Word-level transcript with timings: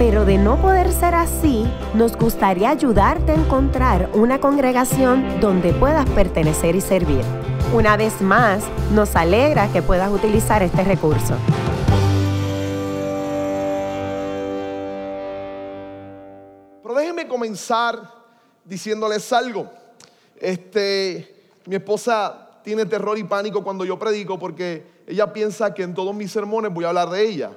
pero 0.00 0.24
de 0.24 0.38
no 0.38 0.56
poder 0.56 0.90
ser 0.92 1.14
así, 1.14 1.66
nos 1.92 2.16
gustaría 2.16 2.70
ayudarte 2.70 3.32
a 3.32 3.34
encontrar 3.34 4.08
una 4.14 4.40
congregación 4.40 5.40
donde 5.40 5.74
puedas 5.74 6.08
pertenecer 6.08 6.74
y 6.74 6.80
servir. 6.80 7.20
Una 7.74 7.98
vez 7.98 8.22
más, 8.22 8.64
nos 8.94 9.14
alegra 9.14 9.70
que 9.70 9.82
puedas 9.82 10.10
utilizar 10.10 10.62
este 10.62 10.84
recurso. 10.84 11.34
Pero 16.82 16.94
déjenme 16.94 17.28
comenzar 17.28 18.00
diciéndoles 18.64 19.30
algo. 19.34 19.68
Este, 20.34 21.52
mi 21.66 21.76
esposa 21.76 22.62
tiene 22.64 22.86
terror 22.86 23.18
y 23.18 23.24
pánico 23.24 23.62
cuando 23.62 23.84
yo 23.84 23.98
predico 23.98 24.38
porque 24.38 24.82
ella 25.06 25.30
piensa 25.30 25.74
que 25.74 25.82
en 25.82 25.92
todos 25.92 26.14
mis 26.14 26.32
sermones 26.32 26.72
voy 26.72 26.86
a 26.86 26.88
hablar 26.88 27.10
de 27.10 27.22
ella. 27.22 27.50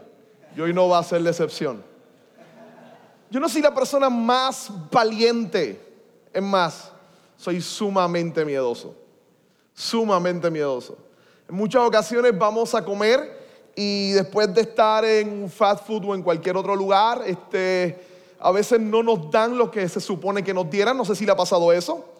Y 0.57 0.59
hoy 0.59 0.73
no 0.73 0.89
va 0.89 0.99
a 0.99 1.03
ser 1.03 1.21
la 1.21 1.29
excepción. 1.29 1.92
Yo 3.33 3.39
no 3.39 3.49
soy 3.49 3.63
la 3.63 3.73
persona 3.73 4.11
más 4.11 4.69
valiente. 4.91 5.81
Es 6.31 6.43
más, 6.43 6.91
soy 7.35 7.59
sumamente 7.61 8.45
miedoso. 8.45 8.93
Sumamente 9.73 10.51
miedoso. 10.51 10.95
En 11.49 11.55
muchas 11.55 11.81
ocasiones 11.81 12.37
vamos 12.37 12.75
a 12.75 12.85
comer 12.85 13.41
y 13.75 14.11
después 14.11 14.53
de 14.53 14.61
estar 14.61 15.03
en 15.03 15.49
fast 15.49 15.87
food 15.87 16.05
o 16.05 16.13
en 16.13 16.21
cualquier 16.21 16.55
otro 16.57 16.75
lugar, 16.75 17.23
este, 17.25 18.05
a 18.39 18.51
veces 18.51 18.79
no 18.79 19.01
nos 19.01 19.31
dan 19.31 19.57
lo 19.57 19.71
que 19.71 19.89
se 19.89 19.99
supone 19.99 20.43
que 20.43 20.53
nos 20.53 20.69
dieran. 20.69 20.95
No 20.95 21.03
sé 21.03 21.15
si 21.15 21.25
le 21.25 21.31
ha 21.31 21.35
pasado 21.35 21.73
eso 21.73 22.13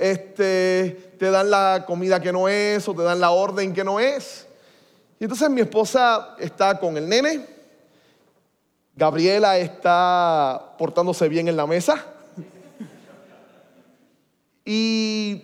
este, 0.00 1.12
te 1.18 1.30
dan 1.30 1.50
la 1.50 1.84
comida 1.86 2.20
que 2.20 2.32
no 2.32 2.48
es 2.48 2.88
o 2.88 2.94
te 2.94 3.02
dan 3.02 3.20
la 3.20 3.32
orden 3.32 3.74
que 3.74 3.84
no 3.84 4.00
es. 4.00 4.46
Y 5.18 5.24
entonces 5.24 5.50
mi 5.50 5.60
esposa 5.60 6.36
está 6.38 6.78
con 6.80 6.96
el 6.96 7.06
nene, 7.06 7.46
Gabriela 9.00 9.56
está 9.56 10.74
portándose 10.76 11.26
bien 11.26 11.48
en 11.48 11.56
la 11.56 11.66
mesa 11.66 12.04
y 14.62 15.42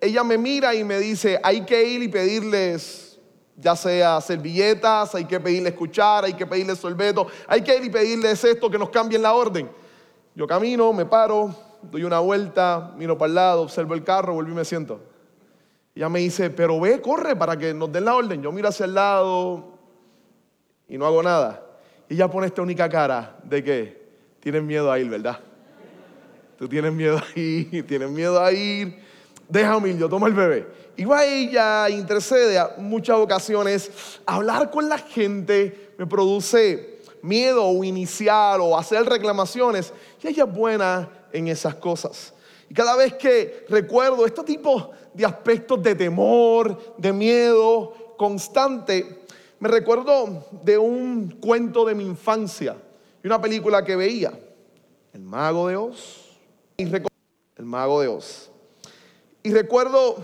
ella 0.00 0.22
me 0.22 0.38
mira 0.38 0.72
y 0.76 0.84
me 0.84 1.00
dice, 1.00 1.40
hay 1.42 1.62
que 1.62 1.82
ir 1.82 2.04
y 2.04 2.06
pedirles 2.06 3.18
ya 3.56 3.74
sea 3.74 4.20
servilletas, 4.20 5.12
hay 5.16 5.24
que 5.24 5.40
pedirles 5.40 5.74
cuchara, 5.74 6.28
hay 6.28 6.34
que 6.34 6.46
pedirles 6.46 6.78
sorbeto, 6.78 7.26
hay 7.48 7.62
que 7.62 7.76
ir 7.76 7.82
y 7.82 7.90
pedirles 7.90 8.44
esto, 8.44 8.70
que 8.70 8.78
nos 8.78 8.90
cambien 8.90 9.22
la 9.22 9.34
orden. 9.34 9.68
Yo 10.36 10.46
camino, 10.46 10.92
me 10.92 11.04
paro, 11.04 11.52
doy 11.82 12.04
una 12.04 12.20
vuelta, 12.20 12.94
miro 12.96 13.18
para 13.18 13.28
el 13.28 13.34
lado, 13.34 13.62
observo 13.62 13.94
el 13.94 14.04
carro, 14.04 14.34
vuelvo 14.34 14.52
y 14.52 14.54
me 14.54 14.64
siento. 14.64 15.00
Ella 15.96 16.08
me 16.08 16.20
dice, 16.20 16.48
pero 16.50 16.78
ve, 16.78 17.00
corre 17.00 17.34
para 17.34 17.56
que 17.56 17.74
nos 17.74 17.90
den 17.90 18.04
la 18.04 18.14
orden. 18.14 18.40
Yo 18.40 18.52
miro 18.52 18.68
hacia 18.68 18.86
el 18.86 18.94
lado 18.94 19.64
y 20.86 20.96
no 20.96 21.06
hago 21.06 21.24
nada. 21.24 21.64
Y 22.08 22.14
ella 22.14 22.28
pone 22.28 22.46
esta 22.46 22.62
única 22.62 22.88
cara 22.88 23.38
de 23.42 23.62
que 23.62 24.02
tienes 24.40 24.62
miedo 24.62 24.90
a 24.90 24.98
ir, 24.98 25.08
¿verdad? 25.08 25.38
Tú 26.58 26.68
tienes 26.68 26.92
miedo 26.92 27.18
a 27.18 27.38
ir, 27.38 27.86
tienes 27.86 28.10
miedo 28.10 28.42
a 28.42 28.52
ir. 28.52 28.98
Déjame 29.48 29.90
ir, 29.90 29.98
yo 29.98 30.08
tomo 30.08 30.26
el 30.26 30.34
bebé. 30.34 30.66
Y 30.96 31.04
va 31.04 31.24
ella, 31.24 31.88
intercede 31.88 32.58
a 32.58 32.74
muchas 32.78 33.16
ocasiones. 33.18 34.20
Hablar 34.26 34.70
con 34.70 34.88
la 34.88 34.98
gente 34.98 35.92
me 35.96 36.06
produce 36.06 36.98
miedo 37.22 37.64
o 37.64 37.84
iniciar 37.84 38.60
o 38.60 38.76
hacer 38.76 39.04
reclamaciones. 39.04 39.92
Y 40.22 40.28
ella 40.28 40.44
es 40.44 40.52
buena 40.52 41.08
en 41.32 41.48
esas 41.48 41.74
cosas. 41.76 42.34
Y 42.68 42.74
cada 42.74 42.96
vez 42.96 43.14
que 43.14 43.64
recuerdo 43.68 44.26
este 44.26 44.42
tipo 44.42 44.90
de 45.14 45.24
aspectos 45.24 45.82
de 45.82 45.94
temor, 45.94 46.96
de 46.98 47.12
miedo 47.12 48.14
constante, 48.16 49.17
me 49.60 49.68
recuerdo 49.68 50.46
de 50.62 50.78
un 50.78 51.30
cuento 51.40 51.84
de 51.84 51.94
mi 51.94 52.04
infancia 52.04 52.76
y 53.22 53.26
una 53.26 53.40
película 53.40 53.84
que 53.84 53.96
veía, 53.96 54.32
El 55.12 55.22
Mago 55.22 55.68
de 55.68 55.76
Oz. 55.76 56.30
El 57.56 57.64
Mago 57.64 58.00
de 58.00 58.08
Oz. 58.08 58.50
Y 59.42 59.52
recuerdo 59.52 60.16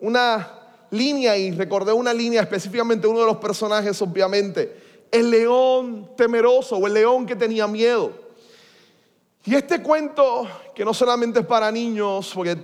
una 0.00 0.58
línea 0.90 1.36
y 1.36 1.50
recordé 1.50 1.92
una 1.92 2.14
línea 2.14 2.42
específicamente 2.42 3.06
uno 3.06 3.20
de 3.20 3.26
los 3.26 3.38
personajes, 3.38 4.00
obviamente, 4.00 4.80
el 5.10 5.30
león 5.30 6.10
temeroso 6.16 6.76
o 6.76 6.86
el 6.86 6.94
león 6.94 7.26
que 7.26 7.34
tenía 7.34 7.66
miedo. 7.66 8.12
Y 9.44 9.54
este 9.54 9.82
cuento, 9.82 10.46
que 10.74 10.84
no 10.84 10.92
solamente 10.92 11.40
es 11.40 11.46
para 11.46 11.72
niños, 11.72 12.32
porque 12.34 12.56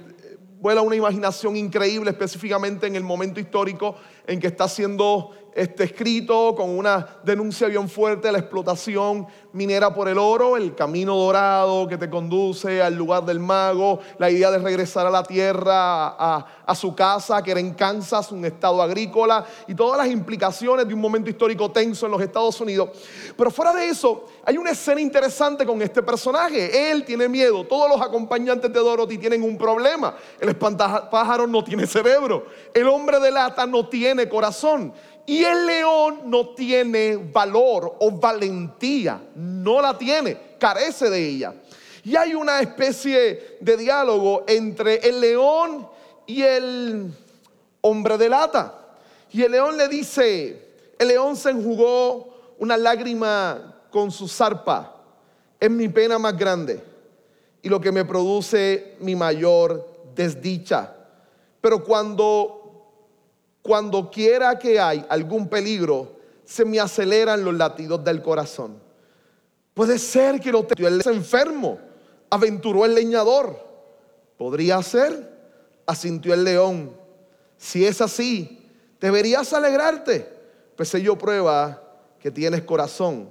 vuela 0.61 0.83
una 0.83 0.97
imaginación 0.97 1.57
increíble, 1.57 2.11
específicamente 2.11 2.87
en 2.87 2.97
el 2.97 3.03
momento 3.03 3.41
histórico 3.41 3.97
en 4.27 4.41
que 4.41 4.47
está 4.47 4.69
siendo 4.69 5.31
este 5.55 5.85
escrito 5.85 6.55
con 6.57 6.77
una 6.77 7.19
denuncia 7.23 7.69
bien 7.69 7.89
fuerte 7.89 8.27
de 8.27 8.33
la 8.33 8.41
explotación 8.41 9.27
minera 9.53 9.95
por 9.95 10.09
el 10.09 10.19
oro, 10.19 10.57
el 10.57 10.75
camino 10.75 11.17
dorado 11.17 11.87
que 11.87 11.97
te 11.97 12.11
conduce 12.11 12.83
al 12.83 12.95
lugar 12.97 13.25
del 13.25 13.39
mago, 13.39 14.01
la 14.19 14.29
idea 14.29 14.51
de 14.51 14.59
regresar 14.59 15.07
a 15.07 15.11
la 15.11 15.23
tierra, 15.23 16.09
a, 16.09 16.75
su 16.75 16.93
casa, 16.97 17.41
que 17.41 17.53
era 17.53 17.61
en 17.61 17.73
Kansas, 17.75 18.33
un 18.33 18.45
estado 18.45 18.83
agrícola, 18.83 19.47
y 19.69 19.77
todas 19.77 19.97
las 19.97 20.09
implicaciones 20.09 20.89
de 20.89 20.93
un 20.93 21.01
momento 21.01 21.31
histórico 21.31 21.71
tenso 21.71 22.07
en 22.07 22.13
los 22.13 22.21
Estados 22.21 22.61
Unidos. 22.61 22.91
Pero 23.37 23.49
fuera 23.53 23.73
de 23.73 23.89
eso, 23.89 24.25
hay 24.45 24.57
una 24.57 24.73
escena 24.73 25.01
interesante 25.01 25.65
con 25.65 25.81
este 25.83 26.03
personaje. 26.03 26.91
Él 26.91 27.05
tiene 27.05 27.29
miedo, 27.29 27.65
todos 27.65 27.89
los 27.89 28.01
acompañantes 28.01 28.73
de 28.73 28.81
Dorothy 28.81 29.19
tienen 29.19 29.45
un 29.45 29.57
problema. 29.57 30.17
El 30.41 30.49
espantapájaro 30.49 31.47
no 31.47 31.63
tiene 31.63 31.87
cerebro, 31.87 32.47
el 32.75 32.89
hombre 32.89 33.21
de 33.21 33.31
lata 33.31 33.67
no 33.67 33.89
tiene 33.89 34.29
corazón. 34.29 34.93
Y 35.27 35.43
el 35.43 35.67
león 35.67 36.23
no 36.27 36.51
tiene 36.51 37.17
valor 37.17 37.97
o 37.99 38.11
valentía, 38.11 39.21
no 39.35 39.81
la 39.81 39.97
tiene, 39.97 40.57
carece 40.59 41.09
de 41.09 41.29
ella. 41.29 41.55
Y 42.05 42.17
hay 42.17 42.35
una 42.35 42.61
especie 42.61 43.57
de 43.61 43.77
diálogo 43.77 44.45
entre 44.47 44.97
el 44.97 45.21
león 45.21 45.89
y 46.27 46.43
el 46.43 47.11
hombre 47.81 48.19
de 48.19 48.29
lata. 48.29 48.75
Y 49.31 49.43
el 49.43 49.53
león 49.53 49.79
le 49.79 49.89
dice, 49.89 50.69
el 50.99 51.09
león 51.09 51.37
se 51.37 51.51
enjugó 51.51 52.55
una 52.59 52.77
lágrima 52.77 53.81
con 53.91 54.11
su 54.11 54.29
zarpa. 54.29 54.95
Es 55.59 55.71
mi 55.71 55.89
pena 55.89 56.19
más 56.19 56.37
grande 56.37 56.83
y 57.63 57.69
lo 57.71 57.81
que 57.81 57.91
me 57.91 58.05
produce 58.05 58.97
mi 59.01 59.17
mayor 59.17 59.89
desdicha. 60.15 60.95
Pero 61.63 61.83
cuando 61.83 62.64
cuando 63.65 64.11
quiera 64.11 64.59
que 64.59 64.79
hay 64.79 65.07
algún 65.09 65.49
peligro, 65.49 66.17
se 66.45 66.67
me 66.67 66.79
aceleran 66.79 67.43
los 67.43 67.55
latidos 67.55 68.05
del 68.05 68.21
corazón. 68.21 68.79
Puede 69.73 69.99
ser 69.99 70.39
que 70.39 70.53
lo 70.53 70.65
tenga 70.65 70.91
es 70.91 71.07
enfermo, 71.07 71.79
aventuró 72.29 72.85
el 72.85 72.95
leñador. 72.95 73.59
Podría 74.37 74.83
ser, 74.83 75.31
asintió 75.87 76.35
el 76.35 76.45
león. 76.45 76.95
Si 77.57 77.87
es 77.87 78.03
así, 78.03 78.69
deberías 79.01 79.51
alegrarte, 79.55 80.29
pues 80.77 80.93
yo 80.93 81.17
prueba 81.17 81.83
que 82.21 82.31
tienes 82.31 82.65
corazón, 82.65 83.31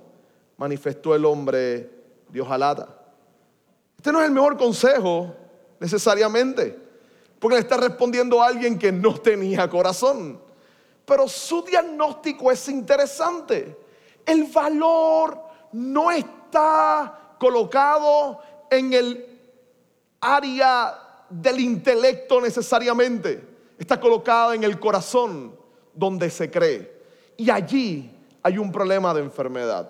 manifestó 0.57 1.13
el 1.13 1.25
hombre 1.25 1.91
de 2.29 2.41
hojalata. 2.41 2.89
Este 3.97 4.11
no 4.11 4.19
es 4.19 4.25
el 4.25 4.33
mejor 4.33 4.57
consejo 4.57 5.35
necesariamente 5.79 6.82
porque 7.43 7.55
le 7.57 7.61
está 7.63 7.75
respondiendo 7.75 8.41
a 8.41 8.47
alguien 8.47 8.79
que 8.79 8.89
no 8.89 9.15
tenía 9.15 9.69
corazón. 9.69 10.39
Pero 11.03 11.27
su 11.27 11.61
diagnóstico 11.61 12.49
es 12.49 12.69
interesante. 12.69 13.77
El 14.25 14.45
valor 14.45 15.37
no 15.73 16.09
está 16.09 17.35
colocado 17.37 18.39
en 18.71 18.93
el 18.93 19.39
área 20.21 21.25
del 21.29 21.59
intelecto 21.59 22.39
necesariamente. 22.39 23.45
Está 23.77 23.99
colocado 23.99 24.53
en 24.53 24.63
el 24.63 24.79
corazón 24.79 25.53
donde 25.93 26.29
se 26.29 26.49
cree. 26.49 27.03
Y 27.35 27.49
allí 27.49 28.09
hay 28.41 28.57
un 28.57 28.71
problema 28.71 29.13
de 29.13 29.19
enfermedad. 29.19 29.89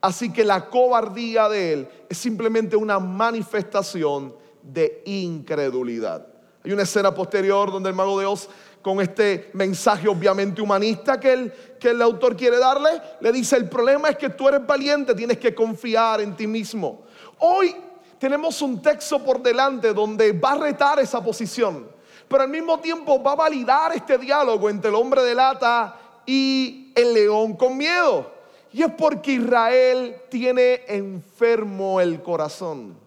Así 0.00 0.32
que 0.32 0.44
la 0.44 0.68
cobardía 0.68 1.48
de 1.48 1.74
él 1.74 1.88
es 2.08 2.18
simplemente 2.18 2.74
una 2.74 2.98
manifestación 2.98 4.34
de 4.64 5.00
incredulidad. 5.06 6.27
Hay 6.64 6.72
una 6.72 6.82
escena 6.82 7.14
posterior 7.14 7.70
donde 7.70 7.88
el 7.90 7.94
mago 7.94 8.18
de 8.18 8.26
Oz, 8.26 8.48
con 8.82 9.00
este 9.00 9.50
mensaje 9.54 10.08
obviamente 10.08 10.62
humanista 10.62 11.18
que 11.18 11.32
el, 11.32 11.52
que 11.78 11.90
el 11.90 12.02
autor 12.02 12.36
quiere 12.36 12.58
darle, 12.58 12.90
le 13.20 13.32
dice, 13.32 13.56
el 13.56 13.68
problema 13.68 14.08
es 14.08 14.16
que 14.16 14.30
tú 14.30 14.48
eres 14.48 14.66
valiente, 14.66 15.14
tienes 15.14 15.38
que 15.38 15.54
confiar 15.54 16.20
en 16.20 16.34
ti 16.36 16.46
mismo. 16.46 17.02
Hoy 17.38 17.74
tenemos 18.18 18.60
un 18.62 18.82
texto 18.82 19.22
por 19.22 19.42
delante 19.42 19.92
donde 19.92 20.32
va 20.32 20.52
a 20.52 20.58
retar 20.58 20.98
esa 20.98 21.22
posición. 21.22 21.96
pero 22.28 22.42
al 22.42 22.50
mismo 22.50 22.78
tiempo 22.78 23.22
va 23.22 23.32
a 23.32 23.36
validar 23.36 23.94
este 23.94 24.18
diálogo 24.18 24.68
entre 24.68 24.90
el 24.90 24.96
hombre 24.96 25.22
de 25.22 25.34
lata 25.34 25.96
y 26.26 26.92
el 26.94 27.14
león 27.14 27.54
con 27.54 27.76
miedo. 27.76 28.30
Y 28.70 28.82
es 28.82 28.92
porque 28.92 29.32
Israel 29.32 30.16
tiene 30.28 30.82
enfermo 30.88 32.00
el 32.00 32.22
corazón. 32.22 32.98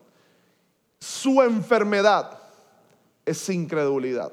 Su 1.00 1.42
enfermedad 1.44 2.41
es 3.26 3.50
incredulidad, 3.50 4.32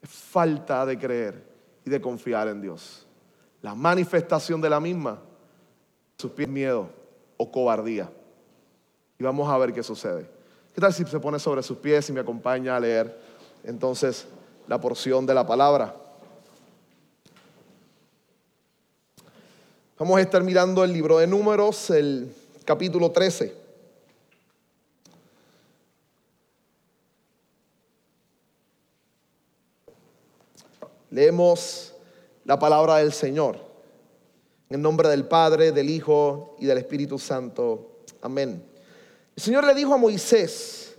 es 0.00 0.10
falta 0.10 0.84
de 0.86 0.98
creer 0.98 1.42
y 1.84 1.90
de 1.90 2.00
confiar 2.00 2.48
en 2.48 2.60
Dios. 2.60 3.06
La 3.60 3.74
manifestación 3.74 4.60
de 4.60 4.70
la 4.70 4.80
misma, 4.80 5.20
sus 6.18 6.30
pies 6.32 6.48
miedo 6.48 6.88
o 7.36 7.50
cobardía. 7.50 8.10
Y 9.18 9.24
vamos 9.24 9.48
a 9.48 9.58
ver 9.58 9.72
qué 9.72 9.82
sucede. 9.82 10.28
¿Qué 10.74 10.80
tal 10.80 10.92
si 10.92 11.04
se 11.04 11.20
pone 11.20 11.38
sobre 11.38 11.62
sus 11.62 11.78
pies 11.78 12.08
y 12.08 12.12
me 12.12 12.20
acompaña 12.20 12.76
a 12.76 12.80
leer 12.80 13.20
entonces 13.64 14.26
la 14.66 14.80
porción 14.80 15.26
de 15.26 15.34
la 15.34 15.46
palabra? 15.46 15.94
Vamos 19.98 20.18
a 20.18 20.20
estar 20.20 20.42
mirando 20.42 20.82
el 20.82 20.92
libro 20.92 21.18
de 21.18 21.26
números, 21.28 21.90
el 21.90 22.34
capítulo 22.64 23.12
13. 23.12 23.61
Leemos 31.12 31.92
la 32.46 32.58
palabra 32.58 32.96
del 32.96 33.12
Señor. 33.12 33.58
En 34.70 34.76
el 34.76 34.82
nombre 34.82 35.10
del 35.10 35.26
Padre, 35.26 35.70
del 35.70 35.90
Hijo 35.90 36.56
y 36.58 36.64
del 36.64 36.78
Espíritu 36.78 37.18
Santo. 37.18 37.98
Amén. 38.22 38.64
El 39.36 39.42
Señor 39.42 39.64
le 39.64 39.74
dijo 39.74 39.92
a 39.92 39.98
Moisés, 39.98 40.96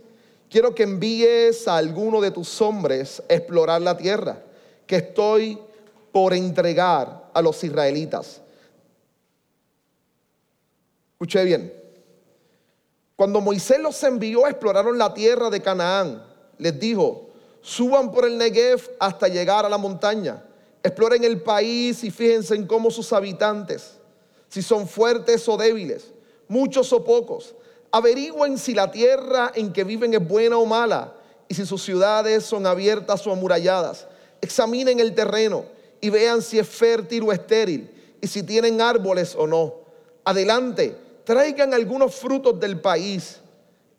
quiero 0.48 0.72
que 0.72 0.84
envíes 0.84 1.66
a 1.66 1.76
alguno 1.76 2.20
de 2.20 2.30
tus 2.30 2.62
hombres 2.62 3.20
a 3.28 3.34
explorar 3.34 3.82
la 3.82 3.96
tierra 3.96 4.40
que 4.86 4.96
estoy 4.96 5.58
por 6.12 6.32
entregar 6.32 7.30
a 7.34 7.42
los 7.42 7.64
israelitas. 7.64 8.40
Escuché 11.14 11.42
bien. 11.42 11.74
Cuando 13.16 13.40
Moisés 13.40 13.80
los 13.80 14.00
envió, 14.04 14.46
exploraron 14.46 14.96
la 14.96 15.12
tierra 15.12 15.50
de 15.50 15.60
Canaán. 15.60 16.24
Les 16.58 16.78
dijo, 16.78 17.33
Suban 17.64 18.12
por 18.12 18.26
el 18.26 18.36
Negev 18.36 18.90
hasta 19.00 19.26
llegar 19.26 19.64
a 19.64 19.70
la 19.70 19.78
montaña. 19.78 20.44
Exploren 20.82 21.24
el 21.24 21.40
país 21.40 22.04
y 22.04 22.10
fíjense 22.10 22.54
en 22.54 22.66
cómo 22.66 22.90
sus 22.90 23.10
habitantes, 23.14 23.92
si 24.50 24.60
son 24.60 24.86
fuertes 24.86 25.48
o 25.48 25.56
débiles, 25.56 26.12
muchos 26.46 26.92
o 26.92 27.02
pocos. 27.02 27.54
Averigüen 27.90 28.58
si 28.58 28.74
la 28.74 28.90
tierra 28.90 29.50
en 29.54 29.72
que 29.72 29.82
viven 29.82 30.12
es 30.12 30.28
buena 30.28 30.58
o 30.58 30.66
mala 30.66 31.14
y 31.48 31.54
si 31.54 31.64
sus 31.64 31.82
ciudades 31.82 32.44
son 32.44 32.66
abiertas 32.66 33.26
o 33.26 33.32
amuralladas. 33.32 34.08
Examinen 34.42 35.00
el 35.00 35.14
terreno 35.14 35.64
y 36.02 36.10
vean 36.10 36.42
si 36.42 36.58
es 36.58 36.68
fértil 36.68 37.22
o 37.22 37.32
estéril 37.32 37.90
y 38.20 38.26
si 38.26 38.42
tienen 38.42 38.82
árboles 38.82 39.34
o 39.34 39.46
no. 39.46 39.72
Adelante, 40.22 40.94
traigan 41.24 41.72
algunos 41.72 42.14
frutos 42.14 42.60
del 42.60 42.78
país. 42.78 43.40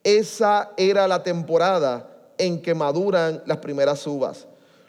Esa 0.03 0.71
era 0.77 1.07
la 1.07 1.23
temporada 1.23 2.11
en 2.37 2.61
que 2.61 2.73
maduran 2.73 3.41
las 3.45 3.57
primeras 3.57 4.05
uvas. 4.07 4.45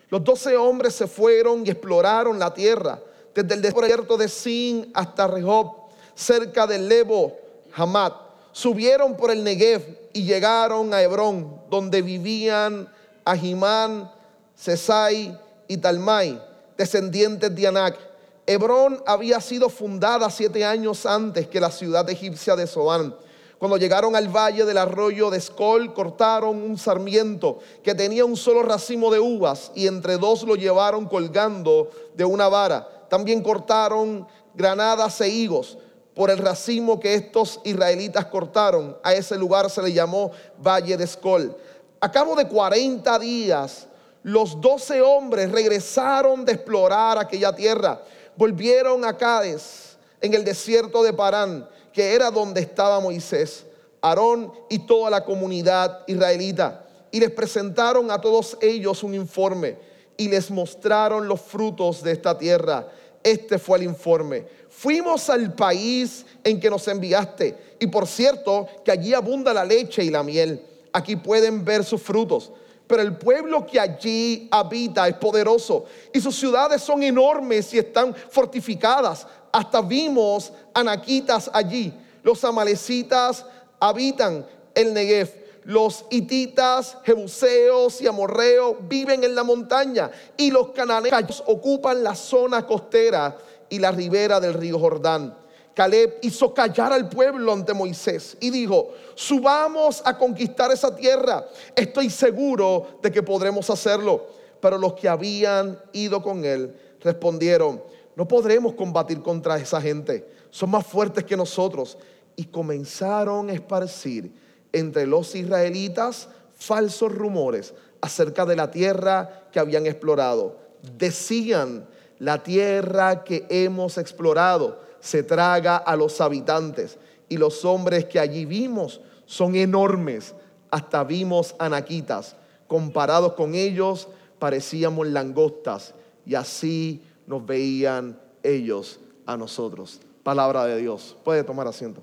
Los 0.09 0.23
doce 0.23 0.57
hombres 0.57 0.95
se 0.95 1.07
fueron 1.07 1.67
y 1.67 1.71
exploraron 1.71 2.39
la 2.39 2.55
tierra, 2.55 3.01
desde 3.35 3.55
el 3.55 3.63
desierto 3.63 4.17
de 4.17 4.29
Sin 4.29 4.91
hasta 4.95 5.27
Rehob, 5.27 5.73
cerca 6.15 6.67
del 6.67 6.89
Lebo, 6.89 7.37
Hamad. 7.75 8.13
Subieron 8.53 9.17
por 9.17 9.31
el 9.31 9.45
Negev 9.45 9.83
y 10.13 10.25
llegaron 10.25 10.95
a 10.95 11.03
Hebrón, 11.03 11.61
donde 11.69 12.01
vivían 12.01 12.89
Ahimán, 13.25 14.11
Sesai 14.55 15.39
y 15.69 15.77
Talmai, 15.77 16.41
descendientes 16.79 17.55
de 17.55 17.67
Anac. 17.67 17.99
Hebrón 18.47 19.03
había 19.07 19.41
sido 19.41 19.69
fundada 19.69 20.31
siete 20.31 20.65
años 20.65 21.05
antes 21.05 21.49
que 21.49 21.61
la 21.61 21.71
ciudad 21.71 22.09
egipcia 22.09 22.57
de 22.57 22.67
Zoán 22.67 23.15
cuando 23.59 23.79
llegaron 23.79 24.15
al 24.15 24.29
valle 24.29 24.67
del 24.67 24.77
arroyo 24.77 25.31
de 25.31 25.39
Escol, 25.39 25.95
cortaron 25.95 26.63
un 26.63 26.77
sarmiento 26.77 27.59
que 27.83 27.95
tenía 27.95 28.25
un 28.25 28.37
solo 28.37 28.63
racimo 28.63 29.11
de 29.11 29.19
uvas 29.19 29.73
y 29.75 29.87
entre 29.87 30.19
dos 30.19 30.43
lo 30.43 30.57
llevaron 30.57 31.07
colgando 31.07 31.91
de 32.15 32.25
una 32.27 32.49
vara. 32.49 32.87
También 33.09 33.43
cortaron 33.43 34.27
granadas 34.55 35.21
e 35.23 35.29
higos 35.29 35.79
por 36.15 36.31
el 36.31 36.39
racimo 36.39 37.01
que 37.01 37.15
estos 37.15 37.61
israelitas 37.65 38.27
cortaron. 38.27 38.99
A 39.03 39.15
ese 39.15 39.39
lugar 39.39 39.71
se 39.71 39.83
le 39.83 39.93
llamó 39.93 40.33
Valle 40.59 40.99
de 40.99 41.05
Escol. 41.05 41.57
A 42.01 42.11
cabo 42.11 42.37
de 42.37 42.47
40 42.47 43.19
días, 43.19 43.87
los 44.23 44.61
doce 44.61 45.01
hombres 45.01 45.51
regresaron 45.51 46.45
de 46.45 46.53
explorar 46.53 47.19
aquella 47.19 47.55
tierra. 47.55 48.03
Volvieron 48.37 49.03
a 49.03 49.17
Cádiz, 49.17 49.97
en 50.21 50.35
el 50.35 50.45
desierto 50.45 51.03
de 51.03 51.15
Parán 51.15 51.67
que 51.97 52.13
era 52.13 52.31
donde 52.31 52.61
estaba 52.61 53.01
Moisés, 53.01 53.65
Aarón 54.03 54.53
y 54.69 54.81
toda 54.81 55.09
la 55.09 55.25
comunidad 55.25 56.01
israelita. 56.07 56.85
Y 57.11 57.19
les 57.19 57.31
presentaron 57.31 58.11
a 58.11 58.21
todos 58.21 58.59
ellos 58.61 59.03
un 59.03 59.15
informe 59.15 59.79
y 60.19 60.29
les 60.29 60.51
mostraron 60.51 61.27
los 61.27 61.41
frutos 61.41 62.03
de 62.03 62.13
esta 62.13 62.37
tierra. 62.37 62.87
Este 63.23 63.59
fue 63.59 63.79
el 63.79 63.85
informe. 63.85 64.45
Fuimos 64.69 65.31
al 65.31 65.55
país 65.55 66.27
en 66.45 66.61
que 66.61 66.69
nos 66.69 66.87
enviaste. 66.87 67.57
Y 67.81 67.87
por 67.87 68.07
cierto, 68.07 68.69
que 68.85 68.93
allí 68.93 69.15
abunda 69.15 69.55
la 69.55 69.65
leche 69.65 70.05
y 70.05 70.11
la 70.11 70.23
miel. 70.23 70.63
Aquí 70.93 71.17
pueden 71.17 71.65
ver 71.65 71.83
sus 71.83 72.03
frutos. 72.03 72.53
Pero 72.87 73.03
el 73.03 73.17
pueblo 73.17 73.67
que 73.67 73.81
allí 73.81 74.49
habita 74.51 75.09
es 75.09 75.15
poderoso 75.15 75.87
y 76.13 76.21
sus 76.21 76.37
ciudades 76.37 76.83
son 76.83 77.03
enormes 77.03 77.75
y 77.75 77.79
están 77.79 78.15
fortificadas. 78.15 79.27
Hasta 79.57 79.81
vimos 79.81 80.53
anaquitas 80.75 81.51
allí. 81.51 81.91
Los 82.23 82.45
amalecitas 82.45 83.47
habitan 83.81 84.45
el 84.75 84.93
Negev. 84.93 85.47
Los 85.65 86.05
hititas, 86.11 86.99
jebuseos 87.05 88.03
y 88.03 88.07
amorreos 88.07 88.77
viven 88.83 89.25
en 89.25 89.35
la 89.35 89.45
montaña. 89.45 90.11
Y 90.37 90.51
los 90.51 90.73
cananeos 90.73 91.43
ocupan 91.47 92.05
la 92.05 92.15
zona 92.15 92.67
costera 92.67 93.35
y 93.71 93.79
la 93.79 93.93
ribera 93.93 94.41
del 94.41 94.53
río 94.53 94.79
Jordán. 94.79 95.35
Caleb 95.73 96.19
hizo 96.21 96.53
callar 96.53 96.93
al 96.93 97.09
pueblo 97.09 97.55
ante 97.55 97.73
Moisés 97.73 98.37
y 98.39 98.51
dijo, 98.51 98.91
subamos 99.15 100.03
a 100.05 100.19
conquistar 100.19 100.71
esa 100.71 100.95
tierra. 100.95 101.47
Estoy 101.75 102.11
seguro 102.11 102.99
de 103.01 103.11
que 103.11 103.23
podremos 103.23 103.71
hacerlo. 103.71 104.27
Pero 104.61 104.77
los 104.77 104.93
que 104.93 105.09
habían 105.09 105.79
ido 105.95 106.23
con 106.23 106.45
él 106.45 106.77
respondieron, 107.01 107.83
no 108.17 108.27
podremos 108.27 108.73
combatir 108.73 109.21
contra 109.23 109.59
esa 109.59 109.81
gente. 109.81 110.27
Son 110.51 110.71
más 110.71 110.87
fuertes 110.87 111.23
que 111.25 111.37
nosotros. 111.37 111.99
Y 112.35 112.47
comenzaron 112.47 113.51
a 113.51 113.53
esparcir 113.53 114.33
entre 114.73 115.07
los 115.07 115.35
israelitas 115.35 116.29
falsos 116.55 117.13
rumores 117.13 117.75
acerca 118.01 118.45
de 118.47 118.57
la 118.57 118.71
tierra 118.71 119.49
que 119.53 119.61
habían 119.61 119.87
explorado. 119.87 120.59
Decían, 120.99 121.87
la 122.19 122.43
tierra 122.43 123.23
que 123.23 123.47
hemos 123.51 123.99
explorado 123.99 124.81
se 125.01 125.23
traga 125.23 125.77
a 125.77 125.95
los 125.95 126.21
habitantes 126.21 126.99
y 127.29 127.37
los 127.37 127.65
hombres 127.67 128.07
que 128.07 128.19
allí 128.19 128.47
vimos 128.47 129.03
son 129.27 129.57
enormes. 129.57 130.35
Hasta 130.71 131.05
vimos 131.05 131.55
anaquitas. 131.59 132.37
Comparados 132.67 133.35
con 133.35 133.55
ellos 133.55 134.09
parecíamos 134.39 135.07
langostas 135.07 135.95
y 136.25 136.35
así 136.35 137.03
nos 137.27 137.45
veían 137.45 138.21
ellos 138.43 139.01
a 139.27 139.37
nosotros. 139.37 140.01
Palabra 140.23 140.65
de 140.65 140.79
Dios. 140.79 141.17
Puede 141.25 141.45
tomar 141.45 141.67
asiento. 141.67 142.03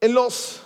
En 0.00 0.14
los 0.14 0.60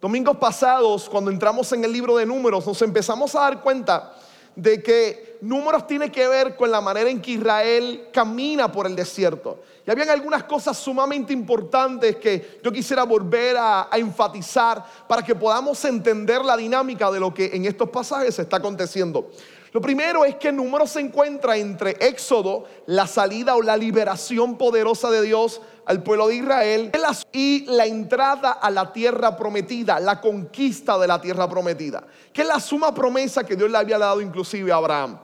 domingos 0.00 0.36
pasados, 0.38 1.08
cuando 1.08 1.30
entramos 1.30 1.72
en 1.72 1.84
el 1.84 1.92
libro 1.92 2.16
de 2.16 2.26
números, 2.26 2.66
nos 2.66 2.82
empezamos 2.82 3.34
a 3.34 3.40
dar 3.40 3.62
cuenta 3.62 4.16
de 4.54 4.82
que 4.82 5.38
números 5.40 5.86
tiene 5.86 6.10
que 6.10 6.28
ver 6.28 6.56
con 6.56 6.70
la 6.70 6.80
manera 6.80 7.10
en 7.10 7.20
que 7.20 7.32
Israel 7.32 8.08
camina 8.12 8.70
por 8.70 8.86
el 8.86 8.94
desierto. 8.94 9.60
Y 9.86 9.90
habían 9.90 10.10
algunas 10.10 10.44
cosas 10.44 10.76
sumamente 10.76 11.32
importantes 11.32 12.16
que 12.16 12.60
yo 12.62 12.70
quisiera 12.70 13.02
volver 13.04 13.56
a, 13.56 13.88
a, 13.90 13.98
enfatizar 13.98 14.84
para 15.08 15.22
que 15.22 15.34
podamos 15.34 15.84
entender 15.84 16.44
la 16.44 16.56
dinámica 16.56 17.10
de 17.10 17.20
lo 17.20 17.34
que 17.34 17.46
en 17.52 17.64
estos 17.64 17.88
pasajes 17.88 18.38
está 18.38 18.58
aconteciendo. 18.58 19.30
Lo 19.72 19.80
primero 19.80 20.24
es 20.24 20.36
que 20.36 20.52
números 20.52 20.90
se 20.90 21.00
encuentra 21.00 21.56
entre 21.56 21.96
Éxodo, 21.98 22.64
la 22.84 23.06
salida 23.06 23.56
o 23.56 23.62
la 23.62 23.76
liberación 23.76 24.58
poderosa 24.58 25.10
de 25.10 25.22
Dios 25.22 25.62
al 25.84 26.02
pueblo 26.02 26.28
de 26.28 26.36
Israel 26.36 26.92
y 27.32 27.64
la 27.66 27.86
entrada 27.86 28.52
a 28.52 28.70
la 28.70 28.92
tierra 28.92 29.36
prometida, 29.36 29.98
la 30.00 30.20
conquista 30.20 30.98
de 30.98 31.06
la 31.06 31.20
tierra 31.20 31.48
prometida, 31.48 32.04
que 32.32 32.42
es 32.42 32.48
la 32.48 32.60
suma 32.60 32.94
promesa 32.94 33.44
que 33.44 33.56
Dios 33.56 33.70
le 33.70 33.78
había 33.78 33.98
dado 33.98 34.20
inclusive 34.20 34.72
a 34.72 34.76
Abraham. 34.76 35.18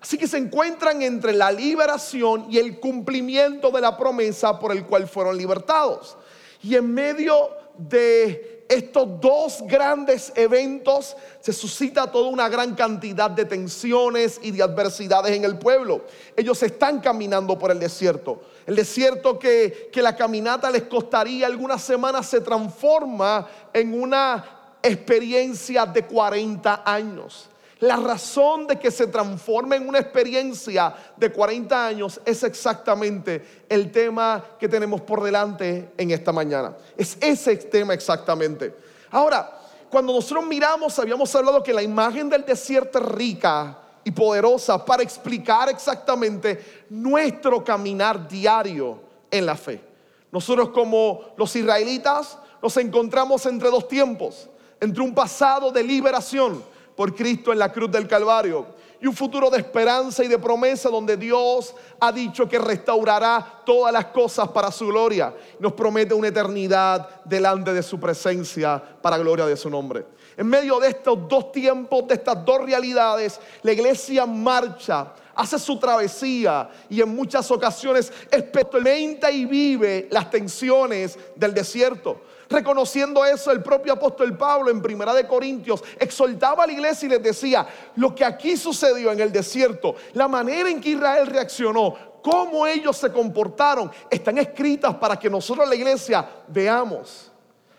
Así 0.00 0.18
que 0.18 0.26
se 0.26 0.36
encuentran 0.36 1.00
entre 1.00 1.32
la 1.32 1.52
liberación 1.52 2.46
y 2.50 2.58
el 2.58 2.80
cumplimiento 2.80 3.70
de 3.70 3.80
la 3.80 3.96
promesa 3.96 4.58
por 4.58 4.72
el 4.72 4.84
cual 4.84 5.06
fueron 5.06 5.36
libertados. 5.36 6.16
Y 6.60 6.74
en 6.74 6.92
medio 6.92 7.50
de 7.78 8.64
estos 8.68 9.20
dos 9.20 9.62
grandes 9.66 10.32
eventos 10.34 11.16
se 11.40 11.52
suscita 11.52 12.10
toda 12.10 12.30
una 12.30 12.48
gran 12.48 12.74
cantidad 12.74 13.30
de 13.30 13.44
tensiones 13.44 14.40
y 14.42 14.50
de 14.50 14.62
adversidades 14.62 15.32
en 15.36 15.44
el 15.44 15.58
pueblo. 15.58 16.04
Ellos 16.36 16.62
están 16.62 17.00
caminando 17.00 17.58
por 17.58 17.70
el 17.70 17.78
desierto. 17.78 18.40
El 18.66 18.76
desierto 18.76 19.38
que, 19.38 19.90
que 19.92 20.02
la 20.02 20.16
caminata 20.16 20.70
les 20.70 20.84
costaría 20.84 21.46
algunas 21.46 21.82
semanas 21.82 22.26
se 22.26 22.40
transforma 22.40 23.48
en 23.72 24.00
una 24.00 24.44
experiencia 24.82 25.86
de 25.86 26.04
40 26.04 26.82
años. 26.84 27.48
La 27.80 27.96
razón 27.96 28.68
de 28.68 28.78
que 28.78 28.92
se 28.92 29.08
transforme 29.08 29.74
en 29.74 29.88
una 29.88 29.98
experiencia 29.98 30.94
de 31.16 31.32
40 31.32 31.86
años 31.86 32.20
es 32.24 32.44
exactamente 32.44 33.64
el 33.68 33.90
tema 33.90 34.42
que 34.58 34.68
tenemos 34.68 35.00
por 35.00 35.20
delante 35.20 35.90
en 35.98 36.12
esta 36.12 36.30
mañana. 36.30 36.76
Es 36.96 37.18
ese 37.20 37.56
tema 37.56 37.92
exactamente. 37.92 38.72
Ahora, 39.10 39.58
cuando 39.90 40.12
nosotros 40.12 40.46
miramos, 40.46 40.96
habíamos 41.00 41.34
hablado 41.34 41.60
que 41.60 41.74
la 41.74 41.82
imagen 41.82 42.30
del 42.30 42.44
desierto 42.44 43.00
es 43.00 43.04
rica 43.04 43.81
y 44.04 44.10
poderosa 44.10 44.84
para 44.84 45.02
explicar 45.02 45.68
exactamente 45.68 46.84
nuestro 46.90 47.62
caminar 47.62 48.28
diario 48.28 49.00
en 49.30 49.46
la 49.46 49.56
fe. 49.56 49.82
Nosotros 50.30 50.70
como 50.70 51.20
los 51.36 51.54
israelitas 51.54 52.38
nos 52.62 52.76
encontramos 52.76 53.44
entre 53.46 53.70
dos 53.70 53.88
tiempos, 53.88 54.48
entre 54.80 55.02
un 55.02 55.14
pasado 55.14 55.70
de 55.70 55.82
liberación 55.82 56.62
por 56.96 57.14
Cristo 57.14 57.52
en 57.52 57.58
la 57.58 57.72
cruz 57.72 57.90
del 57.90 58.06
Calvario. 58.06 58.66
Y 59.00 59.06
un 59.08 59.16
futuro 59.16 59.50
de 59.50 59.58
esperanza 59.58 60.22
y 60.22 60.28
de 60.28 60.38
promesa 60.38 60.88
donde 60.88 61.16
Dios 61.16 61.74
ha 61.98 62.12
dicho 62.12 62.48
que 62.48 62.58
restaurará 62.58 63.62
todas 63.66 63.92
las 63.92 64.06
cosas 64.06 64.48
para 64.48 64.70
su 64.70 64.86
gloria. 64.86 65.34
Nos 65.58 65.72
promete 65.72 66.14
una 66.14 66.28
eternidad 66.28 67.22
delante 67.24 67.72
de 67.72 67.82
su 67.82 67.98
presencia 67.98 68.80
para 69.02 69.18
gloria 69.18 69.44
de 69.46 69.56
su 69.56 69.68
nombre. 69.68 70.06
En 70.36 70.46
medio 70.46 70.80
de 70.80 70.88
estos 70.88 71.28
dos 71.28 71.52
tiempos, 71.52 72.06
de 72.08 72.14
estas 72.14 72.44
dos 72.44 72.62
realidades, 72.62 73.38
la 73.62 73.72
iglesia 73.72 74.24
marcha 74.26 75.12
hace 75.34 75.58
su 75.58 75.78
travesía 75.78 76.68
y 76.88 77.00
en 77.00 77.14
muchas 77.14 77.50
ocasiones 77.50 78.12
experimenta 78.30 79.30
y 79.30 79.44
vive 79.44 80.08
las 80.10 80.30
tensiones 80.30 81.18
del 81.36 81.54
desierto. 81.54 82.22
Reconociendo 82.48 83.24
eso, 83.24 83.50
el 83.50 83.62
propio 83.62 83.94
apóstol 83.94 84.36
Pablo 84.36 84.70
en 84.70 84.82
Primera 84.82 85.14
de 85.14 85.26
Corintios 85.26 85.82
exhortaba 85.98 86.64
a 86.64 86.66
la 86.66 86.72
iglesia 86.72 87.06
y 87.06 87.10
les 87.10 87.22
decía, 87.22 87.66
lo 87.96 88.14
que 88.14 88.24
aquí 88.24 88.56
sucedió 88.56 89.10
en 89.10 89.20
el 89.20 89.32
desierto, 89.32 89.94
la 90.12 90.28
manera 90.28 90.68
en 90.68 90.80
que 90.80 90.90
Israel 90.90 91.26
reaccionó, 91.26 91.96
cómo 92.22 92.66
ellos 92.66 92.96
se 92.96 93.10
comportaron, 93.10 93.90
están 94.10 94.36
escritas 94.36 94.94
para 94.96 95.18
que 95.18 95.30
nosotros 95.30 95.66
la 95.66 95.74
iglesia 95.74 96.28
veamos 96.48 97.32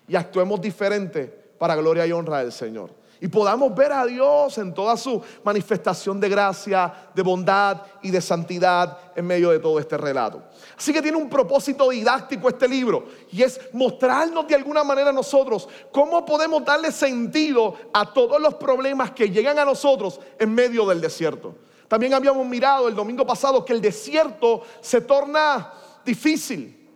y 0.07 0.15
actuemos 0.15 0.59
diferente 0.59 1.42
para 1.63 1.77
gloria 1.77 2.05
y 2.05 2.11
honra 2.11 2.39
del 2.39 2.51
Señor 2.51 2.89
y 3.21 3.29
podamos 3.29 3.73
ver 3.73 3.93
a 3.93 4.05
Dios 4.05 4.57
en 4.57 4.73
toda 4.73 4.97
su 4.97 5.23
manifestación 5.45 6.19
de 6.19 6.27
gracia, 6.27 6.93
de 7.15 7.21
bondad 7.21 7.83
y 8.01 8.11
de 8.11 8.19
santidad 8.19 8.97
en 9.15 9.25
medio 9.25 9.49
de 9.49 9.59
todo 9.59 9.79
este 9.79 9.97
relato. 9.97 10.43
Así 10.77 10.91
que 10.91 11.01
tiene 11.01 11.15
un 11.15 11.29
propósito 11.29 11.89
didáctico 11.89 12.49
este 12.49 12.67
libro 12.67 13.05
y 13.31 13.41
es 13.43 13.61
mostrarnos 13.71 14.45
de 14.45 14.55
alguna 14.55 14.83
manera 14.83 15.11
a 15.11 15.13
nosotros 15.13 15.69
cómo 15.89 16.25
podemos 16.25 16.65
darle 16.65 16.91
sentido 16.91 17.77
a 17.93 18.11
todos 18.11 18.41
los 18.41 18.55
problemas 18.55 19.11
que 19.11 19.29
llegan 19.29 19.57
a 19.57 19.63
nosotros 19.63 20.19
en 20.37 20.53
medio 20.53 20.85
del 20.85 20.99
desierto. 20.99 21.55
También 21.87 22.13
habíamos 22.13 22.45
mirado 22.45 22.89
el 22.89 22.93
domingo 22.93 23.25
pasado 23.25 23.63
que 23.63 23.71
el 23.71 23.79
desierto 23.79 24.63
se 24.81 24.99
torna 24.99 25.71
difícil, 26.03 26.89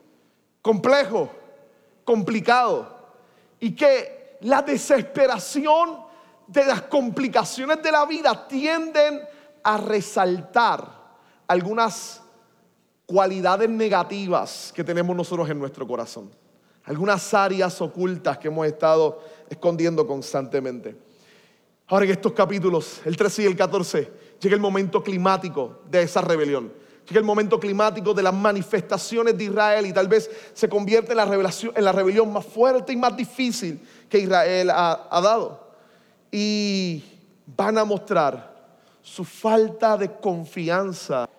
complejo, 0.61 1.29
complicado 2.03 2.97
y 3.61 3.73
que 3.73 4.16
la 4.41 4.61
desesperación 4.61 5.99
de 6.47 6.65
las 6.65 6.83
complicaciones 6.83 7.81
de 7.81 7.91
la 7.91 8.05
vida 8.05 8.47
tienden 8.47 9.21
a 9.63 9.77
resaltar 9.77 10.97
algunas 11.47 12.21
cualidades 13.05 13.69
negativas 13.69 14.71
que 14.75 14.83
tenemos 14.83 15.15
nosotros 15.15 15.49
en 15.49 15.59
nuestro 15.59 15.87
corazón. 15.87 16.29
Algunas 16.85 17.33
áreas 17.33 17.81
ocultas 17.81 18.37
que 18.37 18.47
hemos 18.47 18.65
estado 18.65 19.21
escondiendo 19.49 20.05
constantemente. 20.07 20.95
Ahora 21.87 22.05
en 22.05 22.11
estos 22.11 22.33
capítulos, 22.33 23.01
el 23.05 23.15
13 23.15 23.43
y 23.43 23.45
el 23.45 23.55
14, 23.55 24.11
llega 24.41 24.55
el 24.55 24.61
momento 24.61 25.01
climático 25.01 25.81
de 25.89 26.03
esa 26.03 26.21
rebelión. 26.21 26.71
Llega 27.07 27.19
el 27.19 27.25
momento 27.25 27.57
climático 27.57 28.13
de 28.13 28.21
las 28.21 28.33
manifestaciones 28.33 29.37
de 29.37 29.45
Israel 29.45 29.85
y 29.85 29.93
tal 29.93 30.09
vez 30.09 30.29
se 30.53 30.67
convierte 30.67 31.13
en 31.13 31.17
la, 31.17 31.91
rebelión 31.93 32.33
más 32.33 32.45
fuerte 32.45 32.91
y 32.91 32.97
más 32.97 33.15
difícil 33.15 33.79
que 34.09 34.19
Israel 34.19 34.69
ha, 34.69 35.07
ha 35.09 35.21
dado 35.21 35.67
y 36.29 37.01
van 37.45 37.77
a 37.77 37.85
mostrar 37.85 38.55
su 39.01 39.23
falta 39.23 39.95
de 39.95 40.11
confianza 40.17 41.29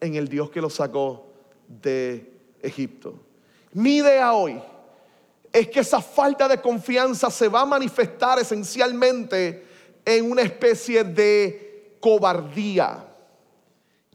en 0.00 0.14
el 0.14 0.28
Dios 0.28 0.48
que 0.50 0.60
los 0.60 0.74
sacó 0.74 1.26
de 1.66 2.32
Egipto. 2.62 3.14
Mi 3.72 3.96
idea 3.96 4.32
hoy 4.32 4.62
es 5.52 5.68
que 5.68 5.80
esa 5.80 6.00
falta 6.00 6.46
de 6.46 6.60
confianza 6.60 7.30
se 7.30 7.48
va 7.48 7.62
a 7.62 7.66
manifestar 7.66 8.38
esencialmente 8.38 9.66
en 10.04 10.30
una 10.30 10.42
especie 10.42 11.02
de 11.02 11.96
cobardía 11.98 13.04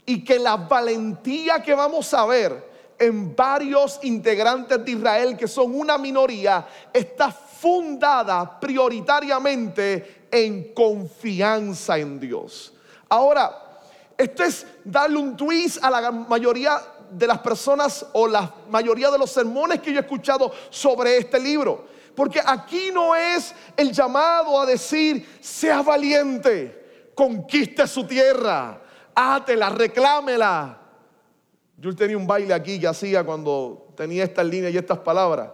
y 0.04 0.24
que 0.24 0.38
la 0.38 0.56
valentía 0.56 1.62
que 1.62 1.74
vamos 1.74 2.12
a 2.14 2.24
ver 2.26 2.72
en 2.98 3.34
varios 3.34 3.98
integrantes 4.02 4.84
de 4.84 4.92
Israel 4.92 5.36
que 5.36 5.48
son 5.48 5.74
una 5.74 5.98
minoría 5.98 6.66
está 6.92 7.30
fundada 7.30 8.58
prioritariamente 8.60 10.26
en 10.30 10.72
confianza 10.72 11.98
en 11.98 12.18
Dios. 12.18 12.72
Ahora, 13.08 13.62
esto 14.16 14.44
es 14.44 14.66
darle 14.84 15.18
un 15.18 15.36
twist 15.36 15.82
a 15.82 15.90
la 15.90 16.10
mayoría 16.10 16.80
de 17.10 17.26
las 17.26 17.38
personas 17.38 18.06
o 18.12 18.26
la 18.26 18.52
mayoría 18.70 19.10
de 19.10 19.18
los 19.18 19.30
sermones 19.30 19.80
que 19.80 19.92
yo 19.92 19.98
he 19.98 20.02
escuchado 20.02 20.52
sobre 20.70 21.18
este 21.18 21.38
libro. 21.38 21.86
Porque 22.14 22.40
aquí 22.44 22.90
no 22.92 23.14
es 23.14 23.54
el 23.76 23.92
llamado 23.92 24.60
a 24.60 24.66
decir, 24.66 25.38
sea 25.40 25.82
valiente, 25.82 27.10
conquiste 27.14 27.86
su 27.86 28.04
tierra, 28.04 28.81
átela, 29.14 29.70
reclámela. 29.70 30.78
Yo 31.76 31.94
tenía 31.94 32.16
un 32.16 32.26
baile 32.26 32.54
aquí 32.54 32.78
que 32.78 32.86
hacía 32.86 33.24
cuando 33.24 33.88
tenía 33.96 34.24
estas 34.24 34.46
líneas 34.46 34.72
y 34.72 34.78
estas 34.78 34.98
palabras. 34.98 35.50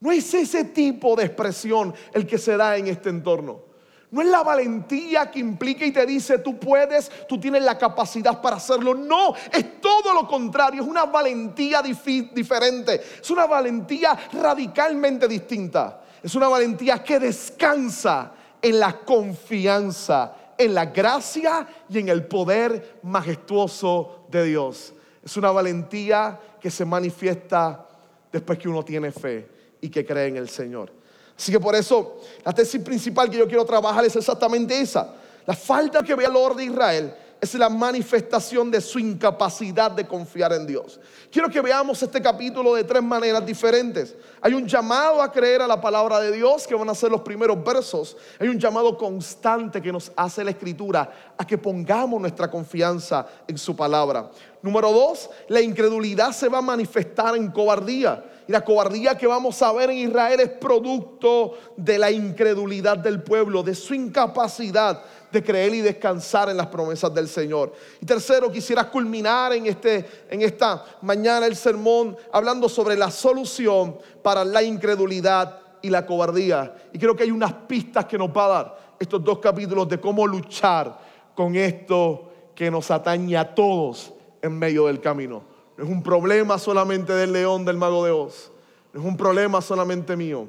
No 0.00 0.12
es 0.12 0.34
ese 0.34 0.64
tipo 0.64 1.16
de 1.16 1.24
expresión 1.24 1.94
el 2.12 2.26
que 2.26 2.38
se 2.38 2.56
da 2.56 2.76
en 2.76 2.88
este 2.88 3.08
entorno. 3.08 3.62
No 4.10 4.22
es 4.22 4.28
la 4.28 4.42
valentía 4.42 5.30
que 5.30 5.40
implica 5.40 5.84
y 5.84 5.90
te 5.90 6.06
dice, 6.06 6.38
tú 6.38 6.58
puedes, 6.58 7.10
tú 7.26 7.38
tienes 7.40 7.62
la 7.62 7.76
capacidad 7.76 8.40
para 8.40 8.56
hacerlo. 8.56 8.94
No, 8.94 9.34
es 9.50 9.80
todo 9.80 10.14
lo 10.14 10.28
contrario, 10.28 10.82
es 10.82 10.88
una 10.88 11.04
valentía 11.04 11.82
diferente, 11.82 13.02
es 13.20 13.30
una 13.30 13.46
valentía 13.46 14.16
radicalmente 14.32 15.26
distinta. 15.26 16.00
Es 16.22 16.34
una 16.34 16.48
valentía 16.48 17.02
que 17.02 17.18
descansa 17.18 18.32
en 18.62 18.80
la 18.80 19.00
confianza, 19.00 20.34
en 20.58 20.74
la 20.74 20.86
gracia 20.86 21.66
y 21.88 21.98
en 21.98 22.08
el 22.08 22.26
poder 22.26 23.00
majestuoso 23.02 24.26
de 24.30 24.44
Dios. 24.44 24.94
Es 25.24 25.36
una 25.36 25.50
valentía 25.50 26.38
que 26.60 26.70
se 26.70 26.84
manifiesta 26.84 27.86
después 28.32 28.58
que 28.58 28.68
uno 28.68 28.84
tiene 28.84 29.10
fe 29.10 29.48
y 29.80 29.88
que 29.88 30.04
cree 30.04 30.28
en 30.28 30.36
el 30.36 30.48
Señor. 30.48 30.92
Así 31.36 31.50
que 31.50 31.60
por 31.60 31.74
eso 31.74 32.20
la 32.44 32.52
tesis 32.52 32.80
principal 32.80 33.30
que 33.30 33.38
yo 33.38 33.46
quiero 33.46 33.64
trabajar 33.64 34.04
es 34.04 34.14
exactamente 34.16 34.78
esa. 34.78 35.14
La 35.46 35.54
falta 35.54 36.02
que 36.02 36.14
ve 36.14 36.24
el 36.24 36.36
orden 36.36 36.68
de 36.68 36.72
Israel 36.72 37.14
es 37.44 37.54
la 37.54 37.68
manifestación 37.68 38.70
de 38.70 38.80
su 38.80 38.98
incapacidad 38.98 39.90
de 39.90 40.06
confiar 40.06 40.52
en 40.52 40.66
Dios. 40.66 40.98
Quiero 41.30 41.48
que 41.48 41.60
veamos 41.60 42.02
este 42.02 42.22
capítulo 42.22 42.74
de 42.74 42.84
tres 42.84 43.02
maneras 43.02 43.44
diferentes. 43.44 44.14
Hay 44.40 44.54
un 44.54 44.66
llamado 44.66 45.20
a 45.20 45.30
creer 45.30 45.62
a 45.62 45.66
la 45.66 45.80
palabra 45.80 46.20
de 46.20 46.32
Dios, 46.32 46.66
que 46.66 46.74
van 46.74 46.88
a 46.88 46.94
ser 46.94 47.10
los 47.10 47.20
primeros 47.20 47.62
versos. 47.62 48.16
Hay 48.38 48.48
un 48.48 48.58
llamado 48.58 48.96
constante 48.96 49.82
que 49.82 49.92
nos 49.92 50.10
hace 50.16 50.42
la 50.44 50.50
escritura 50.50 51.34
a 51.36 51.46
que 51.46 51.58
pongamos 51.58 52.20
nuestra 52.20 52.50
confianza 52.50 53.26
en 53.46 53.58
su 53.58 53.76
palabra. 53.76 54.30
Número 54.62 54.92
dos, 54.92 55.28
la 55.48 55.60
incredulidad 55.60 56.32
se 56.32 56.48
va 56.48 56.58
a 56.58 56.62
manifestar 56.62 57.36
en 57.36 57.50
cobardía. 57.50 58.24
Y 58.46 58.52
la 58.52 58.62
cobardía 58.62 59.16
que 59.16 59.26
vamos 59.26 59.60
a 59.62 59.72
ver 59.72 59.90
en 59.90 59.98
Israel 59.98 60.40
es 60.40 60.50
producto 60.50 61.54
de 61.76 61.98
la 61.98 62.10
incredulidad 62.10 62.98
del 62.98 63.22
pueblo, 63.22 63.62
de 63.62 63.74
su 63.74 63.94
incapacidad 63.94 65.02
de 65.34 65.42
creer 65.42 65.74
y 65.74 65.80
descansar 65.82 66.48
en 66.48 66.56
las 66.56 66.68
promesas 66.68 67.12
del 67.12 67.28
Señor. 67.28 67.74
Y 68.00 68.06
tercero, 68.06 68.50
quisiera 68.50 68.88
culminar 68.88 69.52
en, 69.52 69.66
este, 69.66 70.06
en 70.30 70.40
esta 70.40 70.82
mañana 71.02 71.44
el 71.46 71.56
sermón 71.56 72.16
hablando 72.32 72.68
sobre 72.68 72.96
la 72.96 73.10
solución 73.10 73.98
para 74.22 74.44
la 74.44 74.62
incredulidad 74.62 75.60
y 75.82 75.90
la 75.90 76.06
cobardía. 76.06 76.74
Y 76.92 76.98
creo 76.98 77.14
que 77.14 77.24
hay 77.24 77.30
unas 77.30 77.52
pistas 77.52 78.06
que 78.06 78.16
nos 78.16 78.30
va 78.30 78.44
a 78.46 78.48
dar 78.48 78.78
estos 78.98 79.22
dos 79.22 79.40
capítulos 79.40 79.88
de 79.88 80.00
cómo 80.00 80.26
luchar 80.26 80.98
con 81.34 81.54
esto 81.56 82.30
que 82.54 82.70
nos 82.70 82.90
atañe 82.90 83.36
a 83.36 83.54
todos 83.54 84.14
en 84.40 84.58
medio 84.58 84.86
del 84.86 85.00
camino. 85.00 85.42
No 85.76 85.84
es 85.84 85.90
un 85.90 86.02
problema 86.02 86.58
solamente 86.58 87.12
del 87.12 87.32
león 87.32 87.64
del 87.64 87.76
mago 87.76 88.04
de 88.04 88.12
Oz. 88.12 88.52
no 88.92 89.00
es 89.00 89.06
un 89.06 89.16
problema 89.16 89.60
solamente 89.60 90.16
mío. 90.16 90.48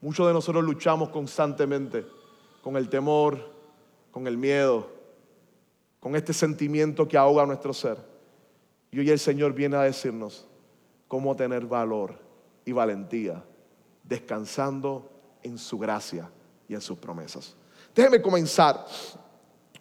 Muchos 0.00 0.26
de 0.26 0.32
nosotros 0.32 0.62
luchamos 0.62 1.08
constantemente 1.08 2.04
con 2.62 2.76
el 2.76 2.88
temor, 2.88 3.57
con 4.18 4.26
el 4.26 4.36
miedo, 4.36 4.90
con 6.00 6.16
este 6.16 6.32
sentimiento 6.32 7.06
que 7.06 7.16
ahoga 7.16 7.46
nuestro 7.46 7.72
ser. 7.72 7.98
Y 8.90 8.98
hoy 8.98 9.10
el 9.10 9.18
Señor 9.20 9.52
viene 9.52 9.76
a 9.76 9.82
decirnos 9.82 10.44
cómo 11.06 11.36
tener 11.36 11.66
valor 11.66 12.18
y 12.64 12.72
valentía, 12.72 13.44
descansando 14.02 15.08
en 15.44 15.56
su 15.56 15.78
gracia 15.78 16.28
y 16.66 16.74
en 16.74 16.80
sus 16.80 16.98
promesas. 16.98 17.54
Déjeme 17.94 18.20
comenzar 18.20 18.84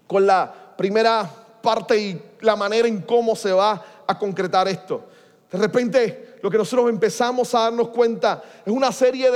con 0.06 0.28
la 0.28 0.76
primera 0.78 1.28
parte 1.60 2.00
y 2.00 2.22
la 2.42 2.56
manera 2.56 2.88
en 2.88 3.02
cómo 3.02 3.36
se 3.36 3.52
va 3.52 3.84
a 4.06 4.20
concretar 4.20 4.68
esto. 4.68 5.04
De 5.52 5.58
repente, 5.58 6.36
lo 6.44 6.52
que 6.52 6.60
nosotros 6.60 6.92
empezamos 6.92 7.56
a 7.56 7.62
darnos 7.62 7.88
cuenta 7.88 8.44
es 8.64 8.72
una 8.72 8.92
serie 8.92 9.32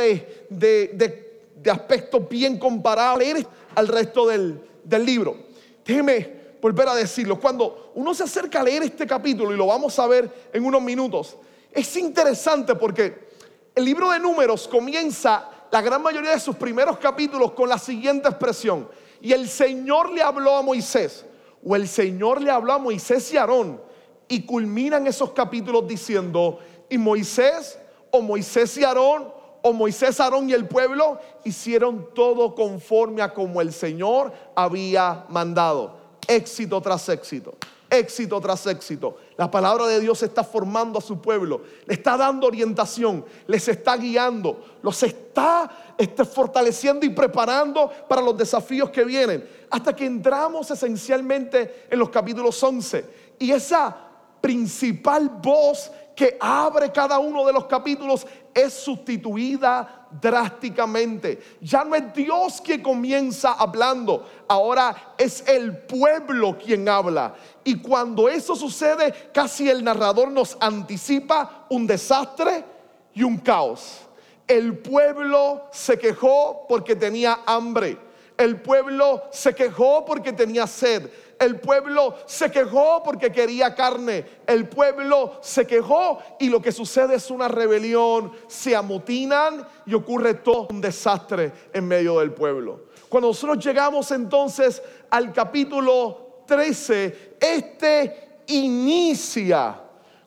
de, 0.47 1.41
aspectos 1.71 2.29
bien 2.29 2.59
comparables 2.59 3.47
al 3.73 3.87
resto 3.87 4.27
del, 4.27 4.69
del 4.83 5.05
libro. 5.05 5.35
Déjeme 5.85 6.41
volver 6.61 6.87
a 6.89 6.95
decirlo. 6.95 7.39
Cuando 7.39 7.91
uno 7.95 8.13
se 8.13 8.23
acerca 8.23 8.61
a 8.61 8.63
leer 8.63 8.83
este 8.83 9.07
capítulo, 9.07 9.53
y 9.53 9.57
lo 9.57 9.67
vamos 9.67 9.97
a 9.99 10.07
ver 10.07 10.49
en 10.53 10.63
unos 10.63 10.81
minutos, 10.81 11.37
es 11.71 11.95
interesante 11.97 12.75
porque 12.75 13.29
el 13.73 13.85
libro 13.85 14.09
de 14.11 14.19
números 14.19 14.67
comienza 14.67 15.49
la 15.71 15.81
gran 15.81 16.01
mayoría 16.01 16.31
de 16.31 16.39
sus 16.39 16.55
primeros 16.55 16.97
capítulos 16.97 17.53
con 17.53 17.69
la 17.69 17.77
siguiente 17.77 18.27
expresión. 18.27 18.89
Y 19.21 19.31
el 19.31 19.47
Señor 19.47 20.11
le 20.11 20.21
habló 20.21 20.55
a 20.55 20.61
Moisés, 20.61 21.25
o 21.63 21.75
el 21.75 21.87
Señor 21.87 22.41
le 22.41 22.51
habló 22.51 22.73
a 22.73 22.79
Moisés 22.79 23.31
y 23.33 23.37
Aarón, 23.37 23.81
y 24.27 24.45
culminan 24.45 25.07
esos 25.07 25.31
capítulos 25.31 25.87
diciendo, 25.87 26.59
y 26.89 26.97
Moisés, 26.97 27.77
o 28.11 28.21
Moisés 28.21 28.77
y 28.77 28.83
Aarón, 28.83 29.40
o 29.61 29.73
Moisés, 29.73 30.19
Aarón 30.19 30.49
y 30.49 30.53
el 30.53 30.67
pueblo 30.67 31.19
hicieron 31.43 32.09
todo 32.13 32.55
conforme 32.55 33.21
a 33.21 33.33
como 33.33 33.61
el 33.61 33.71
Señor 33.71 34.33
había 34.55 35.25
mandado. 35.29 35.99
Éxito 36.27 36.81
tras 36.81 37.09
éxito, 37.09 37.53
éxito 37.89 38.39
tras 38.39 38.65
éxito. 38.67 39.17
La 39.37 39.49
palabra 39.51 39.87
de 39.87 39.99
Dios 39.99 40.23
está 40.23 40.43
formando 40.43 40.99
a 40.99 41.01
su 41.01 41.19
pueblo, 41.19 41.61
le 41.85 41.93
está 41.93 42.17
dando 42.17 42.47
orientación, 42.47 43.25
les 43.47 43.67
está 43.67 43.97
guiando, 43.97 44.63
los 44.81 45.01
está 45.03 45.93
este, 45.97 46.25
fortaleciendo 46.25 47.05
y 47.05 47.09
preparando 47.09 47.91
para 48.07 48.21
los 48.21 48.37
desafíos 48.37 48.89
que 48.89 49.03
vienen. 49.03 49.47
Hasta 49.69 49.95
que 49.95 50.05
entramos 50.05 50.71
esencialmente 50.71 51.87
en 51.89 51.99
los 51.99 52.09
capítulos 52.09 52.61
11. 52.61 53.05
Y 53.39 53.51
esa 53.51 54.09
principal 54.41 55.29
voz 55.41 55.91
que 56.21 56.37
abre 56.39 56.91
cada 56.91 57.17
uno 57.17 57.43
de 57.43 57.51
los 57.51 57.65
capítulos 57.65 58.27
es 58.53 58.73
sustituida 58.73 60.07
drásticamente. 60.21 61.41
Ya 61.59 61.83
no 61.83 61.95
es 61.95 62.13
Dios 62.13 62.61
quien 62.63 62.83
comienza 62.83 63.53
hablando, 63.53 64.29
ahora 64.47 65.15
es 65.17 65.43
el 65.47 65.75
pueblo 65.79 66.59
quien 66.59 66.87
habla. 66.87 67.33
Y 67.63 67.81
cuando 67.81 68.29
eso 68.29 68.55
sucede, 68.55 69.31
casi 69.33 69.67
el 69.67 69.83
narrador 69.83 70.29
nos 70.29 70.55
anticipa 70.59 71.65
un 71.71 71.87
desastre 71.87 72.65
y 73.15 73.23
un 73.23 73.39
caos. 73.39 74.01
El 74.47 74.77
pueblo 74.77 75.69
se 75.71 75.97
quejó 75.97 76.67
porque 76.69 76.95
tenía 76.95 77.39
hambre. 77.47 77.97
El 78.41 78.59
pueblo 78.59 79.25
se 79.29 79.53
quejó 79.53 80.03
porque 80.03 80.33
tenía 80.33 80.65
sed. 80.65 81.11
El 81.39 81.59
pueblo 81.59 82.15
se 82.25 82.49
quejó 82.49 83.03
porque 83.03 83.31
quería 83.31 83.75
carne. 83.75 84.25
El 84.47 84.67
pueblo 84.67 85.37
se 85.41 85.67
quejó 85.67 86.17
y 86.39 86.49
lo 86.49 86.59
que 86.59 86.71
sucede 86.71 87.15
es 87.15 87.29
una 87.29 87.47
rebelión. 87.47 88.31
Se 88.47 88.75
amotinan 88.75 89.67
y 89.85 89.93
ocurre 89.93 90.33
todo 90.33 90.69
un 90.71 90.81
desastre 90.81 91.51
en 91.71 91.87
medio 91.87 92.17
del 92.19 92.31
pueblo. 92.31 92.85
Cuando 93.09 93.27
nosotros 93.27 93.63
llegamos 93.63 94.09
entonces 94.09 94.81
al 95.11 95.31
capítulo 95.31 96.41
13, 96.47 97.35
este 97.39 98.39
inicia 98.47 99.79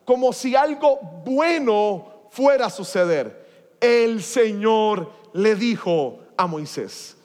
como 0.05 0.31
si 0.31 0.55
algo 0.55 0.99
bueno 1.25 2.29
fuera 2.29 2.67
a 2.67 2.69
suceder. 2.69 3.75
El 3.81 4.23
Señor 4.23 5.11
le 5.33 5.55
dijo 5.55 6.19
a 6.37 6.47
Moisés. 6.47 7.17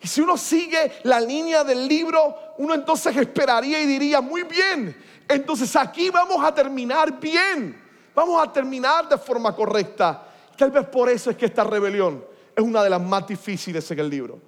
Y 0.00 0.06
si 0.06 0.20
uno 0.20 0.36
sigue 0.36 0.92
la 1.04 1.20
línea 1.20 1.64
del 1.64 1.88
libro, 1.88 2.36
uno 2.58 2.74
entonces 2.74 3.16
esperaría 3.16 3.80
y 3.80 3.86
diría, 3.86 4.20
muy 4.20 4.44
bien, 4.44 4.96
entonces 5.28 5.74
aquí 5.74 6.10
vamos 6.10 6.42
a 6.44 6.54
terminar 6.54 7.18
bien, 7.18 7.80
vamos 8.14 8.42
a 8.42 8.52
terminar 8.52 9.08
de 9.08 9.18
forma 9.18 9.54
correcta. 9.54 10.24
Tal 10.56 10.70
vez 10.70 10.86
por 10.86 11.08
eso 11.08 11.30
es 11.30 11.36
que 11.36 11.46
esta 11.46 11.64
rebelión 11.64 12.24
es 12.54 12.62
una 12.64 12.82
de 12.82 12.90
las 12.90 13.00
más 13.00 13.26
difíciles 13.26 13.90
en 13.90 13.98
el 13.98 14.10
libro. 14.10 14.40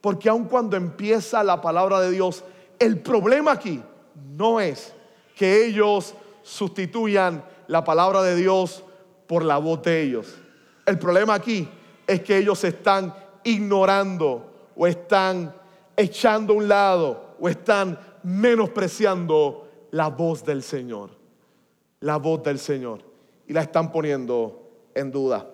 Porque 0.00 0.28
aun 0.28 0.44
cuando 0.44 0.76
empieza 0.76 1.42
la 1.42 1.60
palabra 1.60 2.00
de 2.00 2.10
Dios, 2.10 2.44
el 2.78 3.00
problema 3.00 3.52
aquí 3.52 3.82
no 4.36 4.60
es 4.60 4.92
que 5.34 5.66
ellos 5.66 6.14
sustituyan 6.42 7.44
la 7.66 7.84
palabra 7.84 8.22
de 8.22 8.36
Dios 8.36 8.84
por 9.26 9.44
la 9.44 9.56
voz 9.58 9.82
de 9.82 10.02
ellos. 10.02 10.34
El 10.84 10.98
problema 10.98 11.34
aquí 11.34 11.68
es 12.06 12.20
que 12.22 12.36
ellos 12.36 12.62
están 12.64 13.14
ignorando 13.42 14.53
o 14.76 14.86
están 14.86 15.54
echando 15.96 16.52
a 16.52 16.56
un 16.56 16.68
lado 16.68 17.36
o 17.40 17.48
están 17.48 17.98
menospreciando 18.22 19.68
la 19.90 20.08
voz 20.08 20.44
del 20.44 20.62
Señor. 20.62 21.10
La 22.00 22.16
voz 22.16 22.42
del 22.42 22.58
Señor. 22.58 23.00
Y 23.46 23.52
la 23.52 23.62
están 23.62 23.92
poniendo 23.92 24.70
en 24.94 25.10
duda. 25.10 25.46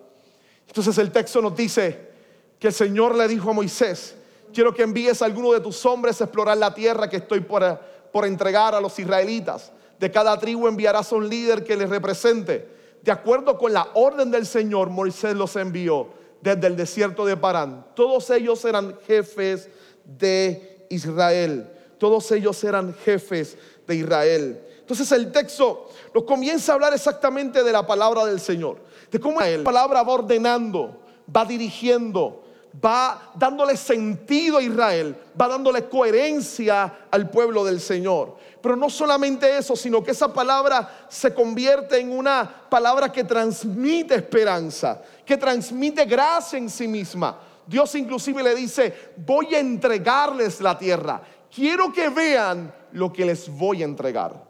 Entonces 0.67 0.97
el 0.99 1.11
texto 1.11 1.43
nos 1.43 1.57
dice 1.57 2.11
que 2.59 2.69
el 2.69 2.73
Señor 2.73 3.15
le 3.17 3.27
dijo 3.27 3.51
a 3.51 3.55
Moisés, 3.55 4.17
quiero 4.53 4.73
que 4.73 4.83
envíes 4.83 5.21
a 5.23 5.25
alguno 5.25 5.53
de 5.53 5.61
tus 5.61 5.85
hombres 5.85 6.21
a 6.21 6.25
explorar 6.25 6.57
la 6.57 6.73
tierra 6.73 7.09
que 7.09 7.17
estoy 7.17 7.41
por, 7.41 7.81
por 8.13 8.25
entregar 8.25 8.75
a 8.75 8.81
los 8.81 8.99
israelitas. 8.99 9.73
De 9.99 10.11
cada 10.11 10.39
tribu 10.39 10.69
enviarás 10.69 11.13
a 11.13 11.17
un 11.17 11.29
líder 11.29 11.65
que 11.65 11.77
les 11.77 11.89
represente. 11.89 12.69
De 13.03 13.11
acuerdo 13.11 13.59
con 13.59 13.73
la 13.73 13.89
orden 13.95 14.31
del 14.31 14.47
Señor, 14.47 14.91
Moisés 14.91 15.35
los 15.35 15.57
envió 15.57 16.09
desde 16.41 16.67
el 16.67 16.77
desierto 16.77 17.25
de 17.25 17.37
Parán. 17.37 17.87
Todos 17.95 18.31
ellos 18.31 18.65
eran 18.65 18.97
jefes 19.07 19.69
de 20.05 20.87
Israel. 20.89 21.71
Todos 21.99 22.31
ellos 22.33 22.63
eran 22.65 22.95
jefes 22.95 23.57
de 23.87 23.97
Israel. 23.97 24.61
Entonces 24.81 25.13
el 25.13 25.31
texto 25.31 25.89
nos 26.15 26.25
comienza 26.25 26.73
a 26.73 26.75
hablar 26.75 26.95
exactamente 26.95 27.63
de 27.63 27.73
la 27.73 27.87
palabra 27.87 28.25
del 28.25 28.41
Señor, 28.41 28.79
de 29.11 29.21
cómo 29.21 29.41
la 29.41 29.63
palabra 29.63 30.03
va 30.03 30.15
ordenando, 30.15 31.03
va 31.35 31.45
dirigiendo, 31.45 32.43
va 32.85 33.33
dándole 33.37 33.77
sentido 33.77 34.59
a 34.59 34.63
Israel, 34.63 35.15
va 35.41 35.49
dándole 35.49 35.89
coherencia 35.89 37.07
al 37.11 37.31
pueblo 37.31 37.65
del 37.65 37.81
Señor. 37.81 38.37
Pero 38.61 38.77
no 38.77 38.91
solamente 38.91 39.57
eso, 39.57 39.75
sino 39.77 40.03
que 40.03 40.11
esa 40.11 40.33
palabra 40.33 41.07
se 41.09 41.33
convierte 41.33 41.99
en 41.99 42.13
una 42.13 42.67
palabra 42.69 43.11
que 43.11 43.25
transmite 43.25 44.15
esperanza, 44.15 45.03
que 45.31 45.37
transmite 45.37 46.07
gracia 46.07 46.59
en 46.59 46.69
sí 46.69 46.89
misma. 46.89 47.39
Dios 47.65 47.95
inclusive 47.95 48.43
le 48.43 48.53
dice, 48.53 49.13
voy 49.19 49.55
a 49.55 49.61
entregarles 49.61 50.61
la 50.61 50.77
tierra. 50.77 51.23
Quiero 51.55 51.93
que 51.93 52.09
vean 52.09 52.75
lo 52.95 53.13
que 53.13 53.25
les 53.25 53.49
voy 53.49 53.83
a 53.83 53.85
entregar. 53.85 54.45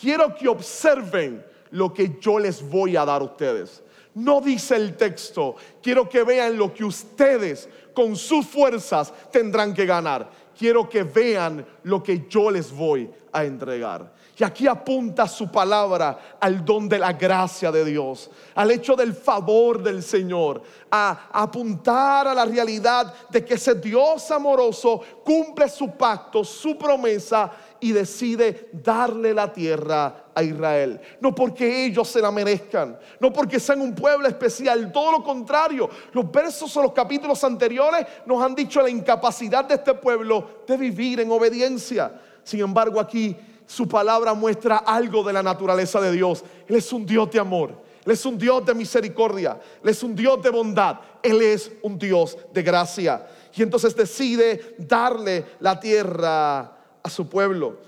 Quiero 0.00 0.32
que 0.32 0.46
observen 0.46 1.44
lo 1.72 1.92
que 1.92 2.20
yo 2.20 2.38
les 2.38 2.62
voy 2.62 2.96
a 2.96 3.04
dar 3.04 3.20
a 3.20 3.24
ustedes. 3.24 3.82
No 4.14 4.40
dice 4.40 4.76
el 4.76 4.96
texto, 4.96 5.56
quiero 5.82 6.08
que 6.08 6.22
vean 6.22 6.56
lo 6.56 6.72
que 6.72 6.84
ustedes 6.84 7.68
con 7.92 8.14
sus 8.14 8.46
fuerzas 8.46 9.12
tendrán 9.32 9.74
que 9.74 9.86
ganar. 9.86 10.30
Quiero 10.56 10.88
que 10.88 11.02
vean 11.02 11.66
lo 11.82 12.00
que 12.00 12.26
yo 12.28 12.52
les 12.52 12.70
voy 12.70 13.10
a 13.32 13.44
entregar. 13.44 14.14
Y 14.38 14.44
aquí 14.44 14.66
apunta 14.66 15.26
su 15.26 15.50
palabra 15.50 16.36
al 16.38 16.62
don 16.62 16.90
de 16.90 16.98
la 16.98 17.14
gracia 17.14 17.72
de 17.72 17.86
Dios, 17.86 18.30
al 18.54 18.70
hecho 18.70 18.94
del 18.94 19.14
favor 19.14 19.82
del 19.82 20.02
Señor, 20.02 20.60
a, 20.90 21.30
apuntar 21.32 22.28
a 22.28 22.34
la 22.34 22.44
realidad 22.44 23.14
de 23.30 23.42
que 23.42 23.54
ese 23.54 23.76
Dios 23.76 24.30
amoroso 24.30 25.00
cumple 25.24 25.70
su 25.70 25.92
pacto, 25.92 26.44
su 26.44 26.76
promesa 26.76 27.50
y 27.80 27.92
decide 27.92 28.68
darle 28.74 29.32
la 29.32 29.50
tierra 29.50 30.26
a 30.34 30.42
Israel. 30.42 31.00
No 31.22 31.34
porque 31.34 31.86
ellos 31.86 32.06
se 32.06 32.20
la 32.20 32.30
merezcan, 32.30 32.98
no 33.18 33.32
porque 33.32 33.58
sean 33.58 33.80
un 33.80 33.94
pueblo 33.94 34.28
especial, 34.28 34.92
todo 34.92 35.12
lo 35.12 35.24
contrario. 35.24 35.88
Los 36.12 36.30
versos 36.30 36.76
o 36.76 36.82
los 36.82 36.92
capítulos 36.92 37.42
anteriores 37.42 38.06
nos 38.26 38.42
han 38.42 38.54
dicho 38.54 38.82
la 38.82 38.90
incapacidad 38.90 39.64
de 39.64 39.76
este 39.76 39.94
pueblo 39.94 40.62
de 40.66 40.76
vivir 40.76 41.20
en 41.20 41.30
obediencia. 41.30 42.20
Sin 42.44 42.60
embargo, 42.60 43.00
aquí 43.00 43.34
su 43.66 43.88
palabra 43.88 44.32
muestra 44.32 44.78
algo 44.78 45.24
de 45.24 45.32
la 45.32 45.42
naturaleza 45.42 46.00
de 46.00 46.12
Dios. 46.12 46.44
Él 46.68 46.76
es 46.76 46.92
un 46.92 47.04
Dios 47.04 47.30
de 47.30 47.40
amor. 47.40 47.86
Él 48.04 48.12
es 48.12 48.24
un 48.24 48.38
Dios 48.38 48.64
de 48.64 48.74
misericordia. 48.74 49.58
Él 49.82 49.90
es 49.90 50.02
un 50.04 50.14
Dios 50.14 50.40
de 50.40 50.50
bondad. 50.50 51.00
Él 51.20 51.42
es 51.42 51.72
un 51.82 51.98
Dios 51.98 52.38
de 52.52 52.62
gracia. 52.62 53.26
Y 53.54 53.62
entonces 53.62 53.96
decide 53.96 54.76
darle 54.78 55.44
la 55.58 55.80
tierra 55.80 56.60
a 57.02 57.10
su 57.10 57.28
pueblo. 57.28 57.78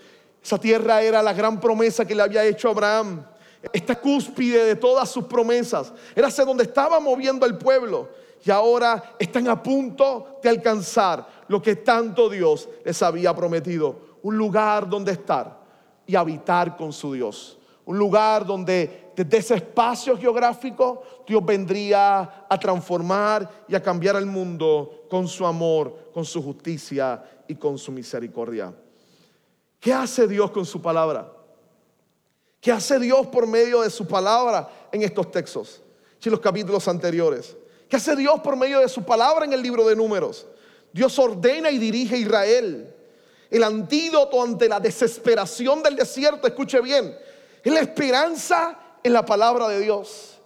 Esa 0.43 0.59
tierra 0.59 1.01
era 1.01 1.23
la 1.23 1.33
gran 1.33 1.61
promesa 1.61 2.05
que 2.05 2.14
le 2.14 2.23
había 2.23 2.45
hecho 2.45 2.71
Abraham. 2.71 3.25
esta 3.73 3.97
cúspide 3.97 4.64
de 4.64 4.77
todas 4.77 5.09
sus 5.09 5.25
promesas. 5.25 5.93
Era 6.14 6.29
hacia 6.29 6.45
donde 6.45 6.64
estaba 6.64 6.99
moviendo 6.99 7.47
el 7.47 7.57
pueblo. 7.57 8.09
Y 8.45 8.51
ahora 8.51 9.14
están 9.19 9.49
a 9.49 9.62
punto 9.62 10.41
de 10.43 10.49
alcanzar 10.49 11.27
lo 11.47 11.62
que 11.62 11.77
tanto 11.77 12.29
Dios 12.29 12.69
les 12.85 13.01
había 13.03 13.35
prometido. 13.35 14.19
Un 14.23 14.37
lugar 14.37 14.88
donde 14.88 15.12
estar 15.12 15.67
y 16.09 16.16
habitar 16.16 16.77
con 16.77 16.92
su 16.92 17.12
Dios. 17.12 17.59
Un 17.85 17.99
lugar 17.99 18.44
donde 18.44 19.12
desde 19.14 19.37
ese 19.37 19.55
espacio 19.57 20.18
geográfico 20.18 21.03
Dios 21.27 21.44
vendría 21.44 22.47
a 22.49 22.59
transformar 22.59 23.64
y 23.68 23.75
a 23.75 23.83
cambiar 23.83 24.16
el 24.16 24.27
mundo 24.27 25.05
con 25.09 25.29
su 25.29 25.47
amor, 25.47 26.11
con 26.12 26.25
su 26.25 26.42
justicia 26.42 27.23
y 27.47 27.55
con 27.55 27.79
su 27.79 27.92
misericordia. 27.92 28.75
¿Qué 29.79 29.92
hace 29.92 30.27
Dios 30.27 30.51
con 30.51 30.64
su 30.64 30.81
palabra? 30.81 31.31
¿Qué 32.61 32.73
hace 32.73 32.99
Dios 32.99 33.27
por 33.29 33.47
medio 33.47 33.83
de 33.83 33.90
su 33.90 34.07
palabra 34.07 34.68
en 34.90 35.03
estos 35.03 35.31
textos? 35.31 35.83
En 36.25 36.33
los 36.33 36.40
capítulos 36.40 36.88
anteriores. 36.88 37.57
¿Qué 37.88 37.97
hace 37.97 38.16
Dios 38.16 38.40
por 38.40 38.57
medio 38.57 38.81
de 38.81 38.88
su 38.88 39.03
palabra 39.03 39.44
en 39.44 39.53
el 39.53 39.62
libro 39.62 39.87
de 39.87 39.94
números? 39.94 40.47
Dios 40.92 41.18
ordena 41.18 41.71
y 41.71 41.79
dirige 41.79 42.16
a 42.16 42.18
Israel. 42.18 42.94
El 43.51 43.65
antídoto 43.65 44.43
ante 44.43 44.69
la 44.69 44.79
desesperación 44.79 45.83
del 45.83 45.97
desierto, 45.97 46.47
escuche 46.47 46.81
bien, 46.81 47.17
es 47.63 47.73
la 47.73 47.81
esperanza 47.81 48.79
en 49.03 49.13
la 49.13 49.25
palabra 49.25 49.69
de 49.69 49.81
Dios. 49.81 50.39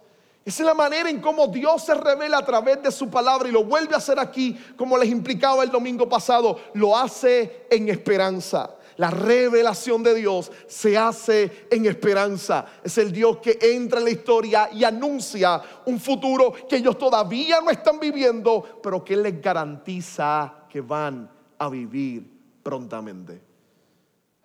Esa 0.45 0.63
es 0.63 0.67
la 0.67 0.73
manera 0.73 1.09
en 1.09 1.21
cómo 1.21 1.47
Dios 1.47 1.85
se 1.85 1.93
revela 1.95 2.37
a 2.37 2.45
través 2.45 2.81
de 2.81 2.91
su 2.91 3.09
palabra 3.09 3.47
y 3.47 3.51
lo 3.51 3.63
vuelve 3.63 3.93
a 3.93 3.97
hacer 3.97 4.19
aquí, 4.19 4.57
como 4.77 4.97
les 4.97 5.09
implicaba 5.09 5.63
el 5.63 5.69
domingo 5.69 6.07
pasado, 6.07 6.59
lo 6.73 6.97
hace 6.97 7.65
en 7.69 7.87
esperanza. 7.89 8.75
La 8.97 9.09
revelación 9.09 10.03
de 10.03 10.13
Dios 10.13 10.51
se 10.67 10.97
hace 10.97 11.67
en 11.71 11.85
esperanza. 11.85 12.65
Es 12.83 12.97
el 12.97 13.11
Dios 13.11 13.37
que 13.37 13.57
entra 13.59 13.99
en 13.99 14.05
la 14.05 14.11
historia 14.11 14.69
y 14.71 14.83
anuncia 14.83 15.61
un 15.85 15.99
futuro 15.99 16.53
que 16.69 16.75
ellos 16.77 16.97
todavía 16.97 17.59
no 17.61 17.71
están 17.71 17.99
viviendo, 17.99 18.81
pero 18.83 19.03
que 19.03 19.15
les 19.15 19.41
garantiza 19.41 20.65
que 20.69 20.81
van 20.81 21.29
a 21.57 21.69
vivir 21.69 22.32
prontamente. 22.63 23.41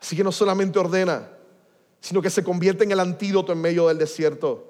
Así 0.00 0.16
que 0.16 0.24
no 0.24 0.32
solamente 0.32 0.78
ordena, 0.78 1.28
sino 2.00 2.20
que 2.20 2.30
se 2.30 2.44
convierte 2.44 2.84
en 2.84 2.92
el 2.92 3.00
antídoto 3.00 3.52
en 3.52 3.60
medio 3.60 3.88
del 3.88 3.98
desierto. 3.98 4.64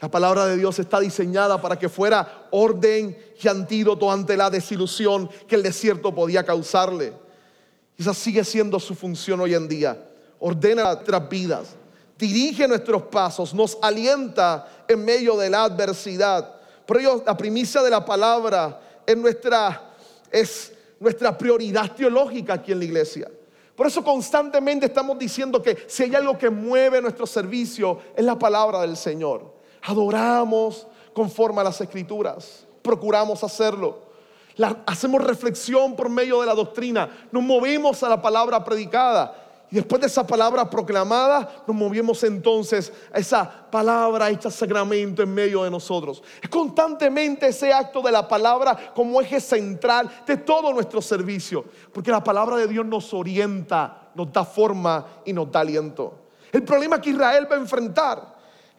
La 0.00 0.10
palabra 0.10 0.46
de 0.46 0.56
Dios 0.56 0.78
está 0.78 1.00
diseñada 1.00 1.60
para 1.60 1.78
que 1.78 1.88
fuera 1.88 2.48
orden 2.50 3.18
y 3.42 3.48
antídoto 3.48 4.10
ante 4.10 4.36
la 4.36 4.48
desilusión 4.48 5.28
que 5.48 5.56
el 5.56 5.62
desierto 5.62 6.14
podía 6.14 6.44
causarle. 6.44 7.12
Y 7.96 8.02
esa 8.02 8.14
sigue 8.14 8.44
siendo 8.44 8.78
su 8.78 8.94
función 8.94 9.40
hoy 9.40 9.54
en 9.54 9.66
día. 9.66 10.08
Ordena 10.38 10.94
nuestras 10.94 11.28
vidas, 11.28 11.74
dirige 12.16 12.68
nuestros 12.68 13.02
pasos, 13.04 13.52
nos 13.52 13.76
alienta 13.82 14.84
en 14.86 15.04
medio 15.04 15.36
de 15.36 15.50
la 15.50 15.64
adversidad. 15.64 16.54
Por 16.86 16.98
ello, 16.98 17.24
la 17.26 17.36
primicia 17.36 17.82
de 17.82 17.90
la 17.90 18.04
palabra 18.04 18.80
es 19.04 19.16
nuestra, 19.16 19.94
es 20.30 20.72
nuestra 21.00 21.36
prioridad 21.36 21.94
teológica 21.94 22.54
aquí 22.54 22.72
en 22.72 22.78
la 22.78 22.84
iglesia. 22.84 23.30
Por 23.74 23.86
eso 23.86 24.02
constantemente 24.02 24.86
estamos 24.86 25.18
diciendo 25.18 25.62
que 25.62 25.84
si 25.86 26.02
hay 26.04 26.14
algo 26.14 26.36
que 26.36 26.50
mueve 26.50 27.00
nuestro 27.00 27.26
servicio 27.26 28.00
es 28.16 28.24
la 28.24 28.38
palabra 28.38 28.80
del 28.80 28.96
Señor. 28.96 29.54
Adoramos 29.82 30.86
conforme 31.12 31.60
a 31.60 31.64
las 31.64 31.80
escrituras, 31.80 32.66
procuramos 32.82 33.44
hacerlo 33.44 34.08
hacemos 34.86 35.22
reflexión 35.22 35.94
por 35.94 36.08
medio 36.08 36.40
de 36.40 36.46
la 36.46 36.54
doctrina, 36.54 37.08
nos 37.30 37.42
movemos 37.42 38.02
a 38.02 38.08
la 38.08 38.20
palabra 38.20 38.64
predicada. 38.64 39.47
Y 39.70 39.76
después 39.76 40.00
de 40.00 40.06
esa 40.06 40.26
palabra 40.26 40.68
proclamada, 40.68 41.62
nos 41.66 41.76
movemos 41.76 42.22
entonces 42.24 42.92
a 43.12 43.18
esa 43.18 43.70
palabra 43.70 44.30
hecha 44.30 44.50
sacramento 44.50 45.22
en 45.22 45.34
medio 45.34 45.62
de 45.62 45.70
nosotros. 45.70 46.22
Es 46.42 46.48
constantemente 46.48 47.48
ese 47.48 47.72
acto 47.72 48.00
de 48.00 48.12
la 48.12 48.26
palabra 48.26 48.92
como 48.94 49.20
eje 49.20 49.40
central 49.40 50.10
de 50.26 50.38
todo 50.38 50.72
nuestro 50.72 51.02
servicio. 51.02 51.64
Porque 51.92 52.10
la 52.10 52.24
palabra 52.24 52.56
de 52.56 52.66
Dios 52.66 52.86
nos 52.86 53.12
orienta, 53.12 54.10
nos 54.14 54.32
da 54.32 54.44
forma 54.44 55.06
y 55.24 55.32
nos 55.32 55.52
da 55.52 55.60
aliento. 55.60 56.14
El 56.50 56.62
problema 56.62 57.00
que 57.00 57.10
Israel 57.10 57.46
va 57.50 57.56
a 57.56 57.60
enfrentar 57.60 58.36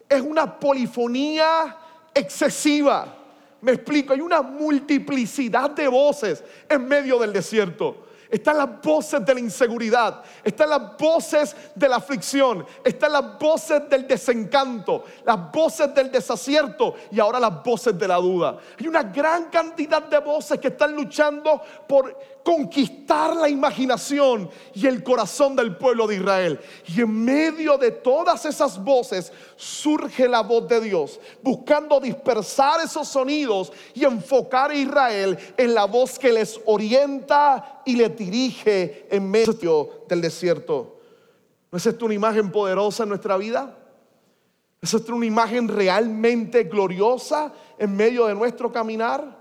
es 0.08 0.20
una 0.20 0.58
polifonía 0.58 1.76
excesiva 2.12 3.20
me 3.60 3.72
explico, 3.72 4.12
hay 4.12 4.20
una 4.20 4.42
multiplicidad 4.42 5.70
de 5.70 5.88
voces 5.88 6.42
en 6.68 6.86
medio 6.86 7.18
del 7.18 7.32
desierto. 7.32 8.06
Están 8.30 8.58
las 8.58 8.80
voces 8.80 9.24
de 9.26 9.34
la 9.34 9.40
inseguridad, 9.40 10.22
están 10.44 10.70
las 10.70 10.96
voces 10.96 11.56
de 11.74 11.88
la 11.88 11.96
aflicción, 11.96 12.64
están 12.84 13.12
las 13.12 13.38
voces 13.38 13.88
del 13.88 14.06
desencanto, 14.06 15.04
las 15.24 15.50
voces 15.50 15.92
del 15.94 16.12
desacierto 16.12 16.94
y 17.10 17.18
ahora 17.18 17.40
las 17.40 17.62
voces 17.62 17.98
de 17.98 18.06
la 18.06 18.16
duda. 18.16 18.56
Hay 18.78 18.86
una 18.86 19.02
gran 19.02 19.50
cantidad 19.50 20.02
de 20.02 20.18
voces 20.18 20.60
que 20.60 20.68
están 20.68 20.94
luchando 20.94 21.60
por 21.88 22.16
conquistar 22.44 23.36
la 23.36 23.48
imaginación 23.48 24.50
y 24.74 24.86
el 24.86 25.02
corazón 25.02 25.56
del 25.56 25.76
pueblo 25.76 26.06
de 26.06 26.16
Israel. 26.16 26.60
Y 26.86 27.00
en 27.00 27.24
medio 27.24 27.76
de 27.78 27.90
todas 27.90 28.44
esas 28.46 28.82
voces 28.82 29.32
surge 29.56 30.28
la 30.28 30.42
voz 30.42 30.68
de 30.68 30.80
Dios, 30.80 31.20
buscando 31.42 32.00
dispersar 32.00 32.80
esos 32.80 33.08
sonidos 33.08 33.72
y 33.94 34.04
enfocar 34.04 34.70
a 34.70 34.74
Israel 34.74 35.38
en 35.56 35.74
la 35.74 35.84
voz 35.84 36.18
que 36.18 36.32
les 36.32 36.60
orienta 36.66 37.82
y 37.84 37.96
les 37.96 38.16
dirige 38.16 39.06
en 39.10 39.30
medio 39.30 40.04
del 40.08 40.20
desierto. 40.20 40.98
¿No 41.70 41.78
es 41.78 41.86
esto 41.86 42.04
una 42.04 42.14
imagen 42.14 42.50
poderosa 42.50 43.04
en 43.04 43.10
nuestra 43.10 43.36
vida? 43.36 43.76
¿Es 44.82 44.94
esto 44.94 45.14
una 45.14 45.26
imagen 45.26 45.68
realmente 45.68 46.64
gloriosa 46.64 47.52
en 47.78 47.94
medio 47.94 48.26
de 48.26 48.34
nuestro 48.34 48.72
caminar? 48.72 49.38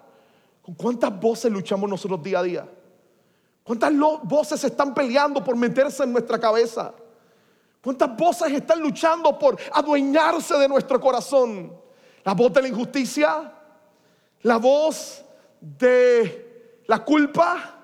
¿Con 0.62 0.76
cuántas 0.76 1.18
voces 1.20 1.52
luchamos 1.52 1.90
nosotros 1.90 2.22
día 2.22 2.40
a 2.40 2.44
día? 2.44 2.70
¿Cuántas 3.70 3.94
voces 4.24 4.64
están 4.64 4.96
peleando 4.96 5.44
por 5.44 5.56
meterse 5.56 6.02
en 6.02 6.12
nuestra 6.12 6.40
cabeza? 6.40 6.92
¿Cuántas 7.84 8.18
voces 8.18 8.52
están 8.52 8.80
luchando 8.80 9.38
por 9.38 9.60
adueñarse 9.72 10.58
de 10.58 10.68
nuestro 10.68 11.00
corazón? 11.00 11.80
La 12.24 12.34
voz 12.34 12.52
de 12.52 12.64
la 12.64 12.68
injusticia, 12.68 13.54
la 14.42 14.58
voz 14.58 15.24
de 15.62 16.82
la 16.88 17.06
culpa, 17.06 17.76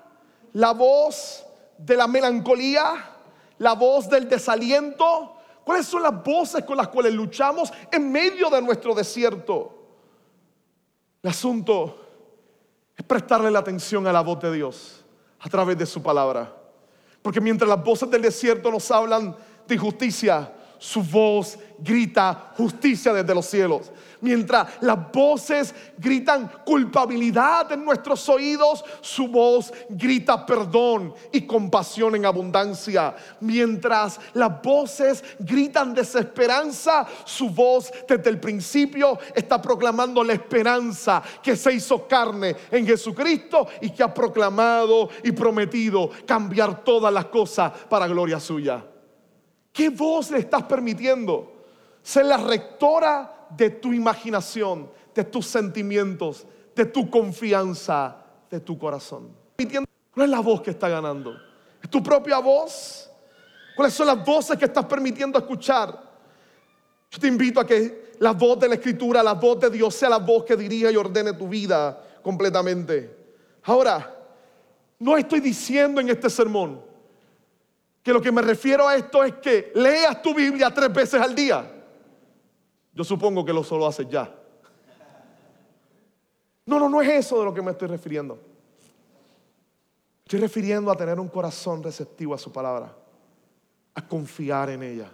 la 0.54 0.72
voz 0.72 1.46
de 1.78 1.96
la 1.96 2.08
melancolía, 2.08 3.08
la 3.58 3.74
voz 3.74 4.08
del 4.08 4.28
desaliento. 4.28 5.36
¿Cuáles 5.62 5.86
son 5.86 6.02
las 6.02 6.20
voces 6.20 6.64
con 6.64 6.78
las 6.78 6.88
cuales 6.88 7.14
luchamos 7.14 7.72
en 7.92 8.10
medio 8.10 8.50
de 8.50 8.60
nuestro 8.60 8.92
desierto? 8.92 9.72
El 11.22 11.30
asunto 11.30 11.96
es 12.96 13.04
prestarle 13.04 13.52
la 13.52 13.60
atención 13.60 14.04
a 14.08 14.12
la 14.12 14.22
voz 14.22 14.40
de 14.40 14.52
Dios 14.52 15.05
a 15.40 15.48
través 15.48 15.78
de 15.78 15.86
su 15.86 16.02
palabra. 16.02 16.54
Porque 17.22 17.40
mientras 17.40 17.68
las 17.68 17.82
voces 17.82 18.10
del 18.10 18.22
desierto 18.22 18.70
nos 18.70 18.90
hablan 18.90 19.36
de 19.66 19.78
justicia, 19.78 20.52
su 20.86 21.02
voz 21.02 21.58
grita 21.80 22.52
justicia 22.56 23.12
desde 23.12 23.34
los 23.34 23.46
cielos. 23.46 23.90
Mientras 24.20 24.68
las 24.80 25.10
voces 25.10 25.74
gritan 25.98 26.48
culpabilidad 26.64 27.72
en 27.72 27.84
nuestros 27.84 28.28
oídos, 28.28 28.84
su 29.00 29.26
voz 29.26 29.72
grita 29.88 30.46
perdón 30.46 31.12
y 31.32 31.40
compasión 31.40 32.14
en 32.14 32.24
abundancia. 32.24 33.16
Mientras 33.40 34.20
las 34.34 34.62
voces 34.62 35.24
gritan 35.40 35.92
desesperanza, 35.92 37.04
su 37.24 37.50
voz 37.50 37.92
desde 38.08 38.30
el 38.30 38.38
principio 38.38 39.18
está 39.34 39.60
proclamando 39.60 40.22
la 40.22 40.34
esperanza 40.34 41.20
que 41.42 41.56
se 41.56 41.72
hizo 41.72 42.06
carne 42.06 42.54
en 42.70 42.86
Jesucristo 42.86 43.66
y 43.80 43.90
que 43.90 44.04
ha 44.04 44.14
proclamado 44.14 45.08
y 45.24 45.32
prometido 45.32 46.10
cambiar 46.24 46.84
todas 46.84 47.12
las 47.12 47.24
cosas 47.24 47.72
para 47.88 48.06
gloria 48.06 48.38
suya. 48.38 48.84
¿Qué 49.76 49.90
voz 49.90 50.30
le 50.30 50.38
estás 50.38 50.62
permitiendo 50.62 51.52
ser 52.02 52.24
la 52.24 52.38
rectora 52.38 53.46
de 53.50 53.68
tu 53.68 53.92
imaginación, 53.92 54.90
de 55.14 55.22
tus 55.24 55.44
sentimientos, 55.44 56.46
de 56.74 56.86
tu 56.86 57.10
confianza, 57.10 58.16
de 58.50 58.58
tu 58.58 58.78
corazón? 58.78 59.28
¿Cuál 60.14 60.24
es 60.24 60.30
la 60.30 60.40
voz 60.40 60.62
que 60.62 60.70
está 60.70 60.88
ganando? 60.88 61.36
¿Es 61.82 61.90
tu 61.90 62.02
propia 62.02 62.38
voz? 62.38 63.10
¿Cuáles 63.76 63.92
son 63.92 64.06
las 64.06 64.24
voces 64.24 64.56
que 64.56 64.64
estás 64.64 64.86
permitiendo 64.86 65.38
escuchar? 65.38 66.02
Yo 67.10 67.18
te 67.20 67.26
invito 67.26 67.60
a 67.60 67.66
que 67.66 68.12
la 68.18 68.32
voz 68.32 68.58
de 68.58 68.68
la 68.68 68.76
Escritura, 68.76 69.22
la 69.22 69.34
voz 69.34 69.60
de 69.60 69.68
Dios 69.68 69.94
sea 69.94 70.08
la 70.08 70.16
voz 70.16 70.44
que 70.44 70.56
dirija 70.56 70.90
y 70.90 70.96
ordene 70.96 71.34
tu 71.34 71.50
vida 71.50 72.02
completamente. 72.22 73.14
Ahora, 73.64 74.24
no 74.98 75.18
estoy 75.18 75.40
diciendo 75.40 76.00
en 76.00 76.08
este 76.08 76.30
sermón 76.30 76.85
que 78.06 78.12
lo 78.12 78.22
que 78.22 78.30
me 78.30 78.40
refiero 78.40 78.86
a 78.86 78.94
esto 78.94 79.24
es 79.24 79.34
que 79.34 79.72
leas 79.74 80.22
tu 80.22 80.32
Biblia 80.32 80.72
tres 80.72 80.92
veces 80.92 81.20
al 81.20 81.34
día. 81.34 81.68
Yo 82.94 83.02
supongo 83.02 83.44
que 83.44 83.52
lo 83.52 83.64
solo 83.64 83.84
haces 83.84 84.08
ya. 84.08 84.32
No, 86.66 86.78
no, 86.78 86.88
no 86.88 87.02
es 87.02 87.08
eso 87.08 87.40
de 87.40 87.46
lo 87.46 87.52
que 87.52 87.62
me 87.62 87.72
estoy 87.72 87.88
refiriendo. 87.88 88.38
Estoy 90.22 90.38
refiriendo 90.38 90.92
a 90.92 90.96
tener 90.96 91.18
un 91.18 91.26
corazón 91.26 91.82
receptivo 91.82 92.32
a 92.32 92.38
su 92.38 92.52
palabra, 92.52 92.94
a 93.92 94.06
confiar 94.06 94.70
en 94.70 94.84
ella, 94.84 95.10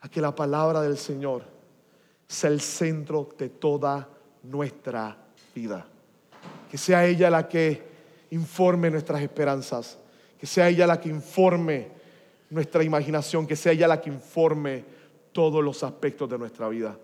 a 0.00 0.08
que 0.08 0.22
la 0.22 0.34
palabra 0.34 0.80
del 0.80 0.96
Señor 0.96 1.42
sea 2.26 2.48
el 2.48 2.62
centro 2.62 3.28
de 3.36 3.50
toda 3.50 4.08
nuestra 4.44 5.18
vida. 5.54 5.86
Que 6.70 6.78
sea 6.78 7.04
ella 7.04 7.28
la 7.28 7.46
que 7.46 7.82
informe 8.30 8.88
nuestras 8.88 9.20
esperanzas, 9.20 9.98
que 10.40 10.46
sea 10.46 10.70
ella 10.70 10.86
la 10.86 10.98
que 10.98 11.10
informe 11.10 11.88
nuestra 12.48 12.82
imaginación, 12.82 13.46
que 13.46 13.56
sea 13.56 13.72
ella 13.72 13.86
la 13.86 14.00
que 14.00 14.08
informe 14.08 14.82
todos 15.32 15.62
los 15.62 15.82
aspectos 15.84 16.30
de 16.30 16.38
nuestra 16.38 16.66
vida, 16.70 16.96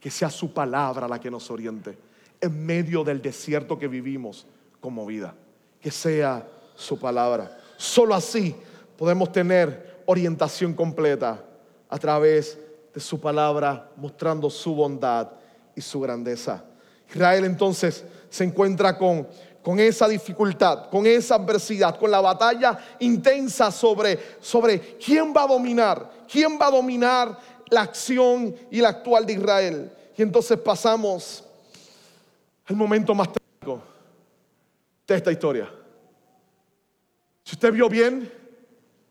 que 0.00 0.08
sea 0.08 0.30
su 0.30 0.52
palabra 0.52 1.08
la 1.08 1.18
que 1.20 1.30
nos 1.30 1.50
oriente 1.50 1.98
en 2.40 2.64
medio 2.64 3.02
del 3.02 3.20
desierto 3.20 3.76
que 3.76 3.88
vivimos 3.88 4.46
como 4.80 5.04
vida, 5.04 5.34
que 5.80 5.90
sea 5.90 6.46
su 6.76 6.98
palabra. 6.98 7.58
Solo 7.76 8.14
así 8.14 8.54
podemos 8.96 9.32
tener 9.32 10.02
orientación 10.06 10.72
completa 10.72 11.44
a 11.88 11.98
través 11.98 12.56
de 12.94 13.00
su 13.00 13.20
palabra, 13.20 13.90
mostrando 13.96 14.48
su 14.48 14.76
bondad 14.76 15.32
y 15.74 15.80
su 15.80 16.00
grandeza. 16.00 16.64
Israel 17.10 17.44
entonces 17.44 18.04
se 18.30 18.44
encuentra 18.44 18.96
con, 18.96 19.26
con 19.66 19.80
esa 19.80 20.06
dificultad, 20.06 20.88
con 20.90 21.08
esa 21.08 21.34
adversidad, 21.34 21.98
con 21.98 22.08
la 22.08 22.20
batalla 22.20 22.78
intensa 23.00 23.72
sobre, 23.72 24.36
sobre 24.40 24.96
quién 24.96 25.34
va 25.36 25.42
a 25.42 25.48
dominar, 25.48 26.08
quién 26.30 26.56
va 26.56 26.68
a 26.68 26.70
dominar 26.70 27.36
la 27.68 27.80
acción 27.80 28.54
y 28.70 28.80
la 28.80 28.90
actual 28.90 29.26
de 29.26 29.32
Israel. 29.32 29.92
Y 30.16 30.22
entonces 30.22 30.56
pasamos 30.60 31.42
al 32.64 32.76
momento 32.76 33.12
más 33.12 33.26
trágico 33.32 33.82
de 35.04 35.16
esta 35.16 35.32
historia. 35.32 35.68
Si 37.42 37.56
usted 37.56 37.72
vio 37.72 37.88
bien, 37.88 38.32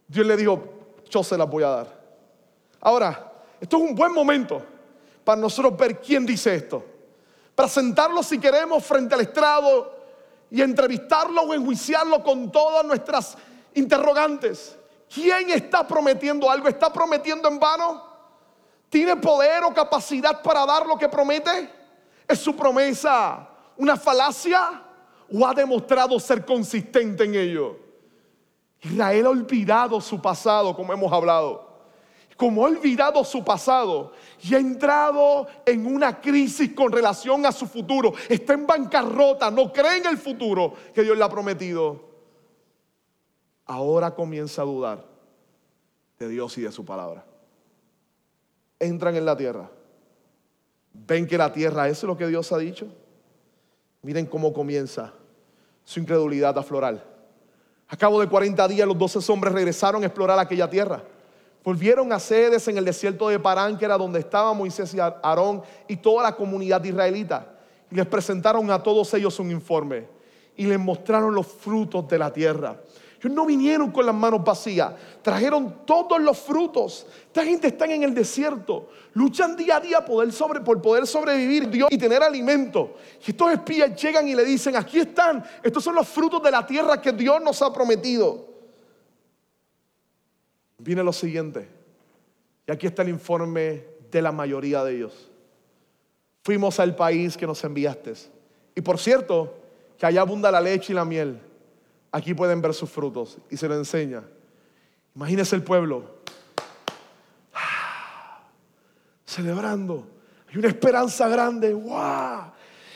Dios 0.08 0.26
le 0.26 0.38
dijo, 0.38 0.64
yo 1.10 1.22
se 1.22 1.38
las 1.38 1.50
voy 1.50 1.64
a 1.64 1.68
dar. 1.68 2.02
Ahora, 2.80 3.34
esto 3.60 3.76
es 3.76 3.84
un 3.84 3.94
buen 3.94 4.14
momento 4.14 4.64
para 5.26 5.42
nosotros 5.42 5.76
ver 5.76 6.00
quién 6.00 6.26
dice 6.26 6.56
esto. 6.56 6.82
Para 7.54 7.68
sentarlo 7.68 8.24
si 8.24 8.40
queremos 8.40 8.86
frente 8.86 9.16
al 9.16 9.20
estrado 9.20 9.95
y 10.52 10.62
entrevistarlo 10.62 11.42
o 11.42 11.54
enjuiciarlo 11.54 12.24
con 12.24 12.52
todas 12.52 12.86
nuestras 12.86 13.38
interrogantes. 13.74 14.78
¿Quién 15.14 15.50
está 15.52 15.88
prometiendo 15.88 16.50
algo? 16.50 16.68
¿Está 16.68 16.92
prometiendo 16.92 17.48
en 17.48 17.60
vano? 17.60 18.04
¿Tiene 18.90 19.16
poder 19.18 19.64
o 19.64 19.74
capacidad 19.74 20.42
para 20.42 20.66
dar 20.66 20.86
lo 20.86 20.98
que 20.98 21.10
promete? 21.10 21.70
¿Es 22.28 22.40
su 22.40 22.56
promesa 22.56 23.48
una 23.78 23.98
falacia 23.98 24.82
o 25.32 25.46
ha 25.46 25.54
demostrado 25.54 26.20
ser 26.20 26.46
consistente 26.46 27.24
en 27.24 27.36
ello? 27.36 27.80
Israel 28.82 29.26
ha 29.26 29.30
olvidado 29.30 30.00
su 30.00 30.22
pasado, 30.22 30.76
como 30.76 30.94
hemos 30.94 31.12
hablado. 31.12 31.65
Como 32.38 32.66
ha 32.66 32.70
olvidado 32.70 33.24
su 33.24 33.44
pasado 33.44 34.12
y 34.42 34.56
ha 34.56 34.60
entrado 34.60 35.48
en 35.66 35.86
una 35.86 36.20
crisis 36.20 36.74
con 36.74 36.92
relación 36.92 37.46
a 37.46 37.52
su 37.52 37.66
futuro. 37.66 38.14
Está 38.28 38.54
en 38.54 38.68
bancarrota, 38.68 39.50
no 39.50 39.72
cree 39.72 39.98
en 39.98 40.08
el 40.08 40.18
futuro 40.18 40.74
que 40.94 41.04
Dios 41.04 41.18
le 41.18 41.24
ha 41.24 41.30
prometido. 41.30 42.10
Ahora 43.66 44.14
comienza 44.14 44.62
a 44.62 44.66
dudar 44.66 45.06
de 46.20 46.28
Dios 46.28 46.58
y 46.58 46.62
de 46.62 46.72
su 46.72 46.86
palabra. 46.86 47.26
Entran 48.80 49.16
en 49.16 49.26
la 49.26 49.38
tierra. 49.38 49.70
Ven 50.94 51.28
que 51.28 51.38
la 51.38 51.52
tierra 51.52 51.88
es 51.88 52.04
lo 52.04 52.18
que 52.18 52.28
Dios 52.28 52.52
ha 52.52 52.58
dicho. 52.58 52.88
Miren 54.02 54.26
cómo 54.26 54.54
comienza 54.54 55.14
su 55.84 56.00
incredulidad 56.00 56.58
a 56.58 56.64
florar. 56.64 57.04
A 57.88 57.98
cabo 57.98 58.20
de 58.20 58.28
40 58.28 58.68
días 58.68 58.88
los 58.88 58.98
12 58.98 59.32
hombres 59.32 59.54
regresaron 59.54 60.04
a 60.04 60.08
explorar 60.08 60.40
aquella 60.40 60.70
tierra. 60.70 61.04
Volvieron 61.66 62.14
a 62.14 62.20
sedes 62.20 62.68
en 62.70 62.78
el 62.78 62.86
desierto 62.86 63.28
de 63.28 63.40
Parán, 63.40 63.78
que 63.78 63.84
era 63.84 63.98
donde 63.98 64.20
estaban 64.20 64.56
Moisés 64.56 64.94
y 64.94 65.00
Aarón 65.00 65.64
y 65.88 65.98
toda 65.98 66.24
la 66.24 66.36
comunidad 66.36 66.82
israelita. 66.84 67.58
Y 67.92 67.96
les 67.96 68.06
presentaron 68.06 68.72
a 68.72 68.82
todos 68.82 69.14
ellos 69.16 69.38
un 69.40 69.52
informe 69.52 70.08
y 70.56 70.66
les 70.66 70.80
mostraron 70.80 71.36
los 71.36 71.48
frutos 71.48 72.08
de 72.08 72.18
la 72.18 72.32
tierra 72.32 72.78
no 73.30 73.46
vinieron 73.46 73.92
con 73.92 74.06
las 74.06 74.16
manos 74.16 74.44
vacías, 74.44 74.94
trajeron 75.22 75.86
todos 75.86 76.20
los 76.20 76.38
frutos. 76.38 77.08
Esta 77.28 77.44
gente 77.44 77.68
está 77.68 77.86
en 77.86 78.04
el 78.04 78.14
desierto, 78.14 78.90
luchan 79.14 79.56
día 79.56 79.78
a 79.78 79.80
día 79.80 80.06
por 80.06 80.82
poder 80.82 81.08
sobrevivir 81.08 81.70
Dios 81.70 81.90
y 81.92 81.98
tener 81.98 82.22
alimento. 82.24 82.96
Y 83.26 83.32
estos 83.32 83.52
espías 83.52 84.02
llegan 84.02 84.28
y 84.28 84.36
le 84.36 84.44
dicen, 84.44 84.76
aquí 84.76 85.00
están, 85.00 85.44
estos 85.64 85.84
son 85.84 85.96
los 85.96 86.08
frutos 86.08 86.42
de 86.44 86.52
la 86.52 86.66
tierra 86.66 87.02
que 87.02 87.12
Dios 87.12 87.42
nos 87.42 87.62
ha 87.62 87.74
prometido. 87.74 88.55
Viene 90.86 91.04
lo 91.04 91.12
siguiente, 91.12 91.68
y 92.68 92.72
aquí 92.72 92.86
está 92.86 93.02
el 93.02 93.10
informe 93.10 93.84
de 94.12 94.22
la 94.22 94.32
mayoría 94.32 94.84
de 94.84 94.96
ellos. 94.96 95.32
Fuimos 96.44 96.80
al 96.80 96.96
país 96.96 97.36
que 97.36 97.48
nos 97.48 97.64
enviaste. 97.64 98.14
Y 98.76 98.82
por 98.82 99.00
cierto, 99.00 99.52
que 99.98 100.06
allá 100.06 100.22
abunda 100.22 100.52
la 100.52 100.62
leche 100.62 100.94
y 100.94 100.96
la 100.96 101.04
miel 101.04 101.42
Aquí 102.16 102.34
pueden 102.34 102.62
ver 102.62 102.74
sus 102.74 102.90
frutos 102.90 103.40
y 103.50 103.58
se 103.58 103.68
lo 103.68 103.76
enseña. 103.76 104.24
Imagínese 105.16 105.54
el 105.58 105.64
pueblo 105.64 106.22
celebrando. 109.26 110.08
Hay 110.48 110.56
una 110.56 110.70
esperanza 110.70 111.28
grande. 111.28 111.74
¡Wow! 111.74 112.54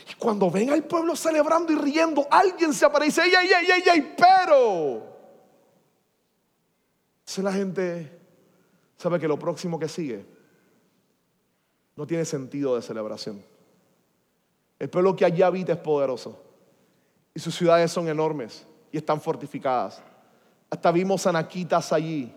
Y 0.10 0.14
cuando 0.14 0.50
ven 0.50 0.70
al 0.70 0.86
pueblo 0.86 1.18
celebrando 1.18 1.74
y 1.74 1.76
riendo, 1.76 2.28
alguien 2.32 2.74
se 2.74 2.86
aparece. 2.86 3.24
¡Ey, 3.24 3.34
ey, 3.42 3.50
ey, 3.60 3.72
ey, 3.72 3.84
ey! 3.94 4.16
Pero. 4.18 5.09
Si 7.30 7.44
la 7.44 7.54
gente 7.54 8.12
sabe 8.98 9.20
que 9.20 9.28
lo 9.28 9.38
próximo 9.38 9.78
que 9.78 9.88
sigue 9.88 10.26
no 11.96 12.08
tiene 12.08 12.26
sentido 12.26 12.76
de 12.76 12.82
celebración. 12.82 13.44
El 14.80 14.90
pueblo 14.90 15.16
que 15.16 15.26
allí 15.26 15.44
habita 15.44 15.74
es 15.74 15.78
poderoso 15.78 16.42
y 17.36 17.40
sus 17.40 17.54
ciudades 17.54 17.92
son 17.92 18.08
enormes 18.08 18.66
y 18.92 18.98
están 18.98 19.22
fortificadas. 19.22 20.02
Hasta 20.72 20.92
vimos 20.92 21.28
anaquitas 21.28 21.94
allí. 21.94 22.34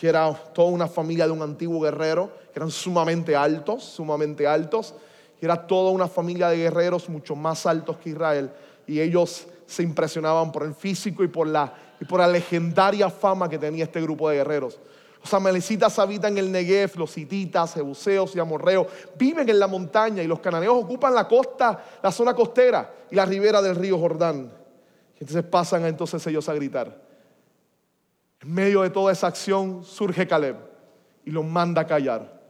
Y 0.00 0.06
era 0.06 0.32
toda 0.32 0.70
una 0.70 0.86
familia 0.86 1.26
de 1.26 1.32
un 1.32 1.42
antiguo 1.42 1.80
guerrero, 1.80 2.30
que 2.52 2.60
eran 2.60 2.70
sumamente 2.70 3.34
altos, 3.34 3.82
sumamente 3.82 4.46
altos. 4.46 4.94
Y 5.40 5.46
era 5.46 5.66
toda 5.66 5.90
una 5.90 6.06
familia 6.06 6.48
de 6.48 6.58
guerreros 6.58 7.08
mucho 7.08 7.34
más 7.34 7.66
altos 7.66 7.96
que 7.96 8.10
Israel. 8.10 8.52
Y 8.86 9.00
ellos 9.00 9.48
se 9.66 9.82
impresionaban 9.82 10.52
por 10.52 10.62
el 10.62 10.76
físico 10.76 11.24
y 11.24 11.28
por 11.28 11.48
la, 11.48 11.74
y 12.02 12.04
por 12.04 12.18
la 12.18 12.26
legendaria 12.26 13.08
fama 13.08 13.48
que 13.48 13.60
tenía 13.60 13.84
este 13.84 14.00
grupo 14.00 14.28
de 14.28 14.38
guerreros. 14.38 14.76
Los 15.22 15.32
amalecitas 15.34 16.00
habitan 16.00 16.36
el 16.36 16.50
Negev, 16.50 16.98
los 16.98 17.16
hititas, 17.16 17.74
jebuseos 17.74 18.34
y 18.34 18.40
amorreos 18.40 18.88
viven 19.16 19.48
en 19.48 19.60
la 19.60 19.68
montaña 19.68 20.20
y 20.20 20.26
los 20.26 20.40
cananeos 20.40 20.82
ocupan 20.82 21.14
la 21.14 21.28
costa, 21.28 21.80
la 22.02 22.10
zona 22.10 22.34
costera 22.34 22.92
y 23.08 23.14
la 23.14 23.24
ribera 23.24 23.62
del 23.62 23.76
río 23.76 24.00
Jordán. 24.00 24.52
Entonces 25.20 25.44
pasan 25.44 25.86
entonces 25.86 26.26
ellos 26.26 26.48
a 26.48 26.54
gritar. 26.54 27.00
En 28.40 28.52
medio 28.52 28.82
de 28.82 28.90
toda 28.90 29.12
esa 29.12 29.28
acción 29.28 29.84
surge 29.84 30.26
Caleb 30.26 30.56
y 31.24 31.30
los 31.30 31.44
manda 31.44 31.82
a 31.82 31.86
callar. 31.86 32.42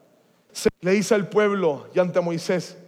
le 0.80 0.92
dice 0.92 1.14
al 1.14 1.28
pueblo 1.28 1.88
y 1.94 1.98
ante 1.98 2.22
Moisés, 2.22 2.78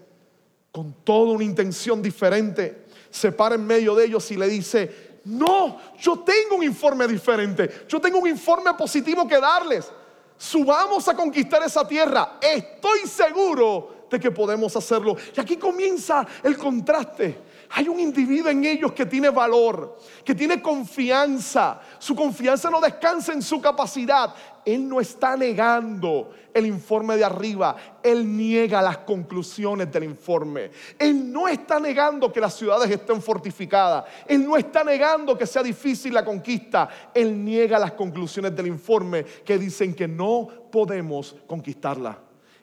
con 0.73 0.95
toda 1.05 1.35
una 1.35 1.45
intención 1.45 2.01
diferente, 2.01 2.87
se 3.11 3.33
para 3.33 3.57
en 3.57 3.67
medio 3.67 3.95
de 3.95 4.07
ellos 4.07 4.31
y 4.31 4.39
le 4.39 4.49
dice, 4.49 5.14
no, 5.25 5.79
yo 5.99 6.19
tengo 6.19 6.57
un 6.57 6.63
informe 6.63 7.09
diferente, 7.09 7.87
yo 7.89 8.01
tengo 8.01 8.19
un 8.19 8.29
informe 8.29 8.75
positivo 8.75 9.27
que 9.27 9.41
darles. 9.41 9.91
Subamos 10.37 11.07
a 11.09 11.15
conquistar 11.15 11.63
esa 11.63 11.87
tierra. 11.87 12.39
Estoy 12.41 13.07
seguro 13.07 14.07
de 14.11 14.21
que 14.21 14.31
podemos 14.31 14.77
hacerlo. 14.77 15.17
Y 15.35 15.41
aquí 15.41 15.57
comienza 15.57 16.27
el 16.43 16.59
contraste 16.59 17.39
hay 17.71 17.89
un 17.89 17.99
individuo 17.99 18.51
en 18.51 18.65
ellos 18.65 18.93
que 18.93 19.07
tiene 19.07 19.31
valor, 19.31 19.99
que 20.25 20.35
tiene 20.35 20.61
confianza. 20.61 21.81
Su 21.99 22.15
confianza 22.15 22.71
no 22.71 22.81
descansa 22.81 23.33
en 23.33 23.43
su 23.43 23.61
capacidad. 23.61 24.35
Él 24.65 24.89
no 24.89 25.01
está 25.01 25.37
negando 25.37 26.33
el 26.53 26.67
informe 26.67 27.17
de 27.17 27.25
arriba. 27.25 27.77
Él 28.03 28.37
niega 28.37 28.81
las 28.81 28.99
conclusiones 28.99 29.91
del 29.91 30.05
informe. 30.05 30.71
Él 30.99 31.33
no 31.33 31.49
está 31.49 31.81
negando 31.81 32.33
que 32.33 32.41
las 32.41 32.55
ciudades 32.55 32.91
estén 32.91 33.21
fortificadas. 33.21 34.05
Él 34.27 34.47
no 34.47 34.57
está 34.57 34.85
negando 34.85 35.37
que 35.37 35.47
sea 35.47 35.63
difícil 35.63 36.15
la 36.15 36.25
conquista. 36.25 36.89
Él 37.13 37.45
niega 37.45 37.79
las 37.79 37.93
conclusiones 37.93 38.55
del 38.55 38.69
informe 38.69 39.25
que 39.45 39.59
dicen 39.59 39.95
que 39.95 40.07
no 40.07 40.49
podemos 40.71 41.37
conquistarla. 41.47 42.19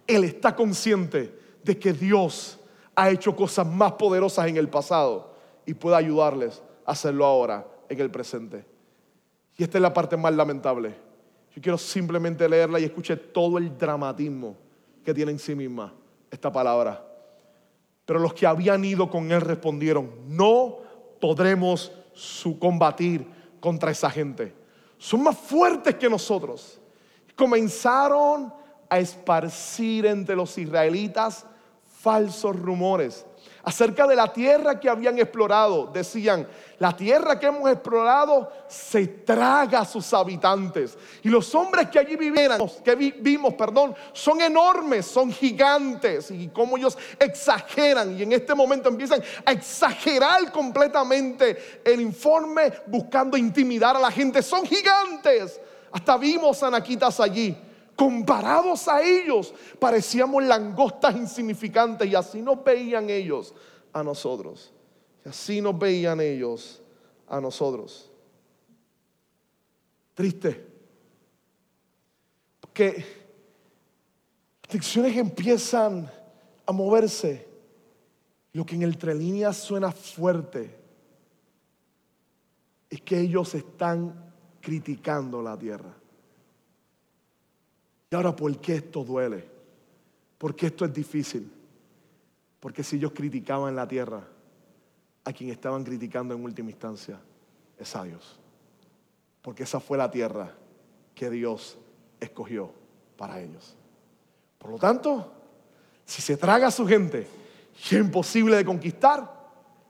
Él 0.07 0.23
está 0.23 0.55
consciente 0.55 1.37
de 1.63 1.77
que 1.77 1.93
Dios 1.93 2.57
ha 2.95 3.09
hecho 3.09 3.35
cosas 3.35 3.65
más 3.67 3.93
poderosas 3.93 4.47
en 4.47 4.57
el 4.57 4.69
pasado 4.69 5.33
y 5.65 5.73
puede 5.73 5.95
ayudarles 5.95 6.61
a 6.85 6.91
hacerlo 6.91 7.25
ahora, 7.25 7.65
en 7.89 7.99
el 7.99 8.11
presente. 8.11 8.65
Y 9.57 9.63
esta 9.63 9.77
es 9.77 9.81
la 9.81 9.93
parte 9.93 10.17
más 10.17 10.33
lamentable. 10.33 10.95
Yo 11.55 11.61
quiero 11.61 11.77
simplemente 11.77 12.47
leerla 12.47 12.79
y 12.79 12.85
escuche 12.85 13.15
todo 13.17 13.57
el 13.57 13.77
dramatismo 13.77 14.55
que 15.03 15.13
tiene 15.13 15.31
en 15.31 15.39
sí 15.39 15.55
misma 15.55 15.93
esta 16.29 16.51
palabra. 16.51 17.05
Pero 18.05 18.19
los 18.19 18.33
que 18.33 18.47
habían 18.47 18.83
ido 18.83 19.09
con 19.09 19.31
él 19.31 19.41
respondieron, 19.41 20.09
no 20.27 20.77
podremos 21.19 21.91
combatir 22.59 23.25
contra 23.59 23.91
esa 23.91 24.09
gente. 24.09 24.53
Son 24.97 25.23
más 25.23 25.37
fuertes 25.37 25.95
que 25.95 26.09
nosotros. 26.09 26.79
Comenzaron 27.35 28.53
a 28.89 28.99
esparcir 28.99 30.05
entre 30.05 30.35
los 30.35 30.57
israelitas 30.57 31.45
falsos 32.01 32.55
rumores 32.55 33.25
acerca 33.63 34.07
de 34.07 34.15
la 34.15 34.33
tierra 34.33 34.79
que 34.79 34.89
habían 34.89 35.19
explorado. 35.19 35.87
Decían, 35.93 36.47
la 36.79 36.95
tierra 36.95 37.39
que 37.39 37.45
hemos 37.45 37.69
explorado 37.69 38.51
se 38.67 39.07
traga 39.07 39.81
a 39.81 39.85
sus 39.85 40.11
habitantes. 40.13 40.97
Y 41.21 41.29
los 41.29 41.53
hombres 41.53 41.89
que 41.89 41.99
allí 41.99 42.15
vivieran, 42.15 42.59
que 42.83 42.95
vimos, 42.95 43.53
perdón, 43.53 43.95
son 44.13 44.41
enormes, 44.41 45.05
son 45.05 45.31
gigantes. 45.31 46.31
Y 46.31 46.47
como 46.47 46.77
ellos 46.77 46.97
exageran 47.19 48.17
y 48.17 48.23
en 48.23 48.31
este 48.31 48.55
momento 48.55 48.89
empiezan 48.89 49.21
a 49.45 49.51
exagerar 49.51 50.51
completamente 50.51 51.81
el 51.85 52.01
informe 52.01 52.73
buscando 52.87 53.37
intimidar 53.37 53.95
a 53.95 53.99
la 53.99 54.11
gente. 54.11 54.41
Son 54.41 54.65
gigantes. 54.65 55.61
Hasta 55.91 56.17
vimos 56.17 56.63
anaquitas 56.63 57.19
allí 57.19 57.55
comparados 58.01 58.87
a 58.87 59.03
ellos, 59.03 59.53
parecíamos 59.77 60.43
langostas 60.43 61.15
insignificantes 61.15 62.09
y 62.09 62.15
así 62.15 62.41
nos 62.41 62.63
veían 62.63 63.11
ellos 63.11 63.53
a 63.93 64.01
nosotros. 64.01 64.73
Y 65.23 65.29
así 65.29 65.61
nos 65.61 65.77
veían 65.77 66.19
ellos 66.19 66.81
a 67.27 67.39
nosotros. 67.39 68.09
Triste. 70.15 70.65
Porque 72.59 73.05
las 74.63 74.73
lecciones 74.73 75.15
empiezan 75.15 76.09
a 76.65 76.71
moverse. 76.71 77.47
Lo 78.53 78.65
que 78.65 78.73
en 78.73 78.81
entre 78.81 79.13
líneas 79.13 79.57
suena 79.57 79.91
fuerte 79.91 80.75
es 82.89 82.99
que 83.01 83.19
ellos 83.19 83.53
están 83.53 84.33
criticando 84.59 85.39
la 85.43 85.55
tierra. 85.55 86.00
Y 88.11 88.15
ahora, 88.15 88.35
¿por 88.35 88.55
qué 88.57 88.75
esto 88.75 89.05
duele? 89.05 89.45
¿Por 90.37 90.53
qué 90.53 90.65
esto 90.67 90.83
es 90.83 90.93
difícil? 90.93 91.49
Porque 92.59 92.83
si 92.83 92.97
ellos 92.97 93.13
criticaban 93.13 93.73
la 93.73 93.87
tierra, 93.87 94.21
a 95.23 95.31
quien 95.31 95.49
estaban 95.49 95.83
criticando 95.85 96.33
en 96.35 96.43
última 96.43 96.69
instancia 96.71 97.21
es 97.79 97.95
a 97.95 98.03
Dios. 98.03 98.37
Porque 99.41 99.63
esa 99.63 99.79
fue 99.79 99.97
la 99.97 100.11
tierra 100.11 100.53
que 101.15 101.29
Dios 101.29 101.77
escogió 102.19 102.73
para 103.15 103.39
ellos. 103.39 103.77
Por 104.57 104.71
lo 104.71 104.77
tanto, 104.77 105.31
si 106.05 106.21
se 106.21 106.35
traga 106.35 106.67
a 106.67 106.71
su 106.71 106.85
gente 106.85 107.25
y 107.75 107.95
es 107.95 108.01
imposible 108.01 108.57
de 108.57 108.65
conquistar, 108.65 109.39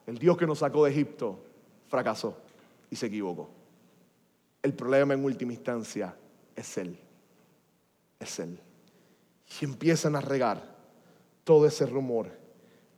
el 0.05 0.19
Dios 0.19 0.37
que 0.37 0.45
nos 0.45 0.59
sacó 0.59 0.85
de 0.85 0.91
Egipto 0.91 1.39
fracasó 1.87 2.37
y 2.87 2.95
se 2.95 3.07
equivocó. 3.07 3.49
El 4.61 4.73
problema 4.75 5.15
en 5.15 5.25
última 5.25 5.53
instancia 5.53 6.15
es 6.55 6.77
Él 6.77 6.99
es 8.21 8.39
Él. 8.39 8.59
Y 9.59 9.65
empiezan 9.65 10.15
a 10.15 10.21
regar 10.21 10.63
todo 11.43 11.65
ese 11.65 11.85
rumor 11.85 12.29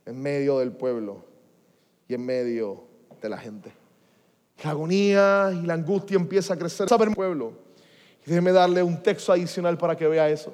en 0.06 0.20
medio 0.20 0.58
del 0.58 0.72
pueblo 0.72 1.24
y 2.06 2.14
en 2.14 2.24
medio 2.24 2.84
de 3.20 3.28
la 3.28 3.38
gente. 3.38 3.72
La 4.62 4.70
agonía 4.70 5.50
y 5.52 5.66
la 5.66 5.74
angustia 5.74 6.16
empieza 6.16 6.54
a 6.54 6.58
crecer. 6.58 6.88
Saber 6.88 7.10
pueblo. 7.10 7.52
Y 8.24 8.30
déjeme 8.30 8.52
darle 8.52 8.82
un 8.82 9.02
texto 9.02 9.32
adicional 9.32 9.76
para 9.76 9.96
que 9.96 10.06
vea 10.06 10.28
eso. 10.28 10.52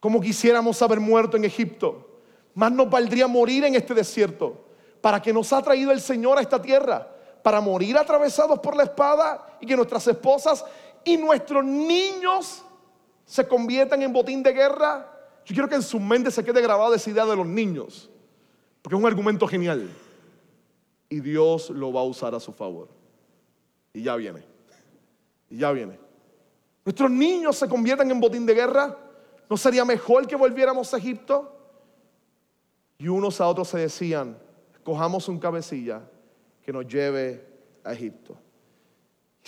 Como 0.00 0.20
quisiéramos 0.20 0.80
haber 0.82 1.00
muerto 1.00 1.36
en 1.36 1.44
Egipto, 1.44 2.20
más 2.54 2.72
nos 2.72 2.90
valdría 2.90 3.26
morir 3.26 3.64
en 3.64 3.74
este 3.74 3.94
desierto. 3.94 4.64
¿Para 5.00 5.22
que 5.22 5.32
nos 5.32 5.52
ha 5.52 5.62
traído 5.62 5.92
el 5.92 6.00
Señor 6.00 6.38
a 6.38 6.40
esta 6.40 6.60
tierra? 6.60 7.08
Para 7.42 7.60
morir 7.60 7.96
atravesados 7.96 8.58
por 8.58 8.76
la 8.76 8.82
espada 8.82 9.56
y 9.60 9.66
que 9.66 9.76
nuestras 9.76 10.06
esposas 10.08 10.64
y 11.04 11.16
nuestros 11.16 11.64
niños 11.64 12.64
se 13.28 13.46
conviertan 13.46 14.00
en 14.00 14.10
botín 14.10 14.42
de 14.42 14.54
guerra, 14.54 15.06
yo 15.44 15.54
quiero 15.54 15.68
que 15.68 15.74
en 15.74 15.82
su 15.82 16.00
mente 16.00 16.30
se 16.30 16.42
quede 16.42 16.62
grabada 16.62 16.96
esa 16.96 17.10
idea 17.10 17.26
de 17.26 17.36
los 17.36 17.46
niños, 17.46 18.10
porque 18.80 18.96
es 18.96 19.00
un 19.00 19.06
argumento 19.06 19.46
genial. 19.46 19.86
Y 21.10 21.20
Dios 21.20 21.68
lo 21.68 21.92
va 21.92 22.00
a 22.00 22.04
usar 22.04 22.34
a 22.34 22.40
su 22.40 22.54
favor. 22.54 22.88
Y 23.92 24.02
ya 24.02 24.16
viene. 24.16 24.42
Y 25.50 25.58
ya 25.58 25.72
viene. 25.72 25.98
Nuestros 26.86 27.10
niños 27.10 27.56
se 27.56 27.68
conviertan 27.68 28.10
en 28.10 28.18
botín 28.18 28.46
de 28.46 28.54
guerra. 28.54 28.96
¿No 29.50 29.58
sería 29.58 29.84
mejor 29.84 30.26
que 30.26 30.34
volviéramos 30.34 30.92
a 30.94 30.96
Egipto? 30.96 31.54
Y 32.96 33.08
unos 33.08 33.42
a 33.42 33.46
otros 33.46 33.68
se 33.68 33.78
decían, 33.78 34.38
cojamos 34.82 35.28
un 35.28 35.38
cabecilla 35.38 36.00
que 36.62 36.72
nos 36.72 36.86
lleve 36.86 37.46
a 37.84 37.92
Egipto. 37.92 38.38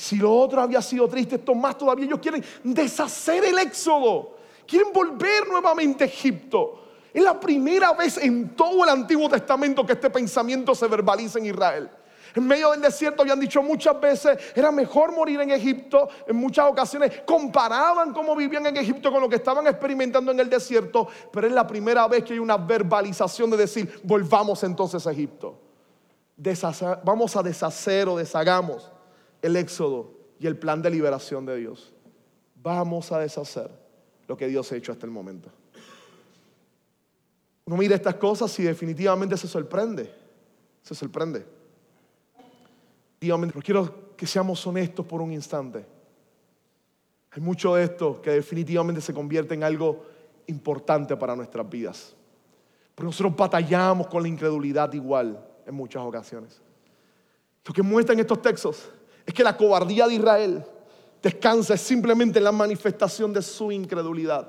Si 0.01 0.17
lo 0.17 0.35
otro 0.35 0.63
había 0.63 0.81
sido 0.81 1.07
triste, 1.07 1.37
esto 1.37 1.55
más 1.55 1.77
todavía. 1.77 2.07
Ellos 2.07 2.21
quieren 2.21 2.43
deshacer 2.65 3.45
el 3.45 3.59
éxodo. 3.59 4.35
Quieren 4.67 4.95
volver 4.95 5.47
nuevamente 5.47 6.05
a 6.05 6.07
Egipto. 6.07 6.85
Es 7.13 7.23
la 7.23 7.39
primera 7.39 7.93
vez 7.93 8.17
en 8.17 8.57
todo 8.57 8.83
el 8.85 8.89
Antiguo 8.89 9.29
Testamento 9.29 9.85
que 9.85 9.93
este 9.93 10.09
pensamiento 10.09 10.75
se 10.75 10.89
verbaliza 10.89 11.39
en 11.39 11.47
Israel. 11.47 11.91
En 12.35 12.47
medio 12.47 12.71
del 12.71 12.81
desierto 12.81 13.21
habían 13.21 13.41
dicho 13.41 13.63
muchas 13.63 14.01
veces, 14.01 14.39
era 14.55 14.73
mejor 14.73 15.13
morir 15.13 15.39
en 15.43 15.51
Egipto. 15.51 16.09
En 16.27 16.37
muchas 16.37 16.71
ocasiones 16.71 17.21
comparaban 17.27 18.15
cómo 18.15 18.35
vivían 18.35 18.65
en 18.65 18.79
Egipto 18.79 19.13
con 19.13 19.21
lo 19.21 19.29
que 19.29 19.37
estaban 19.37 19.67
experimentando 19.67 20.33
en 20.33 20.41
el 20.41 20.49
desierto. 20.49 21.09
Pero 21.31 21.47
es 21.47 21.53
la 21.53 21.67
primera 21.67 22.09
vez 22.09 22.25
que 22.25 22.33
hay 22.33 22.39
una 22.39 22.57
verbalización 22.57 23.51
de 23.51 23.59
decir, 23.59 24.01
volvamos 24.03 24.65
entonces 24.65 25.07
a 25.07 25.13
Egipto. 25.13 25.61
vamos 27.05 27.37
a 27.37 27.43
deshacer 27.43 28.09
o 28.09 28.17
deshagamos 28.17 28.91
el 29.43 29.57
éxodo 29.57 30.13
y 30.39 30.47
el 30.47 30.57
plan 30.57 30.83
de 30.83 30.91
liberación 30.91 31.47
de 31.47 31.57
Dios. 31.57 31.93
Vamos 32.63 33.13
a 33.13 33.19
deshacer 33.19 33.71
lo 34.27 34.37
que 34.37 34.49
Dios 34.49 34.71
ha 34.73 34.77
hecho 34.77 34.93
hasta 34.93 35.07
el 35.07 35.13
momento. 35.13 35.51
Uno 37.65 37.77
mira 37.77 37.95
estas 37.95 38.17
cosas 38.17 38.59
y 38.59 38.65
definitivamente 38.65 39.37
se 39.37 39.47
sorprende. 39.47 40.13
Se 40.83 40.95
sorprende. 40.95 41.47
Pero 43.19 43.61
quiero 43.63 44.17
que 44.17 44.27
seamos 44.27 44.67
honestos 44.67 45.05
por 45.07 45.21
un 45.21 45.33
instante. 45.33 45.85
Hay 47.33 47.43
mucho 47.43 47.75
de 47.75 47.85
esto 47.85 48.21
que 48.21 48.31
definitivamente 48.31 49.01
se 49.01 49.15
convierte 49.15 49.55
en 49.55 49.63
algo 49.63 50.05
importante 50.47 51.17
para 51.17 51.37
nuestras 51.37 51.69
vidas. 51.69 52.15
Pero 52.95 53.07
nosotros 53.07 53.37
batallamos 53.37 54.09
con 54.09 54.23
la 54.23 54.29
incredulidad 54.29 54.93
igual 54.95 55.47
en 55.67 55.75
muchas 55.75 56.03
ocasiones. 56.03 56.61
Lo 57.65 57.73
que 57.73 57.83
muestran 57.83 58.19
estos 58.19 58.43
textos 58.43 58.91
es 59.31 59.35
que 59.35 59.45
la 59.45 59.57
cobardía 59.57 60.09
de 60.09 60.15
Israel 60.15 60.65
descansa 61.23 61.77
simplemente 61.77 62.39
en 62.39 62.45
la 62.45 62.53
manifestación 62.53 63.33
de 63.33 63.43
su 63.43 63.71
incredulidad. 63.71 64.49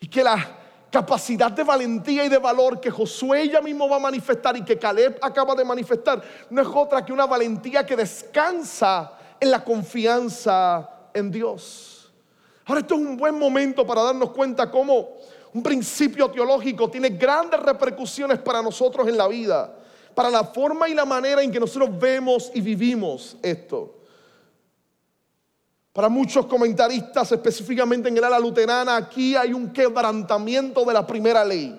Y 0.00 0.08
que 0.08 0.24
la 0.24 0.58
capacidad 0.90 1.52
de 1.52 1.62
valentía 1.62 2.24
y 2.24 2.28
de 2.28 2.38
valor 2.38 2.80
que 2.80 2.90
Josué 2.90 3.48
ya 3.48 3.60
mismo 3.60 3.88
va 3.88 3.96
a 3.96 4.00
manifestar 4.00 4.56
y 4.56 4.64
que 4.64 4.76
Caleb 4.76 5.18
acaba 5.22 5.54
de 5.54 5.64
manifestar 5.64 6.20
no 6.50 6.60
es 6.60 6.68
otra 6.68 7.04
que 7.04 7.12
una 7.12 7.26
valentía 7.26 7.86
que 7.86 7.94
descansa 7.94 9.12
en 9.38 9.52
la 9.52 9.62
confianza 9.62 10.90
en 11.14 11.30
Dios. 11.30 12.10
Ahora 12.66 12.80
esto 12.80 12.94
es 12.94 13.00
un 13.00 13.16
buen 13.16 13.38
momento 13.38 13.86
para 13.86 14.02
darnos 14.02 14.30
cuenta 14.30 14.68
cómo 14.68 15.10
un 15.54 15.62
principio 15.62 16.28
teológico 16.28 16.90
tiene 16.90 17.10
grandes 17.10 17.60
repercusiones 17.60 18.40
para 18.40 18.62
nosotros 18.62 19.06
en 19.06 19.16
la 19.16 19.28
vida 19.28 19.76
para 20.14 20.30
la 20.30 20.44
forma 20.44 20.88
y 20.88 20.94
la 20.94 21.04
manera 21.04 21.42
en 21.42 21.50
que 21.50 21.60
nosotros 21.60 21.98
vemos 21.98 22.50
y 22.54 22.60
vivimos 22.60 23.36
esto. 23.42 23.96
Para 25.92 26.08
muchos 26.08 26.46
comentaristas, 26.46 27.32
específicamente 27.32 28.08
en 28.08 28.16
el 28.16 28.24
ala 28.24 28.38
luterana, 28.38 28.96
aquí 28.96 29.34
hay 29.34 29.52
un 29.52 29.72
quebrantamiento 29.72 30.84
de 30.84 30.94
la 30.94 31.06
primera 31.06 31.44
ley. 31.44 31.78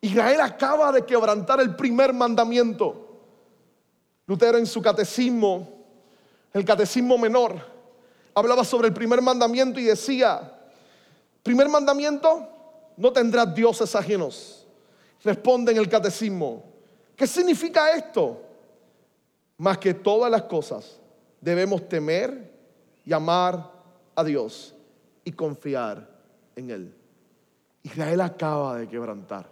Israel 0.00 0.40
acaba 0.40 0.92
de 0.92 1.04
quebrantar 1.04 1.60
el 1.60 1.74
primer 1.74 2.12
mandamiento. 2.12 3.06
Lutero 4.26 4.58
en 4.58 4.66
su 4.66 4.82
catecismo, 4.82 5.68
el 6.52 6.64
catecismo 6.64 7.16
menor, 7.16 7.56
hablaba 8.34 8.62
sobre 8.62 8.88
el 8.88 8.94
primer 8.94 9.22
mandamiento 9.22 9.80
y 9.80 9.84
decía, 9.84 10.52
primer 11.42 11.68
mandamiento, 11.68 12.46
no 12.96 13.12
tendrás 13.12 13.54
dioses 13.54 13.94
ajenos. 13.96 14.66
Responde 15.24 15.72
en 15.72 15.78
el 15.78 15.88
catecismo, 15.88 16.62
¿Qué 17.18 17.26
significa 17.26 17.92
esto? 17.92 18.40
Más 19.56 19.76
que 19.78 19.92
todas 19.92 20.30
las 20.30 20.44
cosas, 20.44 21.00
debemos 21.40 21.88
temer 21.88 22.48
y 23.04 23.12
amar 23.12 23.72
a 24.14 24.22
Dios 24.22 24.72
y 25.24 25.32
confiar 25.32 26.08
en 26.54 26.70
Él. 26.70 26.94
Israel 27.82 28.20
acaba 28.20 28.78
de 28.78 28.88
quebrantar 28.88 29.50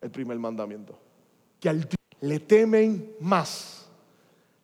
el 0.00 0.10
primer 0.12 0.38
mandamiento. 0.38 0.96
Que 1.58 1.68
al 1.68 1.88
le 2.20 2.38
temen 2.38 3.16
más 3.18 3.88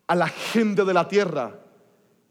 a 0.07 0.15
la 0.15 0.29
gente 0.29 0.85
de 0.85 0.95
la 0.95 1.09
tierra 1.09 1.59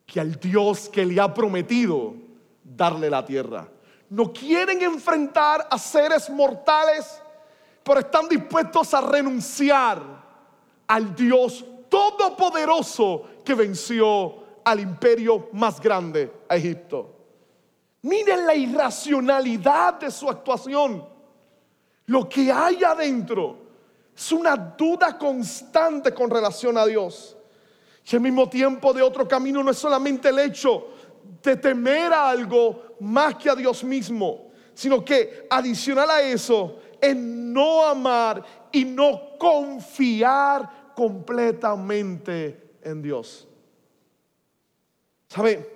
que 0.06 0.22
al 0.22 0.40
Dios 0.40 0.88
que 0.88 1.06
le 1.06 1.20
ha 1.20 1.34
prometido 1.34 2.16
darle 2.64 3.10
la 3.10 3.26
tierra. 3.26 3.68
No 4.10 4.32
quieren 4.32 4.82
enfrentar 4.82 5.68
a 5.70 5.78
seres 5.78 6.30
mortales 6.30 7.22
pero 7.88 8.02
están 8.02 8.28
dispuestos 8.28 8.94
a 8.94 9.00
renunciar 9.00 10.02
al 10.88 11.16
Dios 11.16 11.64
todopoderoso 11.88 13.24
que 13.46 13.54
venció 13.54 14.44
al 14.66 14.82
imperio 14.82 15.48
más 15.54 15.80
grande, 15.80 16.30
a 16.50 16.58
Egipto. 16.58 17.16
Miren 18.02 18.46
la 18.46 18.54
irracionalidad 18.54 20.02
de 20.02 20.12
su 20.12 20.30
actuación. 20.30 21.08
Lo 22.08 22.28
que 22.28 22.52
hay 22.52 22.84
adentro 22.84 23.58
es 24.14 24.34
una 24.34 24.58
duda 24.58 25.18
constante 25.18 26.14
con 26.14 26.30
relación 26.30 26.78
a 26.78 26.86
Dios. 26.86 27.38
Y 28.12 28.16
al 28.18 28.22
mismo 28.22 28.50
tiempo 28.50 28.92
de 28.92 29.02
otro 29.02 29.26
camino 29.26 29.64
no 29.64 29.72
es 29.72 29.78
solamente 29.78 30.28
el 30.28 30.40
hecho 30.40 30.90
de 31.42 31.56
temer 31.56 32.12
a 32.12 32.30
algo 32.30 32.98
más 33.00 33.36
que 33.36 33.50
a 33.50 33.56
Dios 33.56 33.82
mismo, 33.86 34.52
sino 34.74 35.04
que 35.06 35.48
adicional 35.50 36.10
a 36.10 36.22
eso 36.22 36.80
es 37.02 37.16
no 37.16 37.86
amar 37.86 38.44
y 38.72 38.86
no 38.86 39.38
confiar 39.38 40.94
completamente 40.96 42.76
en 42.82 43.02
Dios. 43.02 43.48
¿Sabe? 45.28 45.76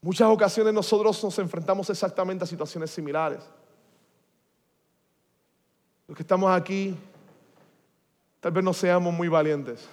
Muchas 0.00 0.28
ocasiones 0.28 0.72
nosotros 0.72 1.22
nos 1.24 1.38
enfrentamos 1.38 1.90
exactamente 1.90 2.44
a 2.44 2.46
situaciones 2.46 2.90
similares. 2.90 3.40
Los 6.06 6.16
que 6.16 6.22
estamos 6.22 6.50
aquí, 6.50 6.96
tal 8.40 8.52
vez 8.52 8.64
no 8.64 8.72
seamos 8.72 9.12
muy 9.12 9.28
valientes. 9.28 9.86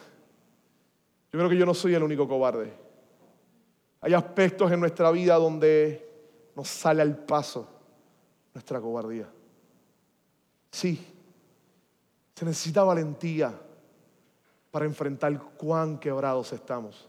Yo 1.32 1.40
creo 1.40 1.50
que 1.50 1.58
yo 1.58 1.66
no 1.66 1.74
soy 1.74 1.96
el 1.96 2.04
único 2.04 2.28
cobarde. 2.28 2.72
Hay 4.02 4.14
aspectos 4.14 4.72
en 4.72 4.80
nuestra 4.80 5.12
vida 5.12 5.36
donde 5.36 6.08
nos 6.56 6.68
sale 6.68 7.02
al 7.02 7.18
paso 7.18 7.68
nuestra 8.54 8.80
cobardía. 8.80 9.28
Sí, 10.76 11.00
se 12.36 12.44
necesita 12.44 12.84
valentía 12.84 13.58
para 14.72 14.84
enfrentar 14.84 15.40
cuán 15.58 15.98
quebrados 15.98 16.52
estamos. 16.52 17.08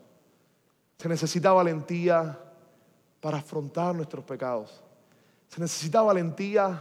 Se 0.97 1.09
necesita 1.09 1.53
valentía 1.53 2.39
para 3.21 3.39
afrontar 3.39 3.93
nuestros 3.93 4.25
pecados. 4.25 4.81
Se 5.49 5.61
necesita 5.61 6.01
valentía 6.01 6.81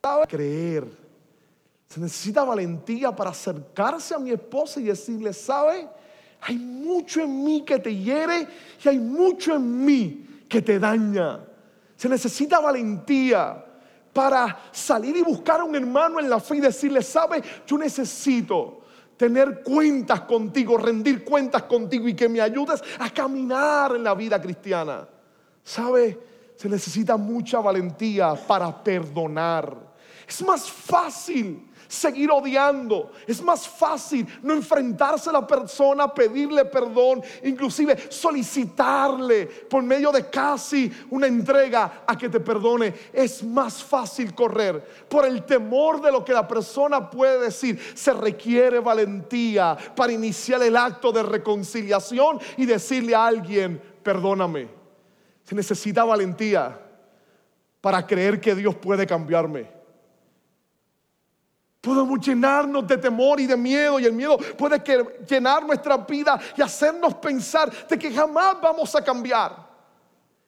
para 0.00 0.26
creer 0.28 0.86
se 1.88 2.00
necesita 2.00 2.44
valentía 2.44 3.10
para 3.14 3.30
acercarse 3.30 4.14
a 4.14 4.18
mi 4.18 4.30
esposa 4.30 4.80
y 4.80 4.84
decirle, 4.84 5.32
¿sabe? 5.32 5.88
Hay 6.40 6.56
mucho 6.56 7.20
en 7.20 7.44
mí 7.44 7.62
que 7.64 7.78
te 7.78 7.94
hiere 7.94 8.46
y 8.84 8.88
hay 8.88 8.98
mucho 8.98 9.56
en 9.56 9.84
mí 9.84 10.44
que 10.48 10.62
te 10.62 10.78
daña. 10.78 11.40
Se 11.96 12.08
necesita 12.08 12.60
valentía 12.60 13.64
para 14.16 14.70
salir 14.72 15.14
y 15.14 15.20
buscar 15.20 15.60
a 15.60 15.64
un 15.64 15.76
hermano 15.76 16.18
en 16.18 16.30
la 16.30 16.40
fe 16.40 16.56
y 16.56 16.60
decirle, 16.60 17.02
¿sabe? 17.02 17.42
Yo 17.66 17.76
necesito 17.76 18.80
tener 19.14 19.62
cuentas 19.62 20.22
contigo, 20.22 20.78
rendir 20.78 21.22
cuentas 21.22 21.64
contigo 21.64 22.08
y 22.08 22.14
que 22.14 22.26
me 22.26 22.40
ayudes 22.40 22.82
a 22.98 23.10
caminar 23.10 23.94
en 23.94 24.02
la 24.02 24.14
vida 24.14 24.40
cristiana. 24.40 25.06
¿Sabe? 25.62 26.18
Se 26.56 26.66
necesita 26.66 27.18
mucha 27.18 27.60
valentía 27.60 28.34
para 28.34 28.82
perdonar. 28.82 29.76
Es 30.26 30.42
más 30.42 30.70
fácil 30.70 31.65
seguir 31.88 32.30
odiando. 32.30 33.12
Es 33.26 33.42
más 33.42 33.68
fácil 33.68 34.26
no 34.42 34.54
enfrentarse 34.54 35.30
a 35.30 35.34
la 35.34 35.46
persona, 35.46 36.12
pedirle 36.12 36.64
perdón, 36.64 37.22
inclusive 37.44 38.10
solicitarle 38.10 39.46
por 39.46 39.82
medio 39.82 40.10
de 40.12 40.28
casi 40.28 40.90
una 41.10 41.26
entrega 41.26 42.04
a 42.06 42.16
que 42.16 42.28
te 42.28 42.40
perdone. 42.40 42.94
Es 43.12 43.42
más 43.42 43.82
fácil 43.82 44.34
correr 44.34 45.06
por 45.08 45.24
el 45.24 45.44
temor 45.44 46.00
de 46.00 46.12
lo 46.12 46.24
que 46.24 46.32
la 46.32 46.46
persona 46.46 47.10
puede 47.10 47.40
decir. 47.40 47.80
Se 47.94 48.12
requiere 48.12 48.80
valentía 48.80 49.76
para 49.94 50.12
iniciar 50.12 50.62
el 50.62 50.76
acto 50.76 51.12
de 51.12 51.22
reconciliación 51.22 52.40
y 52.56 52.66
decirle 52.66 53.14
a 53.14 53.26
alguien, 53.26 53.80
perdóname. 54.02 54.68
Se 55.42 55.54
necesita 55.54 56.04
valentía 56.04 56.80
para 57.80 58.04
creer 58.06 58.40
que 58.40 58.54
Dios 58.54 58.74
puede 58.74 59.06
cambiarme. 59.06 59.75
Podemos 61.86 62.18
llenarnos 62.18 62.84
de 62.84 62.98
temor 62.98 63.38
y 63.38 63.46
de 63.46 63.56
miedo 63.56 64.00
y 64.00 64.06
el 64.06 64.12
miedo 64.12 64.36
puede 64.58 64.82
llenar 65.24 65.64
nuestra 65.64 65.96
vida 65.98 66.36
y 66.56 66.60
hacernos 66.60 67.14
pensar 67.14 67.70
de 67.86 67.96
que 67.96 68.10
jamás 68.10 68.60
vamos 68.60 68.92
a 68.96 69.04
cambiar. 69.04 69.64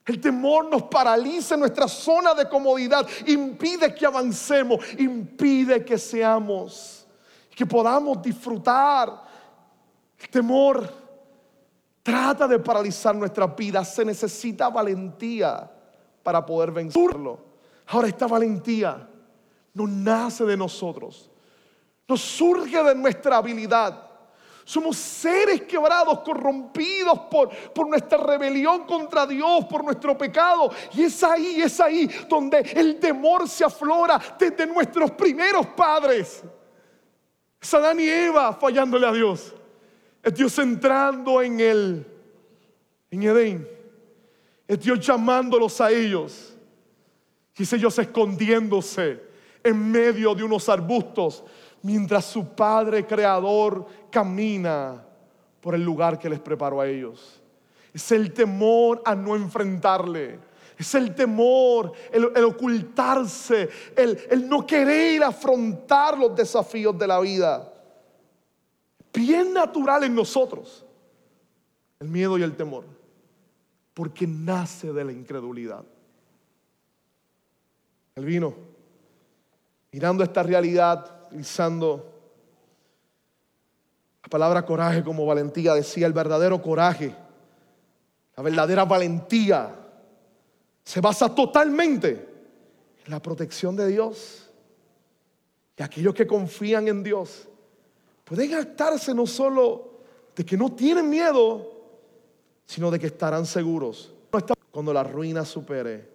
El 0.05 0.19
temor 0.19 0.69
nos 0.69 0.83
paraliza 0.83 1.53
en 1.53 1.61
nuestra 1.61 1.87
zona 1.87 2.33
de 2.33 2.49
comodidad, 2.49 3.07
impide 3.25 3.95
que 3.95 4.05
avancemos, 4.05 4.79
impide 4.97 5.85
que 5.85 5.97
seamos, 5.97 7.07
que 7.55 7.65
podamos 7.65 8.21
disfrutar. 8.21 9.23
El 10.19 10.27
temor 10.27 10.93
trata 12.03 12.49
de 12.49 12.59
paralizar 12.59 13.15
nuestra 13.15 13.47
vida, 13.47 13.85
se 13.85 14.03
necesita 14.03 14.67
valentía 14.67 15.71
para 16.21 16.45
poder 16.45 16.71
vencerlo. 16.71 17.39
Ahora 17.87 18.09
esta 18.09 18.27
valentía 18.27 19.07
no 19.73 19.87
nace 19.87 20.43
de 20.43 20.57
nosotros, 20.57 21.28
no 22.09 22.17
surge 22.17 22.83
de 22.83 22.95
nuestra 22.95 23.37
habilidad. 23.37 24.07
Somos 24.65 24.97
seres 24.97 25.61
quebrados, 25.61 26.19
corrompidos 26.19 27.19
por, 27.31 27.49
por 27.49 27.87
nuestra 27.87 28.17
rebelión 28.17 28.85
contra 28.85 29.25
Dios, 29.25 29.65
por 29.65 29.83
nuestro 29.83 30.17
pecado. 30.17 30.71
Y 30.93 31.03
es 31.03 31.23
ahí, 31.23 31.61
es 31.61 31.79
ahí 31.79 32.09
donde 32.27 32.59
el 32.59 32.99
temor 32.99 33.47
se 33.47 33.63
aflora 33.63 34.19
desde 34.37 34.65
nuestros 34.65 35.11
primeros 35.11 35.67
padres. 35.67 36.43
Es 37.61 37.73
y 37.73 38.09
Eva 38.09 38.53
fallándole 38.53 39.07
a 39.07 39.11
Dios. 39.11 39.53
Es 40.23 40.33
Dios 40.33 40.57
entrando 40.59 41.41
en 41.41 41.59
él, 41.59 42.07
en 43.11 43.23
Edén. 43.23 43.69
Es 44.67 44.79
Dios 44.79 44.99
llamándolos 44.99 45.79
a 45.81 45.91
ellos. 45.91 46.55
Y 47.55 47.63
es 47.63 47.73
ellos 47.73 47.97
escondiéndose 47.99 49.29
en 49.63 49.91
medio 49.91 50.33
de 50.33 50.43
unos 50.43 50.69
arbustos 50.69 51.43
mientras 51.81 52.25
su 52.25 52.45
Padre 52.49 53.05
Creador 53.05 53.85
camina 54.09 55.03
por 55.61 55.75
el 55.75 55.83
lugar 55.83 56.17
que 56.19 56.29
les 56.29 56.39
preparó 56.39 56.81
a 56.81 56.87
ellos. 56.87 57.41
Es 57.93 58.11
el 58.11 58.33
temor 58.33 59.01
a 59.05 59.15
no 59.15 59.35
enfrentarle. 59.35 60.39
Es 60.77 60.95
el 60.95 61.13
temor, 61.13 61.91
el, 62.09 62.45
ocultarse, 62.45 63.67
el, 63.97 64.17
el 64.29 64.47
no 64.47 64.65
querer 64.65 65.21
afrontar 65.23 66.17
los 66.17 66.33
desafíos 66.33 66.97
de 66.97 67.05
la 67.05 67.19
vida. 67.19 67.73
Bien 69.13 69.53
natural 69.53 70.05
en 70.05 70.15
nosotros. 70.15 70.85
El 71.99 72.07
miedo 72.07 72.37
y 72.37 72.43
el 72.43 72.55
temor. 72.55 72.85
Porque 73.93 74.25
nace 74.25 74.93
de 74.93 75.03
la 75.03 75.11
incredulidad. 75.11 75.83
El 78.15 78.23
vino 78.23 78.69
mirando 79.91 80.23
esta 80.23 80.43
realidad, 80.43 81.18
utilizando 81.29 82.13
la 84.23 84.29
palabra 84.29 84.65
coraje 84.65 85.03
como 85.03 85.25
valentía, 85.25 85.73
decía 85.73 86.07
el 86.07 86.13
verdadero 86.13 86.61
coraje, 86.61 87.15
la 88.35 88.43
verdadera 88.43 88.85
valentía 88.85 89.75
se 90.83 91.01
basa 91.01 91.33
totalmente 91.33 92.27
en 93.05 93.11
la 93.11 93.21
protección 93.21 93.75
de 93.75 93.87
Dios. 93.87 94.49
Y 95.77 95.83
aquellos 95.83 96.13
que 96.13 96.27
confían 96.27 96.87
en 96.87 97.03
Dios 97.03 97.47
pueden 98.23 98.55
actarse 98.55 99.13
no 99.13 99.25
solo 99.25 99.99
de 100.35 100.43
que 100.43 100.57
no 100.57 100.73
tienen 100.73 101.09
miedo, 101.09 101.71
sino 102.65 102.91
de 102.91 102.99
que 102.99 103.07
estarán 103.07 103.45
seguros 103.45 104.13
cuando 104.71 104.93
la 104.93 105.03
ruina 105.03 105.45
supere 105.45 106.09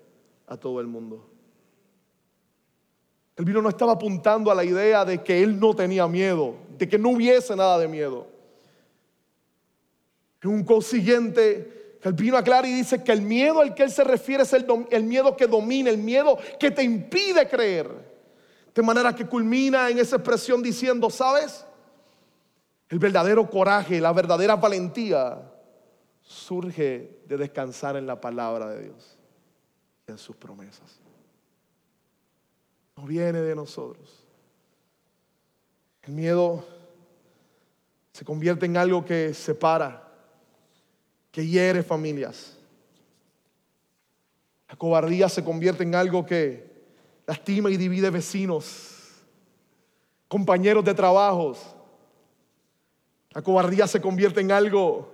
a 0.46 0.56
todo 0.56 0.80
el 0.80 0.86
mundo. 0.86 1.33
El 3.36 3.44
vino 3.44 3.60
no 3.60 3.68
estaba 3.68 3.92
apuntando 3.92 4.50
a 4.50 4.54
la 4.54 4.64
idea 4.64 5.04
de 5.04 5.22
que 5.22 5.42
él 5.42 5.58
no 5.58 5.74
tenía 5.74 6.06
miedo, 6.06 6.54
de 6.78 6.88
que 6.88 6.98
no 6.98 7.10
hubiese 7.10 7.56
nada 7.56 7.78
de 7.78 7.88
miedo. 7.88 8.28
En 10.40 10.50
un 10.50 10.64
consiguiente, 10.64 11.98
el 12.02 12.12
vino 12.12 12.36
aclara 12.36 12.68
y 12.68 12.72
dice 12.72 13.02
que 13.02 13.10
el 13.10 13.22
miedo 13.22 13.60
al 13.60 13.74
que 13.74 13.82
él 13.82 13.90
se 13.90 14.04
refiere 14.04 14.44
es 14.44 14.52
el, 14.52 15.04
miedo 15.04 15.36
que 15.36 15.46
domina, 15.46 15.90
el 15.90 15.98
miedo 15.98 16.38
que 16.60 16.70
te 16.70 16.84
impide 16.84 17.48
creer. 17.48 18.14
De 18.72 18.82
manera 18.82 19.14
que 19.14 19.26
culmina 19.26 19.88
en 19.88 19.98
esa 19.98 20.16
expresión 20.16 20.62
diciendo, 20.62 21.10
¿sabes? 21.10 21.64
El 22.88 22.98
verdadero 22.98 23.48
coraje, 23.48 24.00
la 24.00 24.12
verdadera 24.12 24.56
valentía 24.56 25.50
surge 26.22 27.18
de 27.26 27.36
descansar 27.36 27.96
en 27.96 28.06
la 28.06 28.20
palabra 28.20 28.68
de 28.68 28.82
Dios 28.84 29.18
en 30.06 30.18
sus 30.18 30.36
promesas 30.36 31.03
no 32.96 33.06
viene 33.06 33.40
de 33.40 33.54
nosotros. 33.54 34.08
El 36.02 36.12
miedo 36.12 36.64
se 38.12 38.24
convierte 38.24 38.66
en 38.66 38.76
algo 38.76 39.04
que 39.04 39.34
separa, 39.34 40.08
que 41.32 41.46
hiere 41.46 41.82
familias. 41.82 42.56
La 44.68 44.76
cobardía 44.76 45.28
se 45.28 45.42
convierte 45.42 45.82
en 45.82 45.94
algo 45.94 46.24
que 46.24 46.72
lastima 47.26 47.70
y 47.70 47.76
divide 47.76 48.10
vecinos, 48.10 49.24
compañeros 50.28 50.84
de 50.84 50.94
trabajos. 50.94 51.60
La 53.30 53.42
cobardía 53.42 53.86
se 53.86 54.00
convierte 54.00 54.40
en 54.40 54.52
algo 54.52 55.12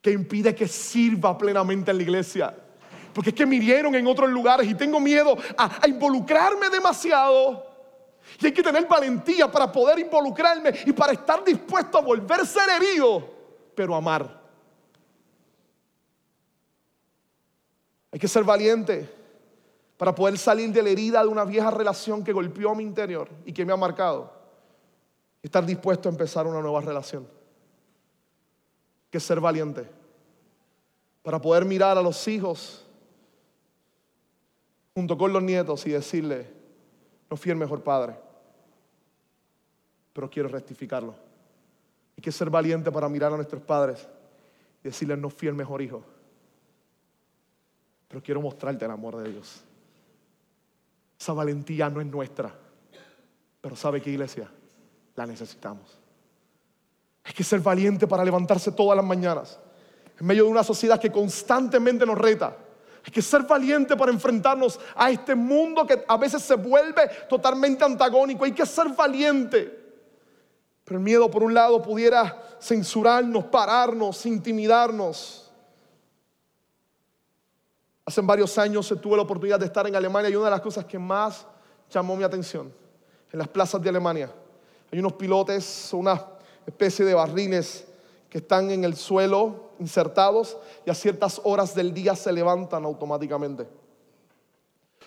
que 0.00 0.12
impide 0.12 0.54
que 0.54 0.68
sirva 0.68 1.36
plenamente 1.36 1.90
en 1.90 1.96
la 1.96 2.02
iglesia. 2.02 2.63
Porque 3.14 3.30
es 3.30 3.36
que 3.36 3.46
me 3.46 3.56
hirieron 3.56 3.94
en 3.94 4.06
otros 4.06 4.28
lugares 4.28 4.68
y 4.68 4.74
tengo 4.74 4.98
miedo 4.98 5.36
a, 5.56 5.86
involucrarme 5.86 6.68
demasiado. 6.68 7.64
Y 8.40 8.46
hay 8.46 8.52
que 8.52 8.62
tener 8.62 8.86
valentía 8.88 9.50
para 9.50 9.70
poder 9.70 10.00
involucrarme 10.00 10.74
y 10.84 10.92
para 10.92 11.12
estar 11.12 11.44
dispuesto 11.44 11.98
a 11.98 12.00
volver 12.00 12.40
a 12.40 12.44
ser 12.44 12.68
herido, 12.70 13.24
pero 13.74 13.94
amar. 13.94 14.42
Hay 18.10 18.18
que 18.18 18.28
ser 18.28 18.42
valiente 18.42 19.08
para 19.96 20.12
poder 20.12 20.36
salir 20.36 20.72
de 20.72 20.82
la 20.82 20.90
herida 20.90 21.22
de 21.22 21.28
una 21.28 21.44
vieja 21.44 21.70
relación 21.70 22.24
que 22.24 22.32
golpeó 22.32 22.74
mi 22.74 22.82
interior 22.82 23.28
y 23.44 23.52
que 23.52 23.64
me 23.64 23.72
ha 23.72 23.76
marcado. 23.76 24.32
Estar 25.40 25.64
dispuesto 25.64 26.08
a 26.08 26.12
empezar 26.12 26.46
una 26.46 26.60
nueva 26.60 26.80
relación. 26.80 27.22
Hay 27.22 29.10
que 29.10 29.20
ser 29.20 29.38
valiente 29.38 29.88
para 31.22 31.40
poder 31.40 31.64
mirar 31.64 31.96
a 31.96 32.02
los 32.02 32.26
hijos 32.26 32.83
junto 34.94 35.18
con 35.18 35.32
los 35.32 35.42
nietos 35.42 35.86
y 35.86 35.90
decirle, 35.90 36.50
no 37.28 37.36
fui 37.36 37.50
el 37.50 37.56
mejor 37.56 37.82
padre, 37.82 38.16
pero 40.12 40.30
quiero 40.30 40.48
rectificarlo. 40.48 41.14
Hay 42.16 42.22
que 42.22 42.30
ser 42.30 42.48
valiente 42.48 42.92
para 42.92 43.08
mirar 43.08 43.32
a 43.32 43.36
nuestros 43.36 43.60
padres 43.62 44.06
y 44.82 44.88
decirles, 44.88 45.18
no 45.18 45.30
fui 45.30 45.48
el 45.48 45.54
mejor 45.54 45.82
hijo, 45.82 46.04
pero 48.06 48.22
quiero 48.22 48.40
mostrarte 48.40 48.84
el 48.84 48.90
amor 48.92 49.16
de 49.16 49.32
Dios. 49.32 49.62
Esa 51.18 51.32
valentía 51.32 51.90
no 51.90 52.00
es 52.00 52.06
nuestra, 52.06 52.54
pero 53.60 53.74
¿sabe 53.74 54.00
qué 54.00 54.10
iglesia? 54.10 54.48
La 55.16 55.26
necesitamos. 55.26 55.98
Hay 57.24 57.32
que 57.32 57.42
ser 57.42 57.60
valiente 57.60 58.06
para 58.06 58.24
levantarse 58.24 58.70
todas 58.70 58.96
las 58.96 59.04
mañanas 59.04 59.58
en 60.20 60.26
medio 60.26 60.44
de 60.44 60.50
una 60.50 60.62
sociedad 60.62 61.00
que 61.00 61.10
constantemente 61.10 62.06
nos 62.06 62.18
reta. 62.18 62.56
Hay 63.04 63.12
que 63.12 63.22
ser 63.22 63.42
valiente 63.42 63.96
para 63.96 64.10
enfrentarnos 64.10 64.80
a 64.94 65.10
este 65.10 65.34
mundo 65.34 65.86
que 65.86 66.04
a 66.08 66.16
veces 66.16 66.42
se 66.42 66.54
vuelve 66.54 67.08
totalmente 67.28 67.84
antagónico. 67.84 68.44
Hay 68.44 68.52
que 68.52 68.64
ser 68.64 68.88
valiente. 68.88 69.82
Pero 70.84 70.98
el 70.98 71.04
miedo, 71.04 71.30
por 71.30 71.42
un 71.42 71.52
lado, 71.52 71.80
pudiera 71.82 72.42
censurarnos, 72.60 73.44
pararnos, 73.44 74.24
intimidarnos. 74.26 75.52
Hace 78.06 78.20
varios 78.20 78.56
años 78.58 78.92
tuve 79.00 79.16
la 79.16 79.22
oportunidad 79.22 79.58
de 79.58 79.66
estar 79.66 79.86
en 79.86 79.96
Alemania 79.96 80.30
y 80.30 80.36
una 80.36 80.46
de 80.46 80.50
las 80.50 80.60
cosas 80.60 80.84
que 80.84 80.98
más 80.98 81.46
llamó 81.90 82.16
mi 82.16 82.24
atención 82.24 82.72
en 83.32 83.38
las 83.38 83.48
plazas 83.48 83.82
de 83.82 83.88
Alemania 83.88 84.30
hay 84.94 85.00
unos 85.00 85.14
pilotes, 85.14 85.92
una 85.92 86.24
especie 86.64 87.04
de 87.04 87.14
barriles 87.14 87.84
que 88.30 88.38
están 88.38 88.70
en 88.70 88.84
el 88.84 88.94
suelo 88.94 89.63
insertados 89.78 90.56
y 90.84 90.90
a 90.90 90.94
ciertas 90.94 91.40
horas 91.44 91.74
del 91.74 91.92
día 91.92 92.14
se 92.14 92.32
levantan 92.32 92.84
automáticamente. 92.84 93.66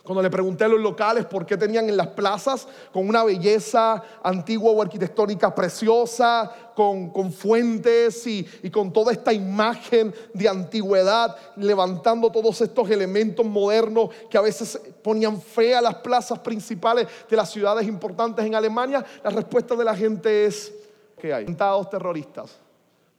Cuando 0.03 0.22
le 0.22 0.30
pregunté 0.30 0.63
a 0.63 0.70
los 0.70 0.80
locales 0.80 1.26
por 1.26 1.45
qué 1.45 1.57
tenían 1.57 1.89
en 1.89 1.97
las 1.97 2.07
plazas 2.07 2.68
con 2.93 3.09
una 3.09 3.26
belleza 3.26 4.01
antigua 4.24 4.72
o 4.72 4.82
arquitectónica 4.82 5.53
preciosa, 5.53 6.49
con, 6.74 7.34
fuentes 7.34 8.26
y, 8.28 8.47
y 8.63 8.70
con 8.70 8.93
toda 8.93 9.11
esta 9.11 9.34
imagen 9.34 10.13
de 10.34 10.47
antigüedad, 10.47 11.36
levantando 11.57 12.32
todos 12.32 12.61
estos 12.61 12.89
elementos 12.89 13.45
modernos 13.45 14.11
que 14.30 14.38
a 14.38 14.41
veces 14.41 14.80
ponían 15.03 15.41
fe 15.41 15.76
a 15.76 15.82
las 15.82 15.95
plazas 15.95 16.39
principales 16.39 17.07
de 17.30 17.36
las 17.36 17.49
ciudades 17.49 17.86
importantes 17.88 18.45
en 18.45 18.55
Alemania, 18.55 19.03
la 19.24 19.32
respuesta 19.32 19.76
de 19.76 19.84
la 19.84 19.95
gente 19.95 20.45
es 20.45 20.74
que 21.20 21.34
hay 21.34 21.43
atentados 21.43 21.89
terroristas 21.89 22.66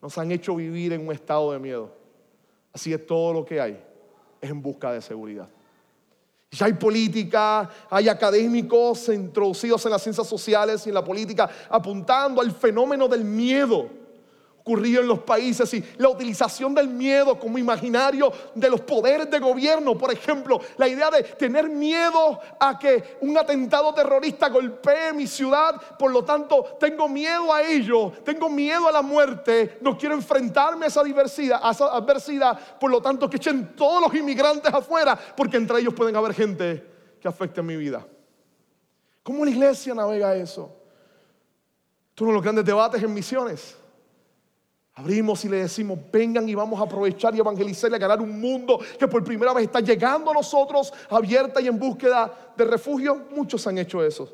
nos 0.01 0.17
han 0.19 0.31
hecho 0.33 0.55
vivir 0.57 0.93
en 0.93 1.07
un 1.07 1.13
estado 1.13 1.53
de 1.53 1.59
miedo. 1.59 1.93
Así 2.73 2.93
es 2.93 3.07
todo 3.07 3.33
lo 3.33 3.45
que 3.45 3.61
hay 3.61 3.85
es 4.41 4.51
en 4.51 4.63
busca 4.63 4.93
de 4.93 5.03
seguridad. 5.03 5.49
Ya 6.51 6.67
hay 6.67 6.73
política, 6.75 7.69
hay 7.91 8.09
académicos 8.09 9.09
introducidos 9.09 9.85
en 9.85 9.91
las 9.91 10.03
ciencias 10.03 10.27
sociales 10.27 10.87
y 10.87 10.91
en 10.91 10.95
la 10.95 11.05
política 11.05 11.49
apuntando 11.69 12.41
al 12.41 12.53
fenómeno 12.53 13.07
del 13.07 13.25
miedo 13.25 13.91
ocurrido 14.69 15.01
en 15.01 15.09
los 15.09 15.21
países 15.21 15.73
y 15.73 15.83
la 15.97 16.11
utilización 16.11 16.75
del 16.75 16.89
miedo 16.89 17.39
como 17.39 17.57
imaginario 17.57 18.31
de 18.55 18.69
los 18.69 18.83
poderes 18.83 19.31
de 19.31 19.39
gobierno. 19.39 19.97
Por 19.97 20.13
ejemplo, 20.13 20.61
la 20.77 20.87
idea 20.87 21.11
de 21.11 21.23
tener 21.23 21.71
miedo 21.71 22.39
a 22.61 22.79
que 22.79 23.17
un 23.23 23.37
atentado 23.39 23.95
terrorista 23.95 24.51
golpee 24.51 25.15
mi 25.15 25.27
ciudad, 25.27 25.81
por 25.99 26.13
lo 26.13 26.23
tanto 26.23 26.77
tengo 26.79 27.09
miedo 27.09 27.53
a 27.53 27.63
ello, 27.63 28.13
tengo 28.23 28.51
miedo 28.51 28.87
a 28.87 28.93
la 28.93 29.01
muerte, 29.01 29.79
no 29.81 29.97
quiero 29.97 30.15
enfrentarme 30.15 30.85
a 30.85 30.89
esa 30.89 31.03
diversidad, 31.03 31.61
a 31.63 31.71
esa 31.71 31.87
adversidad, 31.87 32.79
por 32.79 32.91
lo 32.91 33.01
tanto 33.01 33.31
que 33.31 33.39
echen 33.39 33.75
todos 33.75 34.03
los 34.03 34.15
inmigrantes 34.15 34.73
afuera, 34.73 35.19
porque 35.35 35.57
entre 35.57 35.81
ellos 35.81 35.95
pueden 35.95 36.15
haber 36.15 36.35
gente 36.35 36.85
que 37.19 37.27
afecte 37.27 37.63
mi 37.63 37.77
vida. 37.77 38.07
¿Cómo 39.23 39.47
la 39.47 39.51
iglesia 39.51 39.95
navega 39.95 40.35
eso? 40.35 40.77
Es 42.15 42.21
uno 42.21 42.33
de 42.33 42.35
los 42.35 42.43
grandes 42.43 42.67
debates 42.67 43.03
en 43.03 43.15
misiones. 43.15 43.79
Abrimos 44.99 45.45
y 45.45 45.49
le 45.49 45.59
decimos, 45.59 45.97
vengan 46.13 46.49
y 46.49 46.57
vamos 46.57 46.81
a 46.81 46.83
aprovechar 46.83 47.33
y 47.33 47.39
evangelizar 47.39 47.89
y 47.89 47.95
a 47.95 47.99
ganar 47.99 48.21
un 48.21 48.41
mundo 48.41 48.81
que 48.99 49.07
por 49.07 49.23
primera 49.23 49.53
vez 49.53 49.67
está 49.67 49.79
llegando 49.79 50.33
a 50.33 50.35
nosotros, 50.35 50.93
abierta 51.09 51.61
y 51.61 51.69
en 51.69 51.79
búsqueda 51.79 52.53
de 52.57 52.65
refugio. 52.65 53.27
Muchos 53.31 53.65
han 53.69 53.79
hecho 53.79 54.03
eso. 54.03 54.29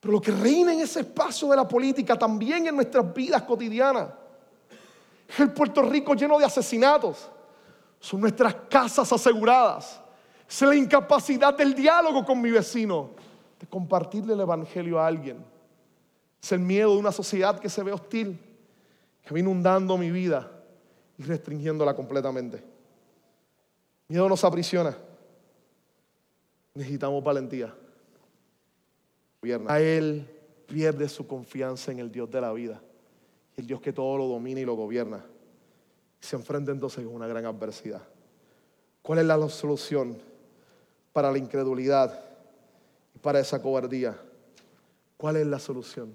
Pero 0.00 0.12
lo 0.12 0.22
que 0.22 0.30
reina 0.30 0.72
en 0.72 0.80
ese 0.80 1.00
espacio 1.00 1.48
de 1.48 1.56
la 1.56 1.68
política, 1.68 2.18
también 2.18 2.66
en 2.66 2.76
nuestras 2.76 3.12
vidas 3.12 3.42
cotidianas, 3.42 4.08
es 5.28 5.38
el 5.38 5.52
Puerto 5.52 5.82
Rico 5.82 6.14
lleno 6.14 6.38
de 6.38 6.46
asesinatos. 6.46 7.28
Son 8.00 8.22
nuestras 8.22 8.54
casas 8.70 9.12
aseguradas. 9.12 10.00
Es 10.48 10.62
la 10.62 10.76
incapacidad 10.76 11.52
del 11.52 11.74
diálogo 11.74 12.24
con 12.24 12.40
mi 12.40 12.50
vecino, 12.50 13.10
de 13.60 13.66
compartirle 13.66 14.32
el 14.32 14.40
Evangelio 14.40 14.98
a 14.98 15.06
alguien. 15.06 15.44
Es 16.42 16.52
el 16.52 16.60
miedo 16.60 16.92
de 16.92 16.98
una 17.00 17.12
sociedad 17.12 17.58
que 17.58 17.68
se 17.68 17.82
ve 17.82 17.92
hostil 17.92 18.40
que 19.24 19.32
va 19.32 19.40
inundando 19.40 19.96
mi 19.96 20.10
vida 20.10 20.50
y 21.18 21.22
restringiéndola 21.22 21.94
completamente. 21.94 22.62
Miedo 24.08 24.28
nos 24.28 24.44
aprisiona. 24.44 24.96
Necesitamos 26.74 27.24
valentía. 27.24 27.74
A 29.66 29.80
Él 29.80 30.28
pierde 30.66 31.08
su 31.08 31.26
confianza 31.26 31.92
en 31.92 31.98
el 31.98 32.10
Dios 32.10 32.30
de 32.30 32.40
la 32.40 32.52
vida, 32.52 32.80
el 33.56 33.66
Dios 33.66 33.80
que 33.80 33.92
todo 33.92 34.16
lo 34.16 34.26
domina 34.26 34.60
y 34.60 34.64
lo 34.64 34.74
gobierna. 34.74 35.24
Se 36.20 36.36
enfrenta 36.36 36.72
entonces 36.72 37.04
con 37.04 37.14
una 37.14 37.26
gran 37.26 37.44
adversidad. 37.44 38.02
¿Cuál 39.02 39.18
es 39.18 39.26
la 39.26 39.48
solución 39.48 40.18
para 41.12 41.30
la 41.30 41.38
incredulidad 41.38 42.18
y 43.14 43.18
para 43.18 43.40
esa 43.40 43.60
cobardía? 43.60 44.18
¿Cuál 45.16 45.36
es 45.36 45.46
la 45.46 45.58
solución? 45.58 46.14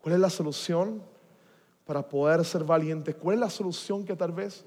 ¿Cuál 0.00 0.14
es 0.14 0.20
la 0.20 0.30
solución 0.30 1.02
para 1.84 2.06
poder 2.06 2.44
ser 2.44 2.64
valientes. 2.64 3.14
¿Cuál 3.14 3.34
es 3.34 3.40
la 3.40 3.50
solución 3.50 4.04
que 4.04 4.16
tal 4.16 4.32
vez 4.32 4.64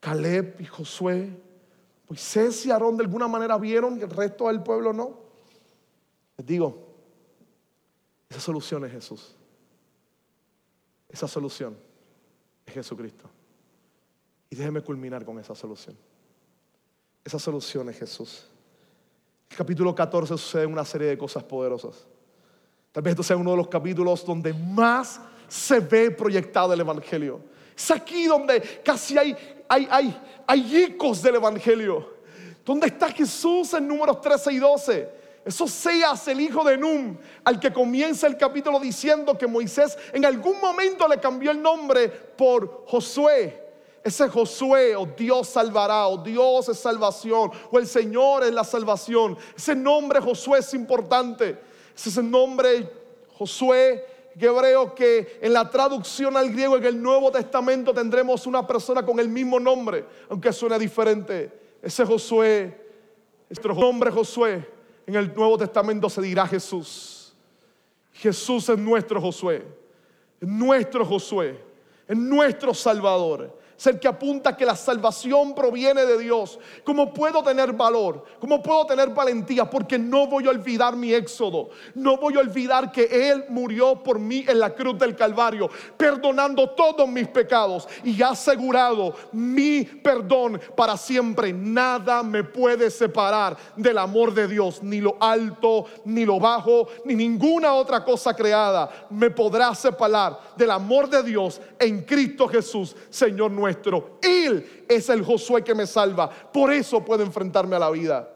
Caleb 0.00 0.56
y 0.60 0.64
Josué, 0.64 1.30
Moisés 2.08 2.64
y 2.66 2.70
Aarón 2.70 2.96
de 2.96 3.04
alguna 3.04 3.28
manera 3.28 3.58
vieron 3.58 3.98
y 3.98 4.02
el 4.02 4.10
resto 4.10 4.48
del 4.48 4.62
pueblo 4.62 4.92
no? 4.92 5.18
Les 6.36 6.46
digo, 6.46 6.86
esa 8.28 8.40
solución 8.40 8.84
es 8.84 8.92
Jesús. 8.92 9.34
Esa 11.08 11.26
solución 11.26 11.76
es 12.64 12.72
Jesucristo. 12.72 13.28
Y 14.48 14.56
déjeme 14.56 14.80
culminar 14.80 15.24
con 15.24 15.38
esa 15.38 15.54
solución. 15.54 15.96
Esa 17.24 17.38
solución 17.38 17.88
es 17.88 17.98
Jesús. 17.98 18.46
El 19.50 19.56
capítulo 19.56 19.94
14 19.94 20.38
sucede 20.38 20.66
una 20.66 20.84
serie 20.84 21.08
de 21.08 21.18
cosas 21.18 21.42
poderosas. 21.42 22.06
Tal 22.92 23.02
vez 23.02 23.12
esto 23.12 23.22
sea 23.22 23.36
uno 23.36 23.50
de 23.50 23.56
los 23.56 23.68
capítulos 23.68 24.24
donde 24.24 24.52
más 24.52 25.20
se 25.50 25.80
ve 25.80 26.12
proyectado 26.12 26.72
el 26.72 26.80
Evangelio. 26.80 27.40
Es 27.76 27.90
aquí 27.90 28.26
donde 28.26 28.60
casi 28.84 29.18
hay, 29.18 29.36
hay, 29.68 29.88
hay, 29.90 30.20
hay 30.46 30.76
ecos 30.84 31.20
del 31.22 31.34
Evangelio. 31.34 32.08
Donde 32.64 32.86
está 32.86 33.10
Jesús 33.10 33.74
en 33.74 33.88
números 33.88 34.20
13 34.20 34.52
y 34.52 34.58
12. 34.58 35.08
Eso 35.44 35.66
seas 35.66 36.28
el 36.28 36.40
hijo 36.40 36.62
de 36.62 36.76
Num, 36.76 37.16
al 37.42 37.58
que 37.58 37.72
comienza 37.72 38.26
el 38.26 38.36
capítulo 38.36 38.78
diciendo 38.78 39.36
que 39.36 39.46
Moisés 39.46 39.98
en 40.12 40.24
algún 40.24 40.60
momento 40.60 41.08
le 41.08 41.18
cambió 41.18 41.50
el 41.50 41.60
nombre 41.60 42.08
por 42.08 42.84
Josué. 42.86 43.68
Ese 44.04 44.28
Josué, 44.28 44.94
o 44.94 45.04
Dios 45.06 45.48
salvará, 45.48 46.06
o 46.06 46.18
Dios 46.18 46.68
es 46.68 46.78
salvación, 46.78 47.50
o 47.70 47.78
el 47.78 47.86
Señor 47.86 48.44
es 48.44 48.52
la 48.52 48.64
salvación. 48.64 49.36
Ese 49.56 49.74
nombre 49.74 50.20
Josué 50.20 50.60
es 50.60 50.72
importante. 50.74 51.58
Ese 51.96 52.10
es 52.10 52.16
el 52.18 52.30
nombre 52.30 52.88
Josué 53.36 54.19
hebreo 54.38 54.94
que 54.94 55.38
en 55.40 55.52
la 55.52 55.68
traducción 55.68 56.36
al 56.36 56.50
griego 56.50 56.76
en 56.76 56.84
el 56.84 57.02
Nuevo 57.02 57.30
Testamento 57.30 57.92
tendremos 57.92 58.46
una 58.46 58.66
persona 58.66 59.04
con 59.04 59.18
el 59.18 59.28
mismo 59.28 59.58
nombre, 59.58 60.04
aunque 60.28 60.52
suene 60.52 60.78
diferente. 60.78 61.52
Ese 61.82 62.04
Josué, 62.04 62.88
nuestro 63.48 63.74
nombre 63.74 64.10
Josué, 64.10 64.66
en 65.06 65.14
el 65.16 65.34
Nuevo 65.34 65.58
Testamento 65.58 66.08
se 66.08 66.22
dirá 66.22 66.46
Jesús. 66.46 67.34
Jesús 68.12 68.68
es 68.68 68.78
nuestro 68.78 69.20
Josué, 69.20 69.64
nuestro 70.40 71.04
Josué. 71.04 71.58
es 72.06 72.16
nuestro 72.16 72.74
Salvador 72.74 73.59
es 73.80 73.86
el 73.86 73.98
que 73.98 74.08
apunta 74.08 74.54
que 74.54 74.66
la 74.66 74.76
salvación 74.76 75.54
proviene 75.54 76.04
de 76.04 76.18
Dios. 76.18 76.58
¿Cómo 76.84 77.14
puedo 77.14 77.42
tener 77.42 77.72
valor? 77.72 78.26
¿Cómo 78.38 78.62
puedo 78.62 78.84
tener 78.84 79.08
valentía? 79.08 79.64
Porque 79.70 79.98
no 79.98 80.26
voy 80.26 80.46
a 80.46 80.50
olvidar 80.50 80.94
mi 80.94 81.14
éxodo. 81.14 81.70
No 81.94 82.18
voy 82.18 82.34
a 82.36 82.40
olvidar 82.40 82.92
que 82.92 83.30
Él 83.30 83.46
murió 83.48 84.02
por 84.02 84.18
mí 84.18 84.44
en 84.46 84.60
la 84.60 84.74
cruz 84.74 84.98
del 84.98 85.16
Calvario, 85.16 85.70
perdonando 85.96 86.68
todos 86.68 87.08
mis 87.08 87.26
pecados 87.28 87.88
y 88.04 88.20
ha 88.20 88.32
asegurado 88.32 89.14
mi 89.32 89.84
perdón 89.84 90.60
para 90.76 90.98
siempre. 90.98 91.50
Nada 91.50 92.22
me 92.22 92.44
puede 92.44 92.90
separar 92.90 93.56
del 93.76 93.96
amor 93.96 94.34
de 94.34 94.46
Dios, 94.46 94.82
ni 94.82 95.00
lo 95.00 95.16
alto, 95.18 95.86
ni 96.04 96.26
lo 96.26 96.38
bajo, 96.38 96.86
ni 97.06 97.14
ninguna 97.14 97.72
otra 97.72 98.04
cosa 98.04 98.36
creada 98.36 98.90
me 99.08 99.30
podrá 99.30 99.74
separar 99.74 100.38
del 100.54 100.70
amor 100.70 101.08
de 101.08 101.22
Dios 101.22 101.62
en 101.78 102.02
Cristo 102.02 102.46
Jesús, 102.46 102.94
Señor 103.08 103.50
nuestro 103.50 103.69
él 104.22 104.84
es 104.88 105.08
el 105.08 105.24
Josué 105.24 105.62
que 105.62 105.74
me 105.74 105.86
salva. 105.86 106.28
Por 106.30 106.72
eso 106.72 107.04
puedo 107.04 107.22
enfrentarme 107.22 107.76
a 107.76 107.80
la 107.80 107.90
vida. 107.90 108.28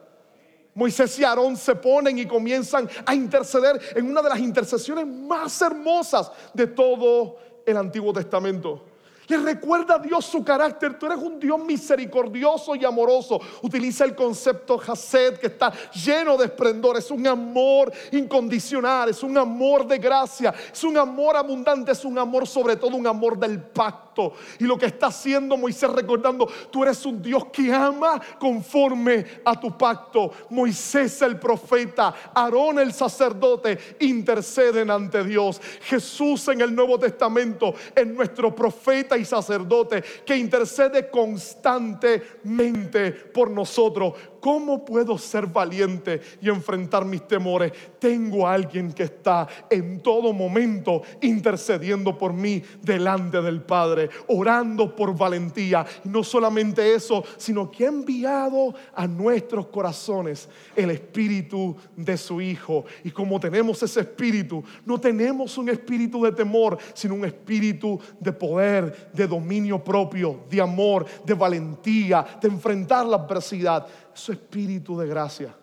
Moisés 0.75 1.19
y 1.19 1.25
Aarón 1.25 1.57
se 1.57 1.77
ponen 1.77 2.19
y 2.19 2.27
comienzan 2.27 2.89
a 3.07 3.15
interceder 3.15 3.81
en 3.95 4.11
una 4.11 4.23
de 4.23 4.29
las 4.29 4.41
intercesiones 4.41 5.07
más 5.07 5.63
hermosas 5.63 6.31
de 6.53 6.67
todo 6.67 7.37
el 7.65 7.77
Antiguo 7.77 8.13
Testamento. 8.13 8.85
Le 9.27 9.39
recuerda 9.39 9.95
a 9.95 9.99
Dios 9.99 10.25
su 10.25 10.45
carácter. 10.45 10.99
Tú 10.99 11.07
eres 11.07 11.19
un 11.19 11.39
Dios 11.39 11.59
misericordioso 11.65 12.75
y 12.75 12.85
amoroso. 12.85 13.41
Utiliza 13.63 14.05
el 14.05 14.15
concepto 14.15 14.81
Hased 14.87 15.39
que 15.39 15.47
está 15.47 15.73
lleno 15.93 16.37
de 16.37 16.47
esplendor. 16.47 16.97
Es 16.97 17.11
un 17.11 17.27
amor 17.27 17.93
incondicional, 18.13 19.09
es 19.09 19.23
un 19.23 19.37
amor 19.39 19.87
de 19.87 19.99
gracia, 19.99 20.55
es 20.73 20.85
un 20.85 20.99
amor 20.99 21.37
abundante, 21.37 21.93
es 21.93 22.05
un 22.05 22.19
amor 22.19 22.47
sobre 22.47 22.77
todo 22.77 22.97
un 22.97 23.07
amor 23.07 23.39
del 23.39 23.61
pacto. 23.61 24.33
Y 24.59 24.65
lo 24.65 24.79
que 24.79 24.87
está 24.87 25.07
haciendo 25.07 25.57
Moisés 25.57 25.91
recordando, 25.91 26.49
tú 26.71 26.83
eres 26.83 27.05
un 27.07 27.21
Dios 27.21 27.47
que 27.47 27.73
ama 27.73 28.21
conforme 28.39 29.25
a 29.45 29.59
tu 29.59 29.77
pacto. 29.77 30.31
Moisés 30.51 31.21
el 31.23 31.39
profeta, 31.39 32.15
Aarón 32.35 32.79
el 32.79 32.93
sacerdote 32.93 33.97
interceden 34.01 34.91
ante 34.91 35.25
Dios. 35.25 35.61
Jesús 35.83 36.47
en 36.49 36.61
el 36.61 36.75
Nuevo 36.75 36.99
Testamento 36.99 37.75
es 37.95 38.07
nuestro 38.07 38.55
profeta 38.55 39.14
y 39.17 39.25
sacerdote 39.25 40.05
que 40.25 40.37
intercede 40.37 41.11
constantemente 41.11 43.11
por 43.13 43.51
nosotros. 43.51 44.15
¿Cómo 44.45 44.85
puedo 44.85 45.17
ser 45.17 45.47
valiente 45.47 46.21
y 46.43 46.51
enfrentar 46.51 47.07
mis 47.07 47.27
temores? 47.27 47.73
Tengo 47.99 48.47
a 48.47 48.53
alguien 48.53 48.93
que 48.93 49.05
está 49.05 49.49
en 49.71 50.01
todo 50.01 50.35
momento 50.35 51.01
intercediendo 51.23 52.19
por 52.19 52.35
mí 52.35 52.63
delante 52.83 53.41
del 53.41 53.63
Padre, 53.63 54.11
orando 54.27 54.95
por 54.95 55.17
valentía. 55.17 55.87
No 56.05 56.23
solamente 56.23 56.95
eso, 56.95 57.25
sino 57.39 57.71
que 57.71 57.87
ha 57.87 57.89
enviado 57.89 58.75
a 58.95 59.07
nuestros 59.07 59.69
corazones 59.69 60.47
el 60.77 60.91
espíritu 60.91 61.75
de 61.97 62.19
su 62.19 62.39
Hijo. 62.43 62.85
Y 63.03 63.13
como 63.13 63.41
tenemos 63.41 63.83
ese 63.83 64.01
espíritu, 64.01 64.63
no 64.85 65.01
tenemos 65.01 65.57
un 65.57 65.71
espíritu 65.71 66.23
de 66.23 66.33
temor, 66.33 66.77
sino 66.93 67.15
un 67.15 67.25
espíritu 67.25 67.99
de 68.21 68.33
poder, 68.35 69.09
de 69.15 69.27
dominio 69.27 69.83
propio, 69.83 70.41
de 70.51 70.61
amor, 70.61 71.07
de 71.25 71.33
valentía, 71.33 72.27
de 72.43 72.49
enfrentar 72.49 73.07
la 73.07 73.17
adversidad 73.17 73.87
su 74.15 74.33
espíritu 74.33 74.99
de 74.99 75.07
gracia 75.07 75.55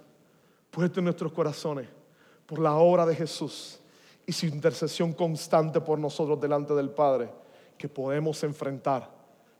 puesto 0.71 0.99
en 0.99 1.05
nuestros 1.05 1.33
corazones 1.33 1.87
por 2.45 2.59
la 2.59 2.75
obra 2.75 3.05
de 3.05 3.15
Jesús 3.15 3.79
y 4.25 4.31
su 4.31 4.45
intercesión 4.45 5.13
constante 5.13 5.81
por 5.81 5.99
nosotros 5.99 6.39
delante 6.39 6.73
del 6.73 6.89
Padre, 6.89 7.29
que 7.77 7.89
podemos 7.89 8.43
enfrentar 8.43 9.09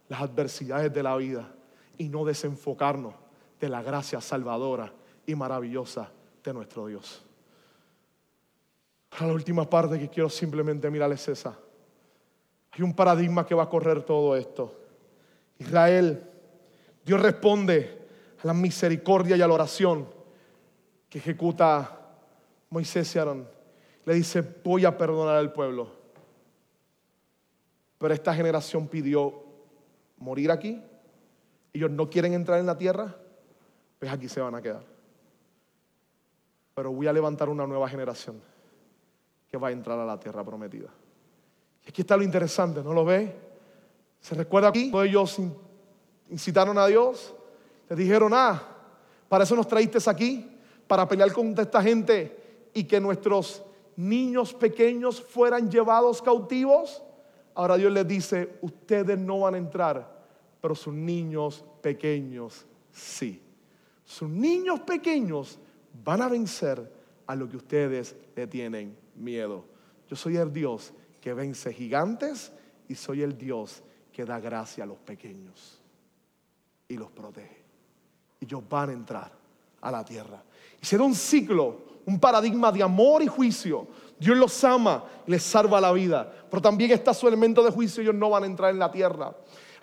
las 0.07 0.21
adversidades 0.21 0.93
de 0.93 1.03
la 1.03 1.15
vida 1.17 1.49
y 1.97 2.07
no 2.07 2.23
desenfocarnos 2.25 3.13
de 3.59 3.69
la 3.69 3.81
gracia 3.81 4.21
salvadora 4.21 4.91
y 5.25 5.35
maravillosa 5.35 6.09
de 6.43 6.53
nuestro 6.53 6.87
Dios. 6.87 7.23
A 9.19 9.27
la 9.27 9.33
última 9.33 9.69
parte 9.69 9.99
que 9.99 10.09
quiero 10.09 10.29
simplemente 10.29 10.89
mirar 10.89 11.11
es 11.11 11.27
esa. 11.27 11.57
Hay 12.71 12.81
un 12.81 12.93
paradigma 12.93 13.45
que 13.45 13.53
va 13.53 13.63
a 13.63 13.69
correr 13.69 14.03
todo 14.03 14.35
esto. 14.35 14.73
Israel, 15.59 16.23
Dios 17.03 17.21
responde 17.21 18.00
a 18.43 18.47
la 18.47 18.53
misericordia 18.53 19.35
y 19.35 19.41
a 19.41 19.47
la 19.47 19.53
oración 19.53 20.07
que 21.09 21.19
ejecuta 21.19 21.99
Moisés 22.69 23.15
y 23.15 23.19
Aarón. 23.19 23.47
Le 24.05 24.13
dice, 24.13 24.41
voy 24.63 24.85
a 24.85 24.97
perdonar 24.97 25.35
al 25.35 25.53
pueblo. 25.53 25.89
Pero 27.97 28.13
esta 28.13 28.33
generación 28.33 28.87
pidió 28.87 29.43
morir 30.17 30.51
aquí. 30.51 30.81
Ellos 31.73 31.91
no 31.91 32.09
quieren 32.09 32.33
entrar 32.33 32.59
en 32.59 32.65
la 32.65 32.77
tierra, 32.77 33.15
pues 33.99 34.11
aquí 34.11 34.27
se 34.27 34.41
van 34.41 34.55
a 34.55 34.61
quedar. 34.61 34.83
Pero 36.73 36.91
voy 36.91 37.07
a 37.07 37.13
levantar 37.13 37.49
una 37.49 37.67
nueva 37.67 37.87
generación 37.87 38.41
que 39.49 39.57
va 39.57 39.67
a 39.67 39.71
entrar 39.71 39.99
a 39.99 40.05
la 40.05 40.19
tierra 40.19 40.43
prometida. 40.43 40.89
Y 41.85 41.89
aquí 41.89 42.01
está 42.01 42.17
lo 42.17 42.23
interesante, 42.23 42.81
¿no 42.81 42.93
lo 42.93 43.05
ve? 43.05 43.35
¿Se 44.19 44.33
recuerda 44.35 44.69
aquí? 44.69 44.91
Ellos 45.03 45.37
incitaron 46.29 46.77
a 46.77 46.87
Dios, 46.87 47.35
le 47.91 47.97
dijeron, 47.97 48.31
ah, 48.33 48.63
para 49.27 49.43
eso 49.43 49.53
nos 49.53 49.67
traíste 49.67 49.97
aquí, 50.09 50.49
para 50.87 51.05
pelear 51.05 51.33
contra 51.33 51.65
esta 51.65 51.83
gente 51.83 52.69
y 52.73 52.85
que 52.85 53.01
nuestros 53.01 53.61
niños 53.97 54.53
pequeños 54.53 55.21
fueran 55.21 55.69
llevados 55.69 56.21
cautivos. 56.21 57.03
Ahora 57.53 57.75
Dios 57.75 57.91
les 57.91 58.07
dice, 58.07 58.59
ustedes 58.61 59.19
no 59.19 59.41
van 59.41 59.55
a 59.55 59.57
entrar, 59.57 60.23
pero 60.61 60.73
sus 60.73 60.93
niños 60.93 61.65
pequeños 61.81 62.65
sí. 62.93 63.41
Sus 64.05 64.29
niños 64.29 64.79
pequeños 64.79 65.59
van 66.01 66.21
a 66.21 66.29
vencer 66.29 66.89
a 67.27 67.35
lo 67.35 67.49
que 67.49 67.57
ustedes 67.57 68.15
le 68.37 68.47
tienen 68.47 68.95
miedo. 69.15 69.65
Yo 70.07 70.15
soy 70.15 70.37
el 70.37 70.53
Dios 70.53 70.93
que 71.19 71.33
vence 71.33 71.73
gigantes 71.73 72.53
y 72.87 72.95
soy 72.95 73.21
el 73.21 73.37
Dios 73.37 73.83
que 74.13 74.23
da 74.23 74.39
gracia 74.39 74.85
a 74.85 74.87
los 74.87 74.99
pequeños 74.99 75.81
y 76.87 76.95
los 76.95 77.11
protege 77.11 77.60
ellos 78.41 78.61
van 78.67 78.89
a 78.89 78.93
entrar 78.93 79.31
a 79.81 79.91
la 79.91 80.03
tierra. 80.03 80.41
Y 80.81 80.85
será 80.85 81.03
un 81.03 81.13
ciclo, 81.15 81.77
un 82.05 82.19
paradigma 82.19 82.71
de 82.71 82.81
amor 82.81 83.21
y 83.21 83.27
juicio. 83.27 83.87
Dios 84.19 84.35
los 84.35 84.63
ama 84.63 85.03
y 85.27 85.31
les 85.31 85.43
salva 85.43 85.79
la 85.79 85.91
vida. 85.91 86.31
Pero 86.49 86.61
también 86.61 86.91
está 86.91 87.13
su 87.13 87.27
elemento 87.27 87.63
de 87.63 87.71
juicio, 87.71 88.01
ellos 88.01 88.15
no 88.15 88.29
van 88.31 88.43
a 88.43 88.47
entrar 88.47 88.71
en 88.71 88.79
la 88.79 88.91
tierra. 88.91 89.33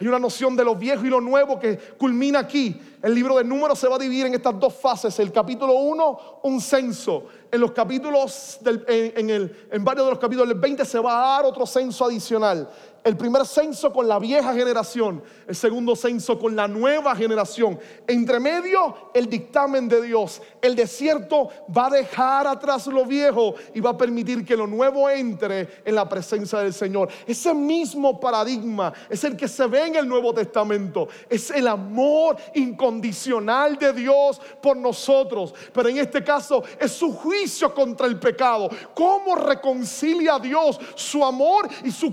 Hay 0.00 0.06
una 0.06 0.18
noción 0.20 0.54
de 0.54 0.64
lo 0.64 0.76
viejo 0.76 1.04
y 1.04 1.08
lo 1.08 1.20
nuevo 1.20 1.58
que 1.58 1.76
culmina 1.76 2.38
aquí. 2.40 2.80
El 3.02 3.14
libro 3.14 3.36
de 3.36 3.42
números 3.42 3.80
se 3.80 3.88
va 3.88 3.96
a 3.96 3.98
dividir 3.98 4.26
en 4.26 4.34
estas 4.34 4.58
dos 4.58 4.74
fases. 4.74 5.18
El 5.18 5.32
capítulo 5.32 5.72
1, 5.72 6.40
un 6.44 6.60
censo. 6.60 7.26
En 7.50 7.60
los 7.60 7.72
capítulos, 7.72 8.60
en, 8.64 9.52
en 9.72 9.84
varios 9.84 10.06
de 10.06 10.10
los 10.10 10.20
capítulos 10.20 10.48
del 10.48 10.58
20 10.58 10.84
se 10.84 11.00
va 11.00 11.16
a 11.16 11.36
dar 11.36 11.46
otro 11.46 11.66
censo 11.66 12.04
adicional 12.04 12.68
el 13.08 13.16
primer 13.16 13.46
censo 13.46 13.90
con 13.90 14.06
la 14.06 14.18
vieja 14.18 14.52
generación, 14.52 15.22
el 15.46 15.56
segundo 15.56 15.96
censo 15.96 16.38
con 16.38 16.54
la 16.54 16.68
nueva 16.68 17.16
generación. 17.16 17.78
Entre 18.06 18.38
medio, 18.38 19.10
el 19.14 19.30
dictamen 19.30 19.88
de 19.88 20.02
Dios. 20.02 20.42
El 20.60 20.76
desierto 20.76 21.48
va 21.74 21.86
a 21.86 21.90
dejar 21.90 22.46
atrás 22.46 22.86
lo 22.86 23.06
viejo 23.06 23.54
y 23.74 23.80
va 23.80 23.90
a 23.90 23.96
permitir 23.96 24.44
que 24.44 24.58
lo 24.58 24.66
nuevo 24.66 25.08
entre 25.08 25.80
en 25.86 25.94
la 25.94 26.06
presencia 26.06 26.58
del 26.58 26.74
Señor. 26.74 27.08
Ese 27.26 27.54
mismo 27.54 28.20
paradigma 28.20 28.92
es 29.08 29.24
el 29.24 29.38
que 29.38 29.48
se 29.48 29.66
ve 29.66 29.86
en 29.86 29.96
el 29.96 30.06
Nuevo 30.06 30.34
Testamento. 30.34 31.08
Es 31.30 31.50
el 31.50 31.66
amor 31.66 32.36
incondicional 32.54 33.78
de 33.78 33.94
Dios 33.94 34.38
por 34.60 34.76
nosotros. 34.76 35.54
Pero 35.72 35.88
en 35.88 35.96
este 35.96 36.22
caso 36.22 36.62
es 36.78 36.92
su 36.92 37.14
juicio 37.14 37.74
contra 37.74 38.06
el 38.06 38.18
pecado. 38.18 38.68
¿Cómo 38.94 39.34
reconcilia 39.34 40.38
Dios 40.38 40.78
su 40.94 41.24
amor 41.24 41.66
y 41.84 41.90
su 41.90 42.12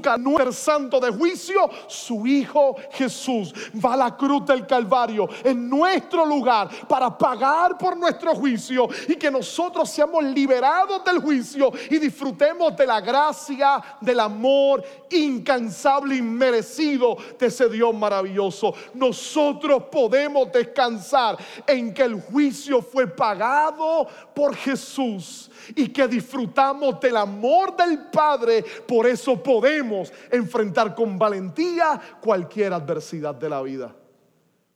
de 0.90 1.10
juicio, 1.10 1.70
su 1.88 2.28
Hijo 2.28 2.76
Jesús 2.92 3.54
va 3.84 3.94
a 3.94 3.98
la 3.98 4.16
cruz 4.16 4.46
del 4.46 4.68
Calvario 4.68 5.28
en 5.44 5.70
nuestro 5.70 6.26
lugar 6.26 6.70
para 6.88 7.18
pagar 7.18 7.78
por 7.78 7.98
nuestro 7.98 8.36
juicio 8.36 8.88
y 9.08 9.16
que 9.16 9.32
nosotros 9.32 9.90
seamos 9.90 10.24
liberados 10.24 11.04
del 11.04 11.20
juicio 11.20 11.72
y 11.90 11.98
disfrutemos 11.98 12.76
de 12.78 12.86
la 12.86 13.02
gracia, 13.02 13.82
del 14.00 14.20
amor 14.20 14.84
incansable 15.10 16.18
y 16.18 16.22
merecido 16.22 17.18
de 17.40 17.48
ese 17.48 17.68
Dios 17.68 17.94
maravilloso. 17.96 18.74
Nosotros 18.94 19.84
podemos 19.92 20.52
descansar 20.52 21.38
en 21.66 21.94
que 21.94 22.04
el 22.04 22.22
juicio 22.22 22.82
fue 22.82 23.08
pagado 23.08 24.08
por 24.34 24.56
Jesús 24.56 25.50
y 25.76 25.88
que 25.88 26.08
disfrutamos 26.08 27.00
del 27.00 27.18
amor 27.18 27.76
del 27.76 28.06
Padre. 28.12 28.64
Por 28.88 29.08
eso 29.08 29.42
podemos 29.42 30.12
enfrentar 30.30 30.65
con 30.74 31.18
valentía 31.18 32.02
cualquier 32.22 32.74
adversidad 32.74 33.36
de 33.36 33.50
la 33.50 33.62
vida. 33.62 33.96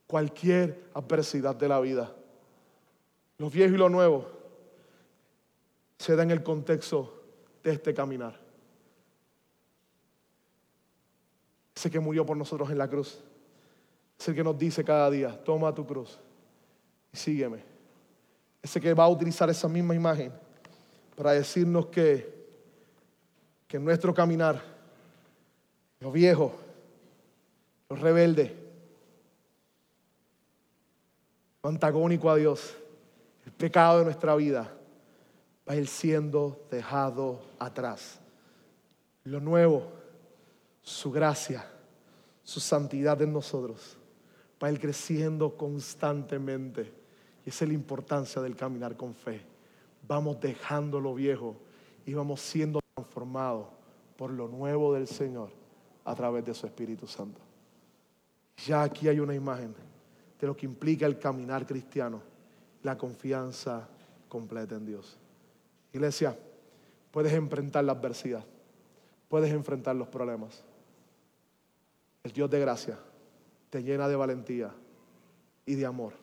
Cualquier 0.06 0.90
adversidad 0.94 1.54
de 1.54 1.68
la 1.68 1.80
vida. 1.80 2.12
Lo 3.38 3.48
viejo 3.48 3.74
y 3.74 3.78
lo 3.78 3.88
nuevo 3.88 4.26
se 5.98 6.16
da 6.16 6.22
en 6.22 6.30
el 6.30 6.42
contexto 6.42 7.22
de 7.62 7.72
este 7.72 7.92
caminar. 7.92 8.38
Ese 11.74 11.90
que 11.90 12.00
murió 12.00 12.26
por 12.26 12.36
nosotros 12.36 12.70
en 12.70 12.78
la 12.78 12.88
cruz. 12.88 13.22
Es 14.18 14.28
el 14.28 14.34
que 14.34 14.44
nos 14.44 14.58
dice 14.58 14.84
cada 14.84 15.10
día, 15.10 15.42
toma 15.42 15.74
tu 15.74 15.86
cruz 15.86 16.18
y 17.12 17.16
sígueme. 17.16 17.62
Ese 18.62 18.80
que 18.80 18.92
va 18.92 19.04
a 19.04 19.08
utilizar 19.08 19.48
esa 19.48 19.68
misma 19.68 19.94
imagen 19.94 20.32
para 21.16 21.32
decirnos 21.32 21.86
que, 21.86 22.30
que 23.66 23.78
nuestro 23.78 24.12
caminar, 24.12 24.62
lo 26.00 26.10
viejo, 26.10 26.52
lo 27.88 27.96
rebelde, 27.96 28.56
lo 31.62 31.68
antagónico 31.68 32.30
a 32.30 32.36
Dios, 32.36 32.74
el 33.44 33.52
pecado 33.52 33.98
de 33.98 34.04
nuestra 34.06 34.34
vida, 34.34 34.74
va 35.68 35.74
a 35.74 35.76
ir 35.76 35.86
siendo 35.86 36.66
dejado 36.70 37.42
atrás. 37.58 38.18
Lo 39.24 39.40
nuevo, 39.40 39.92
su 40.80 41.12
gracia, 41.12 41.66
su 42.42 42.60
santidad 42.60 43.20
en 43.20 43.34
nosotros, 43.34 43.98
va 44.62 44.68
a 44.68 44.72
ir 44.72 44.80
creciendo 44.80 45.54
constantemente. 45.54 46.92
Y 47.44 47.50
esa 47.50 47.64
es 47.64 47.68
la 47.68 47.74
importancia 47.74 48.40
del 48.40 48.56
caminar 48.56 48.96
con 48.96 49.14
fe. 49.14 49.42
Vamos 50.08 50.40
dejando 50.40 50.98
lo 50.98 51.14
viejo 51.14 51.56
y 52.06 52.14
vamos 52.14 52.40
siendo 52.40 52.80
transformados 52.94 53.66
por 54.16 54.30
lo 54.30 54.48
nuevo 54.48 54.94
del 54.94 55.06
Señor 55.06 55.59
a 56.10 56.14
través 56.14 56.44
de 56.44 56.52
su 56.52 56.66
Espíritu 56.66 57.06
Santo. 57.06 57.40
Ya 58.66 58.82
aquí 58.82 59.06
hay 59.06 59.20
una 59.20 59.34
imagen 59.34 59.74
de 60.40 60.46
lo 60.46 60.56
que 60.56 60.66
implica 60.66 61.06
el 61.06 61.18
caminar 61.18 61.64
cristiano, 61.64 62.20
la 62.82 62.98
confianza 62.98 63.88
completa 64.28 64.74
en 64.74 64.86
Dios. 64.86 65.16
Iglesia, 65.92 66.36
puedes 67.12 67.32
enfrentar 67.32 67.84
la 67.84 67.92
adversidad, 67.92 68.44
puedes 69.28 69.52
enfrentar 69.52 69.94
los 69.94 70.08
problemas. 70.08 70.64
El 72.24 72.32
Dios 72.32 72.50
de 72.50 72.58
gracia 72.58 72.98
te 73.70 73.82
llena 73.82 74.08
de 74.08 74.16
valentía 74.16 74.74
y 75.64 75.76
de 75.76 75.86
amor. 75.86 76.14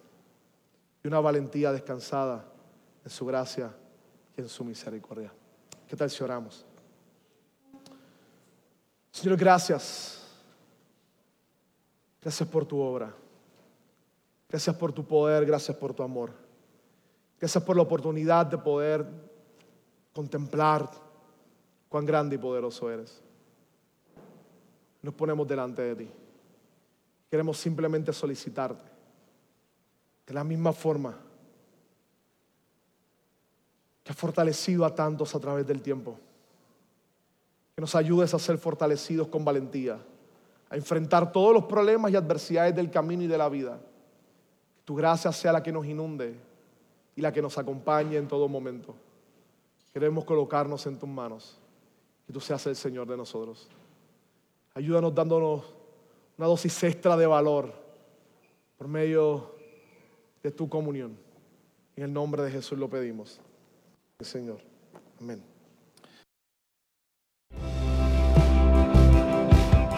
Y 1.02 1.08
una 1.08 1.22
valentía 1.22 1.72
descansada 1.72 2.46
en 3.06 3.10
su 3.10 3.26
gracia 3.26 3.74
y 4.36 4.42
en 4.42 4.50
su 4.50 4.66
misericordia. 4.66 5.32
¿Qué 5.88 5.96
tal 5.96 6.10
si 6.10 6.22
oramos? 6.24 6.66
Señor, 9.18 9.36
gracias. 9.36 10.22
Gracias 12.22 12.48
por 12.48 12.66
tu 12.68 12.80
obra. 12.80 13.12
Gracias 14.48 14.76
por 14.76 14.94
tu 14.94 15.04
poder, 15.04 15.44
gracias 15.44 15.76
por 15.76 15.92
tu 15.92 16.04
amor. 16.04 16.32
Gracias 17.40 17.64
por 17.64 17.76
la 17.76 17.82
oportunidad 17.82 18.46
de 18.46 18.60
poder 18.60 19.08
contemplar 20.14 20.88
cuán 21.90 22.06
grande 22.06 22.36
y 22.36 22.38
poderoso 22.38 22.92
eres. 22.92 23.20
Nos 25.02 25.16
ponemos 25.16 25.48
delante 25.48 25.82
de 25.82 25.96
ti. 25.96 26.12
Queremos 27.32 27.58
simplemente 27.58 28.14
solicitarte 28.14 28.86
de 30.28 30.34
la 30.36 30.44
misma 30.44 30.74
forma 30.74 31.18
que 34.04 34.12
has 34.12 34.18
fortalecido 34.18 34.86
a 34.86 34.94
tantos 34.94 35.34
a 35.34 35.40
través 35.40 35.66
del 35.66 35.82
tiempo. 35.82 36.20
Que 37.78 37.82
nos 37.82 37.94
ayudes 37.94 38.34
a 38.34 38.40
ser 38.40 38.58
fortalecidos 38.58 39.28
con 39.28 39.46
valentía, 39.46 40.00
a 40.68 40.76
enfrentar 40.76 41.32
todos 41.32 41.54
los 41.54 41.66
problemas 41.66 42.12
y 42.12 42.16
adversidades 42.16 42.76
del 42.76 42.90
camino 42.90 43.22
y 43.22 43.28
de 43.28 43.38
la 43.38 43.50
vida. 43.50 43.80
Que 44.78 44.82
tu 44.84 44.96
gracia 44.96 45.32
sea 45.32 45.52
la 45.52 45.62
que 45.62 45.72
nos 45.72 45.86
inunde 45.86 46.36
y 47.16 47.22
la 47.22 47.32
que 47.32 47.40
nos 47.40 47.56
acompañe 47.60 48.18
en 48.18 48.28
todo 48.28 48.50
momento. 48.50 48.96
Queremos 49.94 50.26
colocarnos 50.26 50.88
en 50.88 50.98
tus 50.98 51.08
manos 51.08 51.60
y 52.28 52.34
tú 52.34 52.40
seas 52.40 52.66
el 52.66 52.76
Señor 52.76 53.08
de 53.08 53.16
nosotros. 53.16 53.68
Ayúdanos 54.74 55.14
dándonos 55.14 55.72
una 56.36 56.48
dosis 56.48 56.84
extra 56.84 57.16
de 57.16 57.28
valor 57.28 57.72
por 58.76 58.88
medio 58.88 59.54
de 60.42 60.50
tu 60.50 60.68
comunión. 60.68 61.16
En 61.96 62.06
el 62.06 62.12
nombre 62.12 62.42
de 62.42 62.50
Jesús 62.50 62.80
lo 62.80 62.90
pedimos. 62.90 63.40
Señor. 64.20 64.62
Amén. 65.22 65.57